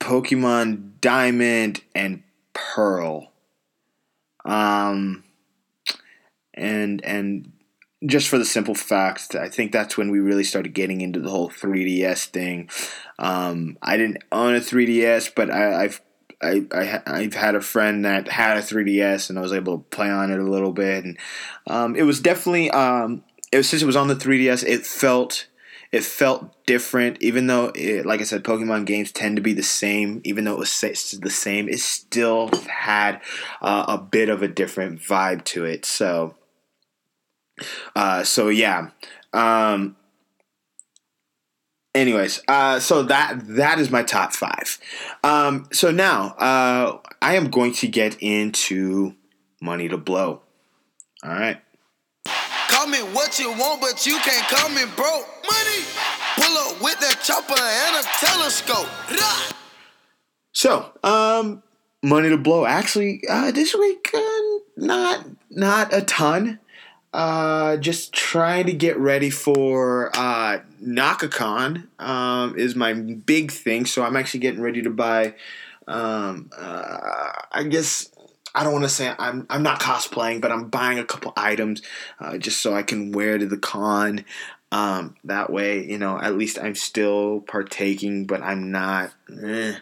Pokemon 0.00 1.00
Diamond 1.00 1.82
and 1.94 2.22
Pearl. 2.52 3.32
Um, 4.44 5.24
and 6.54 7.02
and 7.04 7.52
just 8.04 8.28
for 8.28 8.38
the 8.38 8.44
simple 8.44 8.74
fact, 8.74 9.34
I 9.34 9.48
think 9.48 9.72
that's 9.72 9.96
when 9.96 10.10
we 10.10 10.20
really 10.20 10.44
started 10.44 10.74
getting 10.74 11.00
into 11.00 11.20
the 11.20 11.30
whole 11.30 11.50
3DS 11.50 12.26
thing. 12.26 12.68
Um, 13.18 13.78
I 13.82 13.96
didn't 13.96 14.24
own 14.32 14.54
a 14.54 14.60
3DS, 14.60 15.34
but 15.34 15.50
I, 15.50 15.84
I've 15.84 16.00
I, 16.42 16.64
I 16.72 17.02
I've 17.06 17.34
had 17.34 17.54
a 17.54 17.60
friend 17.60 18.04
that 18.04 18.26
had 18.26 18.56
a 18.56 18.60
3DS, 18.62 19.30
and 19.30 19.38
I 19.38 19.42
was 19.42 19.52
able 19.52 19.78
to 19.78 19.84
play 19.84 20.10
on 20.10 20.32
it 20.32 20.40
a 20.40 20.50
little 20.50 20.72
bit, 20.72 21.04
and 21.04 21.18
um, 21.68 21.94
it 21.94 22.02
was 22.02 22.20
definitely 22.20 22.70
um, 22.70 23.22
it 23.52 23.58
was, 23.58 23.68
since 23.68 23.82
it 23.82 23.86
was 23.86 23.96
on 23.96 24.08
the 24.08 24.16
3DS, 24.16 24.64
it 24.66 24.84
felt 24.84 25.46
it 25.92 26.02
felt 26.02 26.66
different. 26.66 27.18
Even 27.22 27.46
though, 27.46 27.70
it, 27.74 28.06
like 28.06 28.20
I 28.20 28.24
said, 28.24 28.42
Pokemon 28.42 28.86
games 28.86 29.12
tend 29.12 29.36
to 29.36 29.42
be 29.42 29.52
the 29.52 29.62
same. 29.62 30.20
Even 30.24 30.44
though 30.44 30.54
it 30.54 30.58
was 30.58 30.80
the 30.80 31.30
same, 31.30 31.68
it 31.68 31.78
still 31.78 32.50
had 32.66 33.20
uh, 33.60 33.84
a 33.86 33.98
bit 33.98 34.28
of 34.28 34.42
a 34.42 34.48
different 34.48 35.00
vibe 35.00 35.44
to 35.44 35.64
it. 35.64 35.84
So 35.84 36.34
uh, 37.94 38.24
so 38.24 38.48
yeah. 38.48 38.90
Um, 39.32 39.96
anyways, 41.94 42.42
uh, 42.48 42.80
so 42.80 43.02
that 43.04 43.40
that 43.56 43.78
is 43.78 43.90
my 43.90 44.02
top 44.02 44.32
five. 44.32 44.78
Um, 45.24 45.68
so 45.72 45.90
now 45.90 46.34
uh, 46.38 46.98
I 47.20 47.36
am 47.36 47.50
going 47.50 47.72
to 47.74 47.88
get 47.88 48.16
into 48.20 49.14
money 49.60 49.88
to 49.88 49.96
blow. 49.96 50.42
All 51.24 51.30
right. 51.30 51.60
Call 52.68 52.86
me 52.86 52.98
what 52.98 53.38
you 53.38 53.50
want, 53.50 53.80
but 53.80 54.06
you 54.06 54.18
can't 54.18 54.48
call 54.48 54.68
me 54.70 54.82
broke. 54.96 55.26
Money. 55.50 55.84
Pull 56.36 56.56
up 56.58 56.82
with 56.82 56.98
that 57.00 57.20
chopper 57.22 57.60
and 57.60 57.96
a 57.96 58.08
telescope. 58.26 58.88
So, 60.52 60.92
um, 61.02 61.62
money 62.02 62.28
to 62.28 62.36
blow. 62.36 62.64
Actually, 62.64 63.22
uh, 63.28 63.50
this 63.50 63.74
week, 63.74 64.10
uh, 64.14 64.58
not 64.76 65.26
not 65.50 65.92
a 65.92 66.02
ton. 66.02 66.60
Uh, 67.12 67.76
just 67.76 68.12
trying 68.12 68.64
to 68.66 68.72
get 68.72 68.98
ready 68.98 69.28
for 69.28 70.10
uh, 70.14 70.60
Naka-Kon 70.80 71.88
um, 71.98 72.58
is 72.58 72.74
my 72.74 72.94
big 72.94 73.50
thing. 73.50 73.84
So 73.84 74.02
I'm 74.02 74.16
actually 74.16 74.40
getting 74.40 74.62
ready 74.62 74.82
to 74.82 74.90
buy. 74.90 75.34
Um, 75.86 76.50
uh, 76.56 77.32
I 77.52 77.64
guess 77.64 78.08
I 78.54 78.64
don't 78.64 78.72
want 78.72 78.84
to 78.84 78.88
say 78.88 79.12
I'm 79.18 79.46
I'm 79.50 79.62
not 79.62 79.80
cosplaying, 79.80 80.40
but 80.40 80.52
I'm 80.52 80.68
buying 80.68 80.98
a 80.98 81.04
couple 81.04 81.32
items 81.36 81.82
uh, 82.20 82.38
just 82.38 82.60
so 82.60 82.74
I 82.74 82.82
can 82.82 83.12
wear 83.12 83.36
to 83.36 83.46
the 83.46 83.58
con. 83.58 84.24
Um, 84.70 85.16
that 85.24 85.52
way, 85.52 85.84
you 85.84 85.98
know, 85.98 86.18
at 86.18 86.36
least 86.36 86.58
I'm 86.58 86.74
still 86.74 87.40
partaking, 87.40 88.26
but 88.26 88.42
I'm 88.42 88.70
not. 88.70 89.12
Eh, 89.42 89.74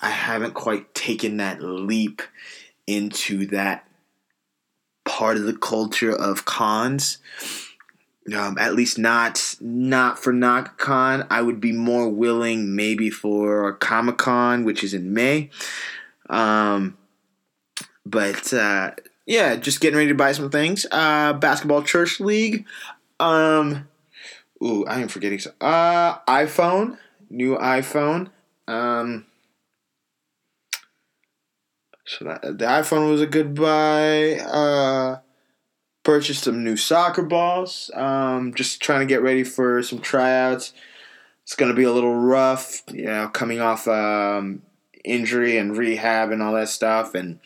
I 0.00 0.10
haven't 0.10 0.52
quite 0.52 0.94
taken 0.94 1.38
that 1.38 1.62
leap 1.62 2.20
into 2.86 3.46
that 3.46 3.87
part 5.08 5.38
of 5.38 5.44
the 5.44 5.56
culture 5.56 6.14
of 6.14 6.44
cons. 6.44 7.18
Um, 8.36 8.58
at 8.58 8.74
least 8.74 8.98
not 8.98 9.56
not 9.58 10.18
for 10.18 10.34
Naka-Kon. 10.34 11.26
I 11.30 11.40
would 11.40 11.62
be 11.62 11.72
more 11.72 12.10
willing 12.10 12.76
maybe 12.76 13.08
for 13.08 13.72
Comic 13.72 14.18
Con, 14.18 14.64
which 14.64 14.84
is 14.84 14.92
in 14.92 15.14
May. 15.14 15.48
Um, 16.28 16.98
but 18.04 18.52
uh, 18.52 18.90
yeah, 19.24 19.56
just 19.56 19.80
getting 19.80 19.96
ready 19.96 20.08
to 20.08 20.14
buy 20.14 20.32
some 20.32 20.50
things. 20.50 20.84
Uh, 20.90 21.32
basketball 21.32 21.82
church 21.82 22.20
league. 22.20 22.66
Um, 23.18 23.88
ooh, 24.62 24.84
I 24.86 25.00
am 25.00 25.08
forgetting. 25.08 25.38
So, 25.38 25.52
uh, 25.62 26.18
iPhone, 26.28 26.98
new 27.30 27.56
iPhone. 27.56 28.28
Um, 28.66 29.24
so 32.08 32.24
that, 32.24 32.42
the 32.42 32.64
iPhone 32.64 33.10
was 33.10 33.20
a 33.20 33.26
good 33.26 33.54
buy. 33.54 34.38
Uh, 34.38 35.18
purchased 36.02 36.44
some 36.44 36.64
new 36.64 36.76
soccer 36.76 37.22
balls. 37.22 37.90
Um, 37.94 38.54
just 38.54 38.80
trying 38.80 39.00
to 39.00 39.06
get 39.06 39.20
ready 39.20 39.44
for 39.44 39.82
some 39.82 40.00
tryouts. 40.00 40.72
It's 41.42 41.54
gonna 41.54 41.74
be 41.74 41.84
a 41.84 41.92
little 41.92 42.14
rough, 42.14 42.82
you 42.90 43.04
know, 43.04 43.28
coming 43.28 43.60
off 43.60 43.86
um, 43.86 44.62
injury 45.04 45.58
and 45.58 45.76
rehab 45.76 46.30
and 46.30 46.42
all 46.42 46.54
that 46.54 46.68
stuff, 46.68 47.14
and 47.14 47.40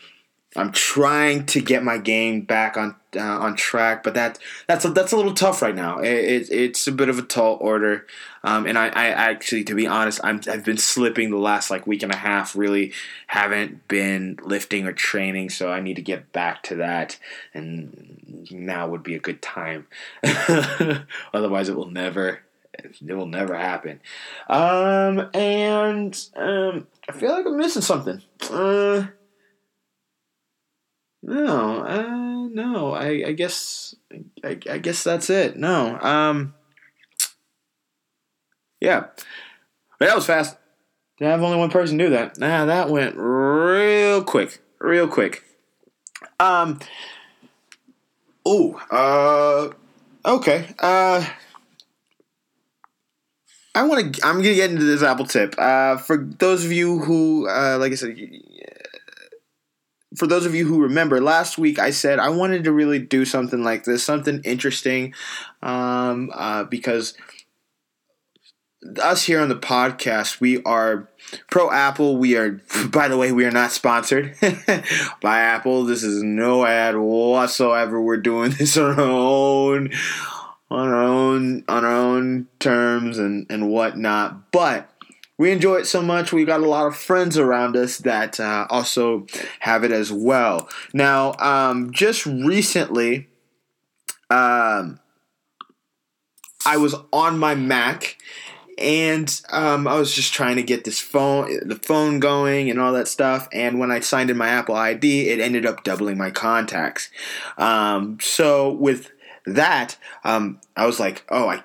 I'm 0.55 0.71
trying 0.71 1.45
to 1.47 1.61
get 1.61 1.83
my 1.83 1.97
game 1.97 2.41
back 2.41 2.77
on 2.77 2.95
uh, 3.15 3.39
on 3.39 3.55
track, 3.55 4.03
but 4.03 4.13
that 4.13 4.39
that's 4.67 4.85
a, 4.85 4.89
that's 4.89 5.11
a 5.11 5.15
little 5.15 5.33
tough 5.33 5.61
right 5.61 5.75
now. 5.75 5.99
It, 5.99 6.13
it, 6.13 6.51
it's 6.51 6.87
a 6.87 6.91
bit 6.91 7.09
of 7.09 7.19
a 7.19 7.21
tall 7.21 7.57
order, 7.61 8.05
um, 8.43 8.65
and 8.65 8.77
I, 8.77 8.87
I 8.87 9.07
actually, 9.07 9.63
to 9.65 9.75
be 9.75 9.87
honest, 9.87 10.19
I'm, 10.23 10.41
I've 10.49 10.65
been 10.65 10.77
slipping 10.77 11.29
the 11.29 11.37
last 11.37 11.71
like 11.71 11.87
week 11.87 12.03
and 12.03 12.13
a 12.13 12.17
half. 12.17 12.55
Really, 12.55 12.93
haven't 13.27 13.87
been 13.87 14.37
lifting 14.43 14.85
or 14.85 14.93
training, 14.93 15.49
so 15.49 15.71
I 15.71 15.79
need 15.79 15.95
to 15.95 16.01
get 16.01 16.31
back 16.31 16.63
to 16.63 16.75
that. 16.75 17.17
And 17.53 18.47
now 18.51 18.87
would 18.87 19.03
be 19.03 19.15
a 19.15 19.19
good 19.19 19.41
time. 19.41 19.87
Otherwise, 21.33 21.69
it 21.69 21.75
will 21.75 21.91
never 21.91 22.41
it 22.73 23.13
will 23.13 23.27
never 23.27 23.57
happen. 23.57 23.99
Um, 24.49 25.29
and 25.33 26.27
um, 26.35 26.87
I 27.07 27.11
feel 27.13 27.31
like 27.31 27.45
I'm 27.45 27.57
missing 27.57 27.81
something. 27.81 28.21
Uh, 28.49 29.05
no, 31.23 31.79
uh, 31.79 32.47
no. 32.51 32.91
I, 32.93 33.23
I 33.27 33.31
guess 33.31 33.95
I, 34.43 34.57
I 34.69 34.77
guess 34.77 35.03
that's 35.03 35.29
it. 35.29 35.57
No. 35.57 35.97
Um. 35.99 36.53
Yeah, 38.79 39.05
that 39.99 40.15
was 40.15 40.25
fast. 40.25 40.57
To 41.19 41.25
have 41.25 41.41
only 41.41 41.57
one 41.57 41.69
person 41.69 41.97
do 41.97 42.09
that. 42.09 42.37
Nah, 42.37 42.65
that 42.65 42.89
went 42.89 43.15
real 43.15 44.23
quick, 44.23 44.61
real 44.79 45.07
quick. 45.07 45.43
Um. 46.39 46.79
Oh. 48.45 48.81
Uh. 48.91 50.29
Okay. 50.29 50.75
Uh. 50.79 51.25
I 53.75 53.83
want 53.83 54.15
to. 54.15 54.25
I'm 54.25 54.35
gonna 54.35 54.53
get 54.53 54.71
into 54.71 54.83
this 54.83 55.01
Apple 55.01 55.25
tip. 55.25 55.55
Uh, 55.57 55.97
for 55.97 56.17
those 56.17 56.65
of 56.65 56.71
you 56.71 56.99
who, 56.99 57.47
uh, 57.47 57.77
like 57.79 57.91
I 57.91 57.95
said, 57.95 58.17
for 60.15 60.27
those 60.27 60.45
of 60.45 60.55
you 60.55 60.65
who 60.65 60.81
remember, 60.81 61.21
last 61.21 61.57
week 61.57 61.79
I 61.79 61.91
said 61.91 62.19
I 62.19 62.29
wanted 62.29 62.63
to 62.65 62.71
really 62.71 62.99
do 62.99 63.25
something 63.25 63.63
like 63.63 63.83
this, 63.83 64.03
something 64.03 64.41
interesting, 64.43 65.13
um, 65.61 66.31
uh, 66.33 66.63
because 66.65 67.15
us 69.01 69.23
here 69.23 69.39
on 69.39 69.49
the 69.49 69.55
podcast, 69.55 70.39
we 70.39 70.61
are 70.63 71.09
pro 71.49 71.71
Apple. 71.71 72.17
We 72.17 72.35
are, 72.37 72.61
by 72.89 73.07
the 73.07 73.17
way, 73.17 73.31
we 73.31 73.45
are 73.45 73.51
not 73.51 73.71
sponsored 73.71 74.35
by 75.21 75.39
Apple. 75.39 75.85
This 75.85 76.03
is 76.03 76.23
no 76.23 76.65
ad 76.65 76.97
whatsoever. 76.97 78.01
We're 78.01 78.17
doing 78.17 78.51
this 78.57 78.77
on 78.77 78.99
our 78.99 79.09
own, 79.09 79.91
on 80.69 80.87
our 80.89 81.03
own, 81.03 81.63
on 81.67 81.85
our 81.85 81.95
own 81.95 82.47
terms 82.59 83.17
and 83.17 83.45
and 83.49 83.69
whatnot. 83.69 84.51
But 84.51 84.89
we 85.37 85.51
enjoy 85.51 85.77
it 85.77 85.85
so 85.85 86.01
much. 86.01 86.31
We 86.31 86.45
got 86.45 86.61
a 86.61 86.67
lot 86.67 86.85
of 86.85 86.95
friends 86.95 87.37
around 87.37 87.75
us 87.75 87.97
that 87.99 88.39
uh, 88.39 88.67
also 88.69 89.25
have 89.59 89.83
it 89.83 89.91
as 89.91 90.11
well. 90.11 90.69
Now, 90.93 91.33
um, 91.39 91.91
just 91.91 92.25
recently, 92.25 93.29
um, 94.29 94.99
I 96.65 96.77
was 96.77 96.95
on 97.11 97.39
my 97.39 97.55
Mac 97.55 98.17
and 98.77 99.41
um, 99.51 99.87
I 99.87 99.95
was 99.95 100.13
just 100.13 100.33
trying 100.33 100.55
to 100.55 100.63
get 100.63 100.83
this 100.83 100.99
phone, 100.99 101.67
the 101.67 101.75
phone 101.75 102.19
going, 102.19 102.69
and 102.69 102.79
all 102.79 102.93
that 102.93 103.07
stuff. 103.07 103.47
And 103.53 103.79
when 103.79 103.91
I 103.91 103.99
signed 103.99 104.29
in 104.29 104.37
my 104.37 104.47
Apple 104.47 104.75
ID, 104.75 105.29
it 105.29 105.39
ended 105.39 105.65
up 105.65 105.83
doubling 105.83 106.17
my 106.17 106.31
contacts. 106.31 107.09
Um, 107.57 108.17
so 108.21 108.71
with 108.71 109.11
that, 109.45 109.97
um, 110.23 110.59
I 110.75 110.85
was 110.85 110.99
like, 110.99 111.23
"Oh, 111.29 111.49
I 111.49 111.63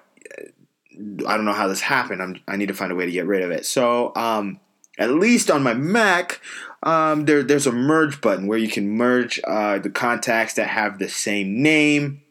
I 1.26 1.36
don't 1.36 1.44
know 1.44 1.52
how 1.52 1.68
this 1.68 1.80
happened. 1.80 2.22
I'm, 2.22 2.40
I 2.48 2.56
need 2.56 2.68
to 2.68 2.74
find 2.74 2.90
a 2.90 2.94
way 2.94 3.06
to 3.06 3.12
get 3.12 3.26
rid 3.26 3.42
of 3.42 3.50
it. 3.50 3.66
So, 3.66 4.12
um, 4.16 4.60
at 4.98 5.10
least 5.10 5.50
on 5.50 5.62
my 5.62 5.74
Mac, 5.74 6.40
um, 6.82 7.24
there, 7.24 7.42
there's 7.42 7.66
a 7.66 7.72
merge 7.72 8.20
button 8.20 8.46
where 8.46 8.58
you 8.58 8.68
can 8.68 8.90
merge 8.90 9.40
uh, 9.44 9.78
the 9.78 9.90
contacts 9.90 10.54
that 10.54 10.68
have 10.68 10.98
the 10.98 11.08
same 11.08 11.62
name. 11.62 12.22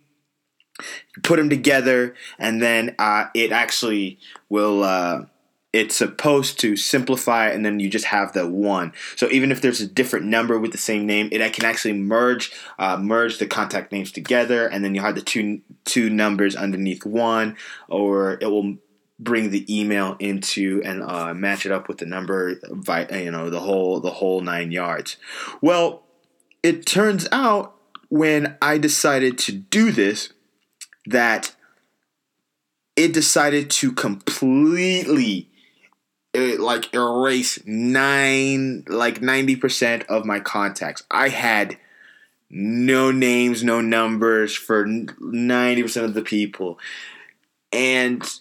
Put 1.23 1.37
them 1.37 1.49
together, 1.49 2.13
and 2.37 2.61
then 2.61 2.95
uh, 2.99 3.25
it 3.33 3.51
actually 3.51 4.19
will. 4.49 4.83
It's 5.77 5.95
supposed 5.95 6.59
to 6.61 6.75
simplify 6.75 7.49
and 7.49 7.63
then 7.63 7.79
you 7.79 7.87
just 7.87 8.05
have 8.05 8.33
the 8.33 8.47
one. 8.47 8.93
So 9.15 9.29
even 9.29 9.51
if 9.51 9.61
there's 9.61 9.79
a 9.79 9.85
different 9.85 10.25
number 10.25 10.57
with 10.57 10.71
the 10.71 10.79
same 10.79 11.05
name 11.05 11.29
it 11.31 11.53
can 11.53 11.65
actually 11.65 11.93
merge 11.93 12.51
uh, 12.79 12.97
merge 12.97 13.37
the 13.37 13.45
contact 13.45 13.91
names 13.91 14.11
together 14.11 14.67
and 14.67 14.83
then 14.83 14.95
you 14.95 15.01
have 15.01 15.13
the 15.13 15.21
two 15.21 15.61
two 15.85 16.09
numbers 16.09 16.55
underneath 16.55 17.05
one 17.05 17.55
or 17.87 18.39
it 18.41 18.47
will 18.47 18.77
bring 19.19 19.51
the 19.51 19.63
email 19.69 20.15
into 20.19 20.81
and 20.83 21.03
uh, 21.03 21.31
match 21.35 21.65
it 21.67 21.71
up 21.71 21.87
with 21.87 21.99
the 21.99 22.07
number 22.07 22.59
you 23.11 23.31
know 23.31 23.51
the 23.51 23.59
whole 23.59 23.99
the 23.99 24.09
whole 24.09 24.41
nine 24.41 24.71
yards. 24.71 25.17
Well 25.61 26.03
it 26.63 26.87
turns 26.87 27.27
out 27.31 27.75
when 28.09 28.57
i 28.61 28.77
decided 28.77 29.37
to 29.37 29.51
do 29.51 29.91
this 29.91 30.33
that 31.05 31.55
it 32.97 33.13
decided 33.13 33.69
to 33.69 33.91
completely 33.91 35.46
it, 36.37 36.59
like 36.59 36.93
erase 36.93 37.59
nine 37.65 38.83
like 38.87 39.19
90% 39.19 40.05
of 40.05 40.25
my 40.25 40.39
contacts 40.39 41.03
i 41.11 41.29
had 41.29 41.77
no 42.49 43.11
names 43.11 43.63
no 43.63 43.81
numbers 43.81 44.55
for 44.55 44.85
90% 44.85 46.03
of 46.03 46.13
the 46.13 46.21
people 46.21 46.79
and 47.71 48.39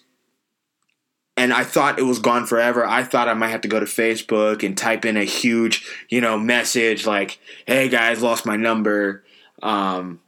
and 1.37 1.53
I 1.53 1.63
thought 1.63 1.99
it 1.99 2.03
was 2.03 2.17
gone 2.17 2.47
forever. 2.47 2.83
I 2.83 3.03
thought 3.03 3.29
I 3.29 3.35
might 3.35 3.49
have 3.49 3.61
to 3.61 3.67
go 3.67 3.79
to 3.79 3.85
Facebook 3.85 4.63
and 4.63 4.75
type 4.75 5.05
in 5.05 5.15
a 5.15 5.23
huge, 5.23 5.87
you 6.09 6.19
know, 6.19 6.37
message 6.37 7.05
like, 7.05 7.39
"Hey 7.67 7.89
guys, 7.89 8.23
lost 8.23 8.45
my 8.45 8.57
number." 8.57 9.23
Um, 9.61 10.19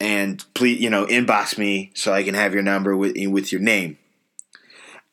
and 0.00 0.44
please, 0.54 0.80
you 0.80 0.90
know, 0.90 1.06
inbox 1.06 1.56
me 1.56 1.92
so 1.94 2.12
I 2.12 2.24
can 2.24 2.34
have 2.34 2.52
your 2.52 2.64
number 2.64 2.96
with 2.96 3.16
with 3.28 3.52
your 3.52 3.60
name. 3.60 3.96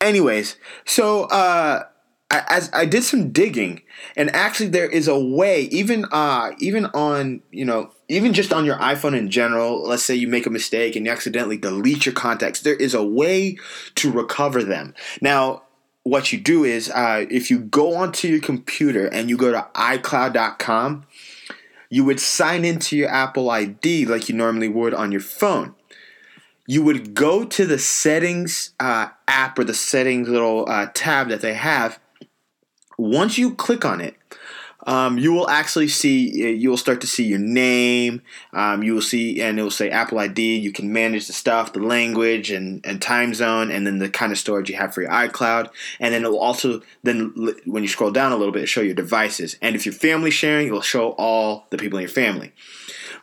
Anyways, 0.03 0.57
so 0.83 1.23
uh, 1.25 1.85
as 2.29 2.69
I 2.73 2.85
did 2.85 3.03
some 3.03 3.31
digging, 3.31 3.83
and 4.17 4.35
actually 4.35 4.67
there 4.67 4.89
is 4.89 5.07
a 5.07 5.17
way, 5.17 5.61
even 5.71 6.05
uh, 6.11 6.51
even 6.59 6.87
on 6.87 7.41
you 7.51 7.63
know, 7.63 7.91
even 8.09 8.33
just 8.33 8.51
on 8.51 8.65
your 8.65 8.75
iPhone 8.77 9.17
in 9.17 9.29
general. 9.29 9.87
Let's 9.87 10.03
say 10.03 10.13
you 10.13 10.27
make 10.27 10.45
a 10.45 10.49
mistake 10.49 10.97
and 10.97 11.05
you 11.05 11.11
accidentally 11.11 11.57
delete 11.57 12.05
your 12.05 12.13
contacts. 12.13 12.59
There 12.59 12.75
is 12.75 12.93
a 12.93 13.03
way 13.03 13.57
to 13.95 14.11
recover 14.11 14.61
them. 14.61 14.93
Now, 15.21 15.63
what 16.03 16.33
you 16.33 16.39
do 16.39 16.65
is 16.65 16.89
uh, 16.89 17.25
if 17.29 17.49
you 17.49 17.59
go 17.59 17.95
onto 17.95 18.27
your 18.27 18.41
computer 18.41 19.07
and 19.07 19.29
you 19.29 19.37
go 19.37 19.53
to 19.53 19.67
iCloud.com, 19.73 21.05
you 21.89 22.03
would 22.03 22.19
sign 22.19 22.65
into 22.65 22.97
your 22.97 23.09
Apple 23.09 23.49
ID 23.49 24.05
like 24.05 24.27
you 24.27 24.35
normally 24.35 24.67
would 24.67 24.93
on 24.93 25.13
your 25.13 25.21
phone 25.21 25.75
you 26.65 26.83
would 26.83 27.13
go 27.13 27.43
to 27.43 27.65
the 27.65 27.79
settings 27.79 28.71
uh, 28.79 29.09
app 29.27 29.59
or 29.59 29.63
the 29.63 29.73
settings 29.73 30.29
little 30.29 30.65
uh, 30.69 30.87
tab 30.93 31.29
that 31.29 31.41
they 31.41 31.53
have. 31.53 31.99
Once 32.97 33.37
you 33.37 33.53
click 33.55 33.83
on 33.83 33.99
it, 33.99 34.15
um, 34.85 35.17
you 35.17 35.31
will 35.31 35.49
actually 35.49 35.87
see 35.87 36.53
you 36.55 36.69
will 36.69 36.77
start 36.77 37.01
to 37.01 37.07
see 37.07 37.23
your 37.23 37.39
name 37.39 38.21
um, 38.51 38.83
you 38.83 38.93
will 38.93 39.01
see 39.01 39.41
and 39.41 39.57
it 39.57 39.63
will 39.63 39.71
say 39.71 39.89
apple 39.89 40.19
id 40.19 40.41
you 40.57 40.71
can 40.71 40.91
manage 40.91 41.27
the 41.27 41.33
stuff 41.33 41.73
the 41.73 41.79
language 41.79 42.51
and, 42.51 42.85
and 42.85 43.01
time 43.01 43.33
zone 43.33 43.71
and 43.71 43.87
then 43.87 43.99
the 43.99 44.09
kind 44.09 44.31
of 44.31 44.37
storage 44.37 44.69
you 44.69 44.75
have 44.75 44.93
for 44.93 45.01
your 45.01 45.11
icloud. 45.11 45.69
And 45.99 46.13
then 46.13 46.25
it 46.25 46.29
will 46.29 46.39
also 46.39 46.81
then 47.03 47.33
when 47.65 47.83
you 47.83 47.89
scroll 47.89 48.11
down 48.11 48.31
a 48.31 48.37
little 48.37 48.53
bit 48.53 48.67
show 48.67 48.81
your 48.81 48.93
devices. 48.93 49.57
And 49.61 49.75
if 49.75 49.85
you're 49.85 49.93
family 49.93 50.31
sharing 50.31 50.67
it 50.67 50.71
will 50.71 50.81
show 50.81 51.11
all 51.11 51.67
the 51.69 51.77
people 51.77 51.97
in 51.97 52.03
your 52.03 52.09
family. 52.09 52.51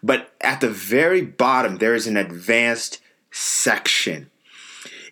But 0.03 0.33
at 0.41 0.61
the 0.61 0.71
very 0.71 1.23
bottom 1.23 1.77
there 1.77 1.95
is 1.95 2.07
an 2.07 2.17
advanced 2.17 3.01
section. 3.31 4.31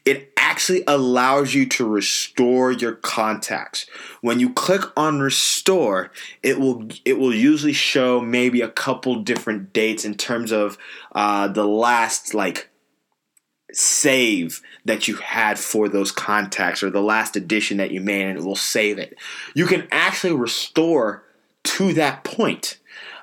it 0.05 0.33
actually 0.37 0.83
allows 0.87 1.53
you 1.53 1.67
to 1.67 1.87
restore 1.87 2.73
your 2.73 2.95
contacts. 2.95 3.87
When 4.23 4.41
you 4.41 4.53
click 4.53 4.81
on 4.97 5.21
restore, 5.21 6.11
it 6.43 6.59
will 6.59 6.89
it 7.05 7.19
will 7.19 7.35
usually 7.35 7.75
show 7.75 8.21
maybe 8.21 8.63
a 8.63 8.71
couple 8.71 9.23
different 9.23 9.73
dates 9.73 10.05
in 10.07 10.15
terms 10.15 10.51
of 10.51 10.79
uh, 11.13 11.49
the 11.49 11.67
last 11.67 12.33
like 12.33 12.71
save 13.73 14.63
that 14.85 15.07
you 15.09 15.17
had 15.17 15.59
for 15.59 15.89
those 15.89 16.11
contacts 16.11 16.83
or 16.83 16.91
the 16.91 17.03
last 17.03 17.37
addition 17.37 17.77
that 17.77 17.91
you 17.91 18.01
made 18.01 18.27
and 18.27 18.39
it 18.39 18.45
will 18.45 18.57
save 18.57 18.99
it. 18.99 19.17
You 19.55 19.67
can 19.67 19.87
actually 19.93 20.33
restore 20.33 21.25
to 21.65 21.93
that 21.93 22.25
point 22.25 22.79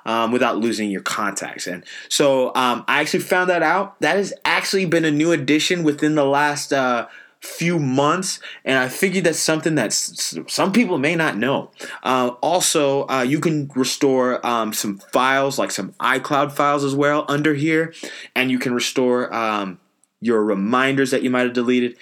um, 0.06 0.32
without 0.32 0.56
losing 0.56 0.88
your 0.88 1.02
contacts. 1.02 1.66
And 1.66 1.84
so 2.08 2.54
um, 2.54 2.84
I 2.88 3.00
actually 3.00 3.20
found 3.20 3.50
that 3.50 3.62
out. 3.62 4.00
That 4.00 4.16
has 4.16 4.32
actually 4.44 4.86
been 4.86 5.04
a 5.04 5.10
new 5.10 5.32
addition 5.32 5.82
within 5.82 6.14
the 6.14 6.24
last 6.24 6.72
uh, 6.72 7.08
few 7.40 7.78
months, 7.78 8.40
and 8.64 8.78
I 8.78 8.88
figured 8.88 9.24
that's 9.24 9.38
something 9.38 9.74
that 9.74 9.92
some 9.92 10.72
people 10.72 10.96
may 10.96 11.14
not 11.14 11.36
know. 11.36 11.70
Uh, 12.02 12.28
also, 12.40 13.06
uh, 13.08 13.22
you 13.22 13.40
can 13.40 13.70
restore 13.74 14.44
um, 14.46 14.72
some 14.72 14.98
files, 15.12 15.58
like 15.58 15.70
some 15.70 15.92
iCloud 16.00 16.52
files 16.52 16.84
as 16.84 16.94
well, 16.94 17.24
under 17.28 17.54
here, 17.54 17.92
and 18.34 18.50
you 18.50 18.58
can 18.58 18.72
restore 18.72 19.32
um, 19.34 19.78
your 20.20 20.42
reminders 20.42 21.10
that 21.10 21.22
you 21.22 21.30
might 21.30 21.42
have 21.42 21.52
deleted, 21.52 21.96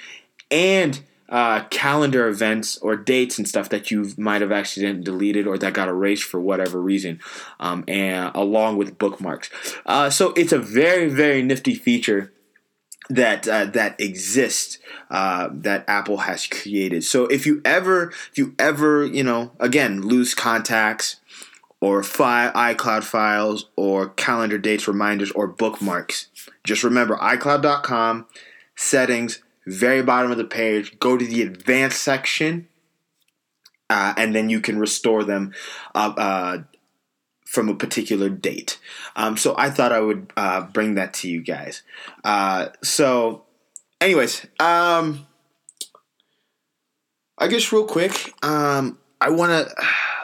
and 0.50 1.00
uh, 1.28 1.64
calendar 1.64 2.28
events 2.28 2.76
or 2.78 2.96
dates 2.96 3.38
and 3.38 3.48
stuff 3.48 3.68
that 3.70 3.90
you 3.90 4.12
might 4.16 4.42
have 4.42 4.52
accidentally 4.52 5.02
deleted 5.02 5.46
or 5.46 5.56
that 5.58 5.72
got 5.72 5.88
erased 5.88 6.24
for 6.24 6.40
whatever 6.40 6.80
reason, 6.80 7.20
um, 7.60 7.84
and 7.88 8.30
along 8.34 8.76
with 8.76 8.98
bookmarks. 8.98 9.50
Uh, 9.86 10.10
so 10.10 10.32
it's 10.36 10.52
a 10.52 10.58
very 10.58 11.08
very 11.08 11.42
nifty 11.42 11.74
feature 11.74 12.32
that 13.08 13.46
uh, 13.48 13.66
that 13.66 14.00
exists 14.00 14.78
uh, 15.10 15.48
that 15.52 15.84
Apple 15.88 16.18
has 16.18 16.46
created. 16.46 17.04
So 17.04 17.26
if 17.26 17.46
you 17.46 17.60
ever 17.64 18.08
if 18.30 18.38
you 18.38 18.54
ever 18.58 19.04
you 19.04 19.22
know 19.22 19.52
again 19.60 20.02
lose 20.02 20.34
contacts 20.34 21.16
or 21.80 22.02
fi- 22.02 22.50
iCloud 22.74 23.04
files 23.04 23.66
or 23.76 24.08
calendar 24.10 24.56
dates, 24.58 24.88
reminders, 24.88 25.30
or 25.32 25.46
bookmarks, 25.46 26.28
just 26.64 26.82
remember 26.82 27.16
iCloud.com 27.16 28.26
settings 28.74 29.42
very 29.66 30.02
bottom 30.02 30.30
of 30.30 30.38
the 30.38 30.44
page, 30.44 30.98
go 30.98 31.16
to 31.16 31.24
the 31.24 31.42
advanced 31.42 32.02
section, 32.02 32.68
uh, 33.90 34.14
and 34.16 34.34
then 34.34 34.48
you 34.50 34.60
can 34.60 34.78
restore 34.78 35.24
them 35.24 35.52
uh, 35.94 36.12
uh, 36.16 36.58
from 37.46 37.68
a 37.68 37.74
particular 37.74 38.28
date. 38.28 38.78
Um, 39.16 39.36
so 39.36 39.54
I 39.56 39.70
thought 39.70 39.92
I 39.92 40.00
would 40.00 40.32
uh, 40.36 40.62
bring 40.62 40.94
that 40.94 41.14
to 41.14 41.28
you 41.28 41.42
guys. 41.42 41.82
Uh, 42.24 42.68
so, 42.82 43.44
anyways, 44.00 44.46
um, 44.58 45.26
I 47.38 47.48
guess 47.48 47.72
real 47.72 47.86
quick, 47.86 48.32
um, 48.42 48.98
I 49.20 49.30
want 49.30 49.52
to. 49.52 49.74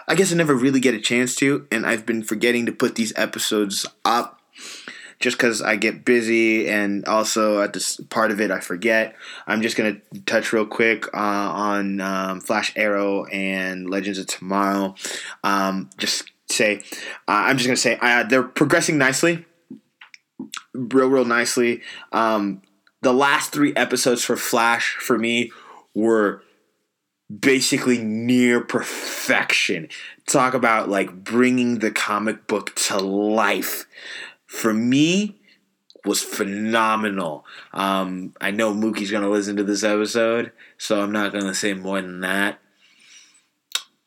I 0.08 0.16
guess 0.16 0.32
I 0.32 0.34
never 0.34 0.56
really 0.56 0.80
get 0.80 0.94
a 0.94 1.00
chance 1.00 1.36
to, 1.36 1.68
and 1.70 1.86
I've 1.86 2.04
been 2.04 2.24
forgetting 2.24 2.66
to 2.66 2.72
put 2.72 2.96
these 2.96 3.12
episodes 3.14 3.86
up 4.04 4.39
just 5.20 5.36
because 5.36 5.60
I 5.60 5.76
get 5.76 6.04
busy 6.04 6.68
and 6.68 7.04
also 7.04 7.60
at 7.60 7.74
this 7.74 7.98
part 8.08 8.30
of 8.30 8.40
it 8.40 8.50
I 8.50 8.60
forget. 8.60 9.14
I'm 9.46 9.62
just 9.62 9.76
gonna 9.76 9.98
touch 10.26 10.52
real 10.52 10.66
quick 10.66 11.06
uh, 11.14 11.18
on 11.18 12.00
um, 12.00 12.40
Flash 12.40 12.72
Arrow 12.74 13.26
and 13.26 13.88
Legends 13.88 14.18
of 14.18 14.26
Tomorrow. 14.26 14.94
Um, 15.44 15.90
just 15.98 16.24
say 16.48 16.78
uh, 17.28 17.46
I'm 17.46 17.58
just 17.58 17.68
gonna 17.68 17.76
say 17.76 17.98
uh, 18.00 18.24
they're 18.24 18.42
progressing 18.42 18.98
nicely, 18.98 19.44
real 20.72 21.08
real 21.08 21.26
nicely. 21.26 21.82
Um, 22.12 22.62
the 23.02 23.12
last 23.12 23.52
three 23.52 23.74
episodes 23.76 24.24
for 24.24 24.36
Flash 24.36 24.96
for 24.98 25.18
me 25.18 25.52
were 25.94 26.42
basically 27.38 27.98
near 27.98 28.60
perfection. 28.60 29.88
Talk 30.26 30.54
about 30.54 30.88
like 30.88 31.24
bringing 31.24 31.78
the 31.78 31.90
comic 31.90 32.46
book 32.46 32.74
to 32.74 32.98
life 32.98 33.86
for 34.50 34.74
me 34.74 35.40
was 36.04 36.20
phenomenal. 36.20 37.44
Um, 37.72 38.34
I 38.40 38.50
know 38.50 38.74
Mookie's 38.74 39.12
gonna 39.12 39.30
listen 39.30 39.56
to 39.56 39.62
this 39.62 39.84
episode, 39.84 40.50
so 40.76 41.00
I'm 41.00 41.12
not 41.12 41.32
gonna 41.32 41.54
say 41.54 41.72
more 41.72 42.02
than 42.02 42.20
that. 42.20 42.58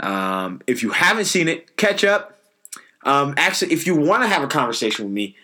Um, 0.02 0.62
if 0.68 0.84
you 0.84 0.90
haven't 0.90 1.26
seen 1.26 1.48
it, 1.48 1.78
catch 1.78 2.04
up. 2.04 2.42
Um, 3.06 3.36
actually, 3.38 3.72
if 3.72 3.88
you 3.88 3.96
want 3.96 4.24
to 4.24 4.28
have 4.28 4.44
a 4.44 4.48
conversation 4.48 5.06
with 5.06 5.14
me, 5.14 5.38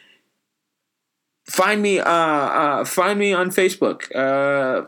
find 1.45 1.81
me. 1.81 1.99
Uh, 1.99 2.11
uh, 2.11 2.83
find 2.83 3.17
me 3.17 3.31
on 3.31 3.51
Facebook, 3.51 4.13
uh, 4.13 4.87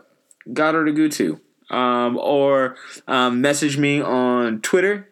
Goddard 0.52 0.94
Agutu, 0.94 1.40
um, 1.70 2.18
or 2.18 2.76
um, 3.08 3.40
message 3.40 3.78
me 3.78 4.02
on 4.02 4.60
Twitter 4.60 5.08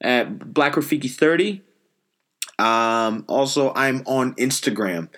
at 0.00 0.54
Black 0.54 0.72
Rafiki 0.72 1.10
30 1.10 1.64
um, 2.58 3.24
also, 3.28 3.72
I'm 3.74 4.02
on 4.06 4.34
Instagram 4.34 5.08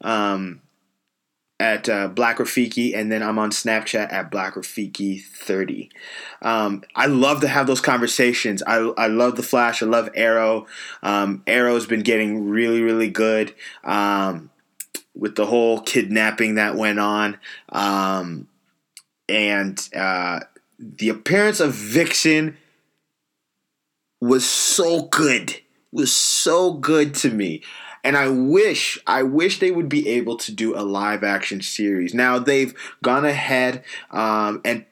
um, 0.00 0.62
at 1.60 1.88
uh, 1.88 2.08
Black 2.08 2.38
Rafiki, 2.38 2.96
and 2.96 3.10
then 3.10 3.22
I'm 3.22 3.38
on 3.38 3.50
Snapchat 3.50 4.12
at 4.12 4.30
Black 4.30 4.54
Rafiki 4.54 5.22
30. 5.22 5.90
Um, 6.42 6.82
I 6.96 7.06
love 7.06 7.40
to 7.42 7.48
have 7.48 7.66
those 7.66 7.80
conversations. 7.80 8.62
I, 8.64 8.76
I 8.96 9.06
love 9.06 9.36
the 9.36 9.42
Flash. 9.42 9.82
I 9.82 9.86
love 9.86 10.10
Arrow. 10.14 10.66
Um, 11.02 11.42
Arrow's 11.46 11.86
been 11.86 12.02
getting 12.02 12.48
really, 12.48 12.80
really 12.80 13.10
good 13.10 13.54
um, 13.84 14.50
with 15.14 15.36
the 15.36 15.46
whole 15.46 15.80
kidnapping 15.80 16.56
that 16.56 16.74
went 16.74 16.98
on. 16.98 17.38
Um, 17.68 18.48
and 19.28 19.88
uh, 19.94 20.40
the 20.78 21.10
appearance 21.10 21.60
of 21.60 21.74
Vixen 21.74 22.56
was 24.20 24.48
so 24.48 25.02
good 25.02 25.60
was 25.92 26.12
so 26.12 26.72
good 26.72 27.14
to 27.16 27.30
me. 27.30 27.62
And 28.04 28.16
I 28.16 28.28
wish, 28.28 28.98
I 29.06 29.22
wish 29.22 29.58
they 29.58 29.70
would 29.70 29.88
be 29.88 30.08
able 30.08 30.36
to 30.38 30.52
do 30.52 30.76
a 30.76 30.82
live 30.82 31.24
action 31.24 31.60
series. 31.60 32.14
Now 32.14 32.38
they've 32.38 32.74
gone 33.02 33.24
ahead 33.24 33.84
um, 34.10 34.60
and 34.64 34.84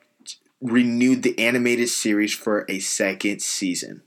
renewed 0.60 1.22
the 1.22 1.38
animated 1.38 1.88
series 1.88 2.34
for 2.34 2.66
a 2.68 2.78
second 2.80 3.42
season. 3.42 4.02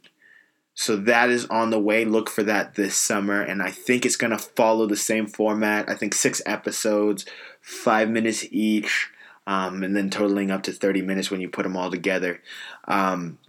So 0.73 0.95
that 0.95 1.29
is 1.29 1.45
on 1.47 1.71
the 1.71 1.79
way. 1.79 2.05
Look 2.05 2.29
for 2.29 2.43
that 2.43 2.75
this 2.75 2.95
summer. 2.95 3.41
And 3.41 3.61
I 3.61 3.69
think 3.69 4.05
it's 4.05 4.15
going 4.15 4.31
to 4.31 4.37
follow 4.37 4.85
the 4.85 4.95
same 4.95 5.27
format. 5.27 5.89
I 5.89 5.95
think 5.95 6.13
six 6.13 6.41
episodes, 6.45 7.25
five 7.61 8.09
minutes 8.09 8.45
each, 8.49 9.09
um, 9.45 9.83
and 9.83 9.95
then 9.95 10.09
totaling 10.09 10.51
up 10.51 10.63
to 10.63 10.71
30 10.71 11.01
minutes 11.01 11.29
when 11.29 11.41
you 11.41 11.49
put 11.49 11.63
them 11.63 11.75
all 11.75 11.91
together. 11.91 12.41
Um, 12.87 13.39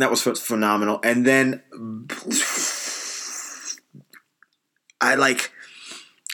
that 0.00 0.10
was 0.10 0.22
phenomenal. 0.22 1.00
And 1.02 1.24
then 1.24 1.62
I 5.00 5.14
like 5.14 5.52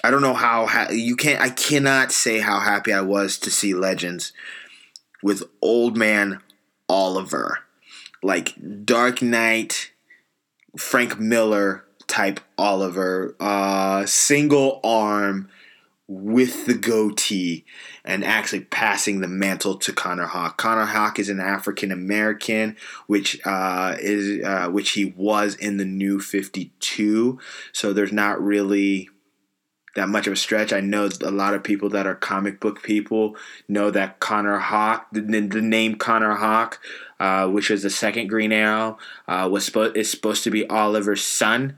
I 0.05 0.11
don't 0.11 0.23
know 0.23 0.35
how 0.35 0.67
ha- 0.67 0.91
you 0.91 1.17
can't 1.17 1.41
I 1.41 1.51
cannot 1.51 2.13
say 2.13 2.39
how 2.41 2.61
happy 2.61 2.93
I 2.93 3.01
was 3.01 3.39
to 3.39 3.51
see 3.51 3.75
Legends 3.75 4.33
with 5.23 5.45
old 5.61 5.97
man 5.97 6.41
Oliver. 6.89 7.61
Like 8.23 8.55
Dark 8.85 9.23
Knight 9.23 9.91
Frank 10.77 11.19
Miller 11.19 11.85
type 12.07 12.41
Oliver, 12.59 13.37
uh 13.41 14.07
single 14.07 14.81
arm 14.83 15.49
with 16.13 16.67
the 16.67 16.75
goatee 16.75 17.65
and 18.05 18.23
actually 18.23 18.61
passing 18.61 19.21
the 19.21 19.29
mantle 19.29 19.77
to 19.77 19.93
Connor 19.93 20.27
Hawke. 20.27 20.59
Connor 20.59 20.85
Hawke 20.85 21.19
is 21.19 21.31
an 21.31 21.41
African 21.41 21.91
American, 21.91 22.77
which 23.07 23.41
uh, 23.47 23.97
is 23.99 24.45
uh, 24.45 24.69
which 24.69 24.91
he 24.91 25.07
was 25.17 25.55
in 25.55 25.79
the 25.79 25.87
New 25.87 26.21
Fifty 26.21 26.73
Two. 26.81 27.39
So 27.73 27.93
there's 27.93 28.13
not 28.13 28.43
really 28.43 29.09
that 29.95 30.09
much 30.09 30.27
of 30.27 30.35
a 30.35 30.37
stretch. 30.37 30.73
I 30.73 30.81
know 30.81 31.09
a 31.23 31.31
lot 31.31 31.55
of 31.55 31.65
people 31.65 31.89
that 31.91 32.07
are 32.07 32.15
comic 32.15 32.61
book 32.61 32.83
people 32.83 33.37
know 33.69 33.91
that 33.91 34.21
Connor 34.21 34.59
Hawke, 34.59 35.07
the, 35.13 35.21
the 35.21 35.61
name 35.61 35.97
Connor 35.97 36.35
Hawke, 36.35 36.79
uh, 37.21 37.47
which 37.49 37.71
is 37.71 37.83
the 37.83 37.91
second 37.91 38.29
Green 38.29 38.53
Arrow, 38.53 38.99
uh, 39.29 39.49
was 39.51 39.69
spo- 39.69 39.95
is 39.97 40.11
supposed 40.11 40.45
to 40.45 40.51
be 40.51 40.69
Oliver's 40.69 41.23
son 41.23 41.77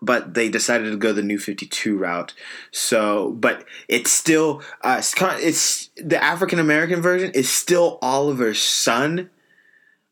but 0.00 0.34
they 0.34 0.48
decided 0.48 0.90
to 0.90 0.96
go 0.96 1.12
the 1.12 1.22
new 1.22 1.38
52 1.38 1.96
route. 1.96 2.34
So 2.70 3.32
but 3.32 3.64
it's 3.88 4.10
still 4.10 4.62
uh, 4.82 5.02
it's, 5.20 5.90
the 5.96 6.22
african 6.22 6.58
american 6.58 7.02
version 7.02 7.30
is 7.32 7.50
still 7.50 7.98
oliver's 8.02 8.60
son. 8.60 9.30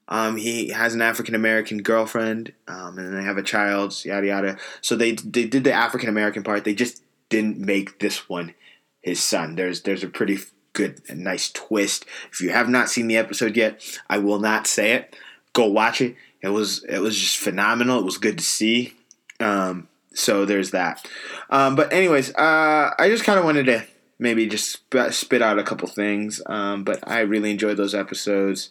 Um, 0.08 0.36
he 0.36 0.68
has 0.68 0.94
an 0.94 1.02
african 1.02 1.34
american 1.34 1.82
girlfriend 1.82 2.52
um, 2.68 2.98
and 2.98 3.16
they 3.16 3.22
have 3.22 3.38
a 3.38 3.42
child 3.42 4.04
yada 4.04 4.26
yada. 4.26 4.58
So 4.80 4.96
they 4.96 5.12
they 5.12 5.46
did 5.46 5.64
the 5.64 5.72
african 5.72 6.08
american 6.08 6.42
part. 6.42 6.64
They 6.64 6.74
just 6.74 7.02
didn't 7.28 7.58
make 7.58 7.98
this 8.00 8.28
one 8.28 8.54
his 9.00 9.22
son. 9.22 9.56
There's 9.56 9.82
there's 9.82 10.04
a 10.04 10.08
pretty 10.08 10.38
good 10.72 11.00
nice 11.14 11.50
twist. 11.50 12.04
If 12.30 12.40
you 12.40 12.50
have 12.50 12.68
not 12.68 12.90
seen 12.90 13.08
the 13.08 13.16
episode 13.16 13.56
yet 13.56 13.82
i 14.08 14.18
will 14.18 14.40
not 14.40 14.66
say 14.66 14.92
it. 14.92 15.16
Go 15.52 15.66
watch 15.66 16.00
it. 16.00 16.16
It 16.42 16.48
was 16.48 16.84
it 16.84 16.98
was 16.98 17.16
just 17.18 17.38
phenomenal. 17.38 17.98
It 17.98 18.04
was 18.04 18.18
good 18.18 18.38
to 18.38 18.44
see 18.44 18.95
um, 19.40 19.88
so 20.14 20.44
there's 20.44 20.70
that. 20.70 21.06
Um, 21.50 21.76
but 21.76 21.92
anyways, 21.92 22.34
uh, 22.34 22.94
I 22.98 23.08
just 23.08 23.24
kind 23.24 23.38
of 23.38 23.44
wanted 23.44 23.66
to 23.66 23.84
maybe 24.18 24.46
just 24.46 24.70
sp- 24.72 25.10
spit 25.12 25.42
out 25.42 25.58
a 25.58 25.62
couple 25.62 25.88
things. 25.88 26.40
Um, 26.46 26.84
but 26.84 27.06
I 27.06 27.20
really 27.20 27.50
enjoyed 27.50 27.76
those 27.76 27.94
episodes. 27.94 28.70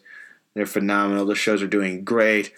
They're 0.54 0.66
phenomenal. 0.66 1.26
The 1.26 1.36
shows 1.36 1.62
are 1.62 1.68
doing 1.68 2.04
great. 2.04 2.52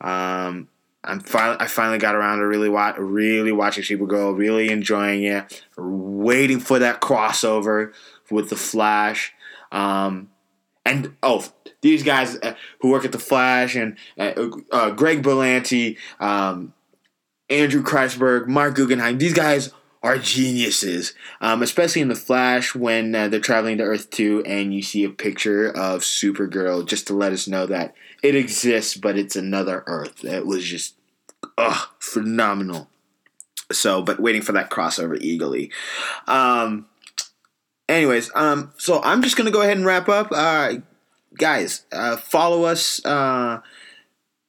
Um, 0.00 0.68
I'm 1.04 1.20
finally, 1.20 1.58
I 1.60 1.66
finally 1.66 1.98
got 1.98 2.14
around 2.14 2.38
to 2.38 2.46
really 2.46 2.68
watch, 2.68 2.96
really 2.98 3.52
watching 3.52 3.84
Supergirl, 3.84 4.36
really 4.36 4.70
enjoying 4.70 5.24
it, 5.24 5.64
waiting 5.76 6.60
for 6.60 6.78
that 6.78 7.00
crossover 7.00 7.92
with 8.30 8.50
the 8.50 8.56
Flash. 8.56 9.32
Um, 9.70 10.30
and 10.84 11.14
oh, 11.22 11.44
these 11.82 12.02
guys 12.02 12.36
uh, 12.36 12.54
who 12.80 12.90
work 12.90 13.04
at 13.04 13.12
the 13.12 13.18
Flash 13.18 13.76
and 13.76 13.96
uh, 14.18 14.48
uh, 14.72 14.90
Greg 14.90 15.22
Berlanti, 15.22 15.98
um, 16.20 16.72
Andrew 17.50 17.82
Kreisberg, 17.82 18.46
Marc 18.46 18.74
Guggenheim, 18.74 19.18
these 19.18 19.34
guys 19.34 19.72
are 20.02 20.18
geniuses, 20.18 21.14
um, 21.40 21.62
especially 21.62 22.02
in 22.02 22.08
the 22.08 22.14
Flash 22.14 22.74
when 22.74 23.14
uh, 23.14 23.28
they're 23.28 23.40
traveling 23.40 23.78
to 23.78 23.84
Earth 23.84 24.10
two 24.10 24.42
and 24.44 24.74
you 24.74 24.82
see 24.82 25.04
a 25.04 25.10
picture 25.10 25.68
of 25.68 26.02
Supergirl, 26.02 26.86
just 26.86 27.06
to 27.06 27.14
let 27.14 27.32
us 27.32 27.48
know 27.48 27.66
that 27.66 27.94
it 28.22 28.34
exists, 28.34 28.96
but 28.96 29.16
it's 29.16 29.36
another 29.36 29.82
Earth. 29.86 30.24
It 30.24 30.46
was 30.46 30.64
just, 30.64 30.94
ugh, 31.56 31.88
phenomenal. 31.98 32.88
So, 33.72 34.02
but 34.02 34.20
waiting 34.20 34.42
for 34.42 34.52
that 34.52 34.70
crossover 34.70 35.18
eagerly. 35.18 35.70
Um, 36.26 36.86
anyways, 37.88 38.30
um, 38.34 38.72
so 38.76 39.00
I'm 39.02 39.22
just 39.22 39.36
gonna 39.36 39.50
go 39.50 39.62
ahead 39.62 39.78
and 39.78 39.86
wrap 39.86 40.08
up. 40.08 40.28
Uh, 40.30 40.74
guys, 41.38 41.86
uh, 41.92 42.16
follow 42.18 42.64
us. 42.64 43.02
Uh, 43.04 43.60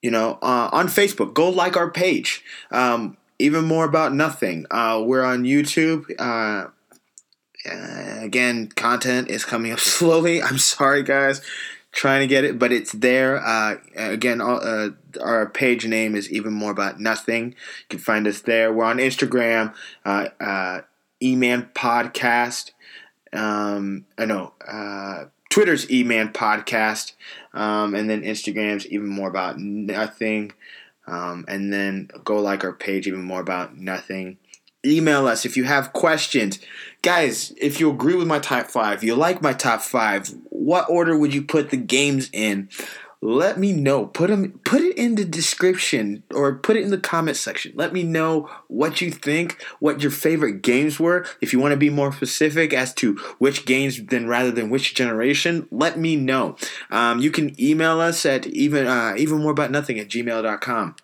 you 0.05 0.11
know, 0.11 0.37
uh, 0.43 0.69
on 0.71 0.85
Facebook. 0.85 1.33
Go 1.33 1.49
like 1.49 1.75
our 1.75 1.89
page. 1.89 2.43
Um, 2.69 3.17
even 3.39 3.65
more 3.65 3.85
about 3.85 4.13
nothing. 4.13 4.67
Uh, 4.69 5.01
we're 5.03 5.23
on 5.23 5.45
YouTube. 5.45 6.05
Uh, 6.19 6.69
again, 8.21 8.67
content 8.67 9.31
is 9.31 9.43
coming 9.43 9.71
up 9.71 9.79
slowly. 9.97 10.43
I'm 10.43 10.59
sorry, 10.59 11.01
guys. 11.01 11.41
Trying 11.91 12.21
to 12.21 12.27
get 12.27 12.43
it, 12.43 12.59
but 12.59 12.71
it's 12.71 12.91
there. 12.91 13.43
Uh, 13.43 13.77
again, 13.95 14.41
uh, 14.41 14.89
our 15.19 15.49
page 15.49 15.87
name 15.87 16.15
is 16.15 16.31
even 16.31 16.53
more 16.53 16.69
about 16.69 16.99
nothing. 16.99 17.47
You 17.47 17.85
can 17.89 17.99
find 17.99 18.27
us 18.27 18.41
there. 18.41 18.71
We're 18.71 18.85
on 18.85 18.97
Instagram, 18.97 19.73
uh, 20.05 20.27
uh, 20.39 20.81
E-Man 21.19 21.71
Podcast. 21.73 22.73
Um, 23.33 24.05
I 24.19 24.25
know 24.25 24.53
Twitter's 25.55 25.89
E-Man 25.89 26.33
Podcast, 26.33 27.13
um, 27.53 27.95
and 27.95 28.09
then 28.09 28.23
Instagram's 28.23 28.85
even 28.87 29.07
more 29.07 29.29
about 29.29 29.57
nothing. 29.57 30.51
Um, 31.07 31.45
and 31.47 31.71
then 31.71 32.09
go 32.25 32.41
like 32.41 32.65
our 32.65 32.73
page 32.73 33.07
even 33.07 33.21
more 33.21 33.39
about 33.39 33.77
nothing. 33.77 34.37
Email 34.85 35.27
us 35.27 35.45
if 35.45 35.55
you 35.55 35.63
have 35.63 35.93
questions. 35.93 36.59
Guys, 37.01 37.53
if 37.55 37.79
you 37.79 37.89
agree 37.89 38.15
with 38.15 38.27
my 38.27 38.39
top 38.39 38.67
five, 38.67 39.01
you 39.01 39.15
like 39.15 39.41
my 39.41 39.53
top 39.53 39.81
five, 39.81 40.27
what 40.49 40.89
order 40.89 41.17
would 41.17 41.33
you 41.33 41.41
put 41.41 41.69
the 41.69 41.77
games 41.77 42.29
in? 42.33 42.67
Let 43.25 43.57
me 43.57 43.71
know. 43.71 44.05
Put 44.05 44.29
them 44.29 44.59
put 44.65 44.81
it 44.81 44.95
in 44.99 45.15
the 45.15 45.25
description 45.25 46.21
or 46.31 46.53
put 46.53 46.77
it 46.77 46.83
in 46.83 46.91
the 46.91 46.99
comment 46.99 47.37
section. 47.37 47.71
Let 47.73 47.91
me 47.91 48.03
know 48.03 48.47
what 48.67 49.01
you 49.01 49.09
think, 49.09 49.59
what 49.79 50.01
your 50.01 50.11
favorite 50.11 50.61
games 50.61 50.99
were. 50.99 51.25
If 51.41 51.51
you 51.51 51.57
want 51.57 51.71
to 51.71 51.77
be 51.77 51.89
more 51.89 52.13
specific 52.13 52.71
as 52.71 52.93
to 52.95 53.15
which 53.39 53.65
games 53.65 53.99
then 53.99 54.27
rather 54.27 54.51
than 54.51 54.69
which 54.69 54.93
generation, 54.93 55.67
let 55.71 55.97
me 55.97 56.15
know. 56.15 56.55
Um, 56.91 57.19
you 57.19 57.31
can 57.31 57.59
email 57.59 57.99
us 57.99 58.27
at 58.27 58.45
even 58.45 58.85
uh, 58.85 59.15
even 59.17 59.39
more 59.39 59.51
about 59.51 59.71
nothing 59.71 59.97
at 59.97 60.07
gmail.com. 60.07 60.95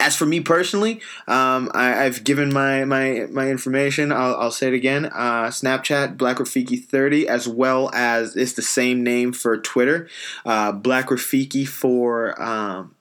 As 0.00 0.16
for 0.16 0.26
me 0.26 0.40
personally, 0.40 1.00
um, 1.26 1.70
I, 1.74 2.04
have 2.04 2.24
given 2.24 2.52
my, 2.52 2.84
my, 2.84 3.26
my 3.30 3.50
information. 3.50 4.12
I'll, 4.12 4.36
I'll 4.36 4.50
say 4.50 4.68
it 4.68 4.74
again. 4.74 5.06
Uh, 5.06 5.48
Snapchat, 5.48 6.16
Black 6.16 6.36
Rafiki 6.36 6.82
30, 6.82 7.28
as 7.28 7.48
well 7.48 7.90
as 7.94 8.36
it's 8.36 8.54
the 8.54 8.62
same 8.62 9.02
name 9.02 9.32
for 9.32 9.58
Twitter, 9.58 10.08
uh, 10.44 10.72
Black 10.72 11.08
Rafiki 11.08 11.66
for 11.66 12.40
um, 12.40 12.94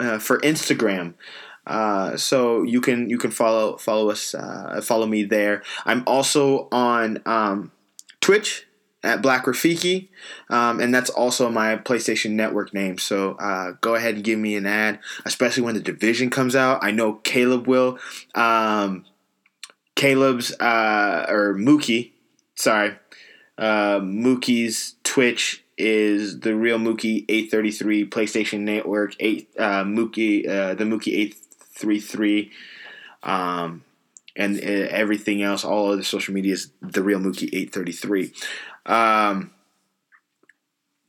uh, 0.00 0.18
for 0.18 0.38
Instagram. 0.40 1.14
Uh, 1.66 2.16
so 2.16 2.62
you 2.62 2.80
can 2.80 3.08
you 3.08 3.18
can 3.18 3.30
follow 3.30 3.76
follow 3.76 4.10
us 4.10 4.34
uh, 4.34 4.80
follow 4.82 5.06
me 5.06 5.22
there. 5.22 5.62
I'm 5.84 6.02
also 6.06 6.68
on 6.72 7.22
um, 7.24 7.70
Twitch 8.20 8.66
at 9.02 9.20
Black 9.20 9.46
Rafiki, 9.46 10.08
um, 10.48 10.80
and 10.80 10.94
that's 10.94 11.10
also 11.10 11.50
my 11.50 11.76
PlayStation 11.76 12.32
Network 12.32 12.72
name. 12.72 12.98
So 12.98 13.32
uh, 13.32 13.72
go 13.80 13.94
ahead 13.94 14.14
and 14.14 14.24
give 14.24 14.38
me 14.38 14.56
an 14.56 14.66
add, 14.66 15.00
especially 15.24 15.64
when 15.64 15.74
the 15.74 15.80
division 15.80 16.30
comes 16.30 16.54
out. 16.54 16.82
I 16.82 16.90
know 16.92 17.14
Caleb 17.14 17.66
will. 17.66 17.98
Um, 18.34 19.04
Caleb's 19.94 20.52
uh, 20.58 21.26
or 21.28 21.54
Mookie, 21.54 22.12
sorry, 22.54 22.96
uh, 23.58 24.00
Mookie's 24.00 24.94
Twitch 25.04 25.64
is 25.76 26.40
the 26.40 26.54
real 26.54 26.78
Mookie 26.78 27.24
eight 27.28 27.50
thirty 27.50 27.70
three 27.70 28.06
PlayStation 28.06 28.60
Network 28.60 29.14
eight 29.20 29.50
uh, 29.58 29.84
Mookie 29.84 30.48
uh, 30.48 30.74
the 30.74 30.84
Mookie 30.84 31.16
eight 31.16 31.34
three 31.34 32.00
three. 32.00 32.50
Um, 33.22 33.84
and 34.34 34.56
uh, 34.58 34.88
everything 34.90 35.42
else, 35.42 35.64
all 35.64 35.92
other 35.92 36.02
social 36.02 36.32
media 36.32 36.54
is 36.54 36.70
the 36.80 37.02
real 37.02 37.20
Mookie 37.20 37.50
eight 37.52 37.72
thirty 37.72 37.92
three. 37.92 38.32
Um, 38.86 39.52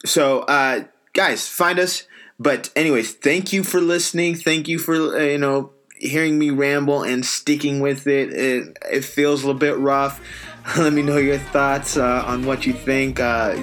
so, 0.05 0.41
uh, 0.41 0.85
guys, 1.13 1.47
find 1.47 1.79
us. 1.79 2.07
But, 2.39 2.71
anyways, 2.75 3.13
thank 3.13 3.53
you 3.53 3.63
for 3.63 3.79
listening. 3.79 4.35
Thank 4.35 4.67
you 4.67 4.79
for, 4.79 4.95
uh, 4.95 5.19
you 5.19 5.37
know, 5.37 5.71
hearing 5.95 6.37
me 6.37 6.49
ramble 6.49 7.03
and 7.03 7.25
sticking 7.25 7.79
with 7.79 8.07
it. 8.07 8.33
It, 8.33 8.77
it 8.91 9.05
feels 9.05 9.43
a 9.43 9.47
little 9.47 9.59
bit 9.59 9.77
rough. 9.77 10.21
Let 10.77 10.93
me 10.93 11.01
know 11.01 11.17
your 11.17 11.37
thoughts 11.37 11.97
uh, 11.97 12.23
on 12.25 12.45
what 12.45 12.65
you 12.65 12.73
think 12.73 13.19
uh, 13.19 13.61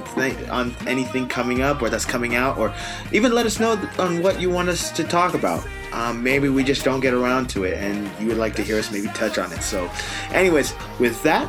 on 0.51 0.75
anything 0.87 1.29
coming 1.29 1.63
up 1.63 1.81
or 1.81 1.89
that's 1.89 2.05
coming 2.05 2.35
out, 2.35 2.59
or 2.59 2.75
even 3.11 3.33
let 3.33 3.47
us 3.47 3.59
know 3.59 3.73
on 3.99 4.23
what 4.23 4.39
you 4.39 4.51
want 4.51 4.69
us 4.69 4.91
to 4.93 5.05
talk 5.05 5.33
about. 5.33 5.67
Um, 5.93 6.23
maybe 6.23 6.51
we 6.51 6.63
just 6.63 6.85
don't 6.85 7.01
get 7.01 7.15
around 7.15 7.49
to 7.51 7.65
it 7.65 7.79
and 7.79 8.11
you 8.21 8.29
would 8.29 8.37
like 8.37 8.55
to 8.57 8.63
hear 8.63 8.79
us 8.79 8.93
maybe 8.93 9.09
touch 9.09 9.39
on 9.39 9.51
it. 9.51 9.63
So, 9.63 9.91
anyways, 10.31 10.75
with 10.99 11.21
that, 11.23 11.49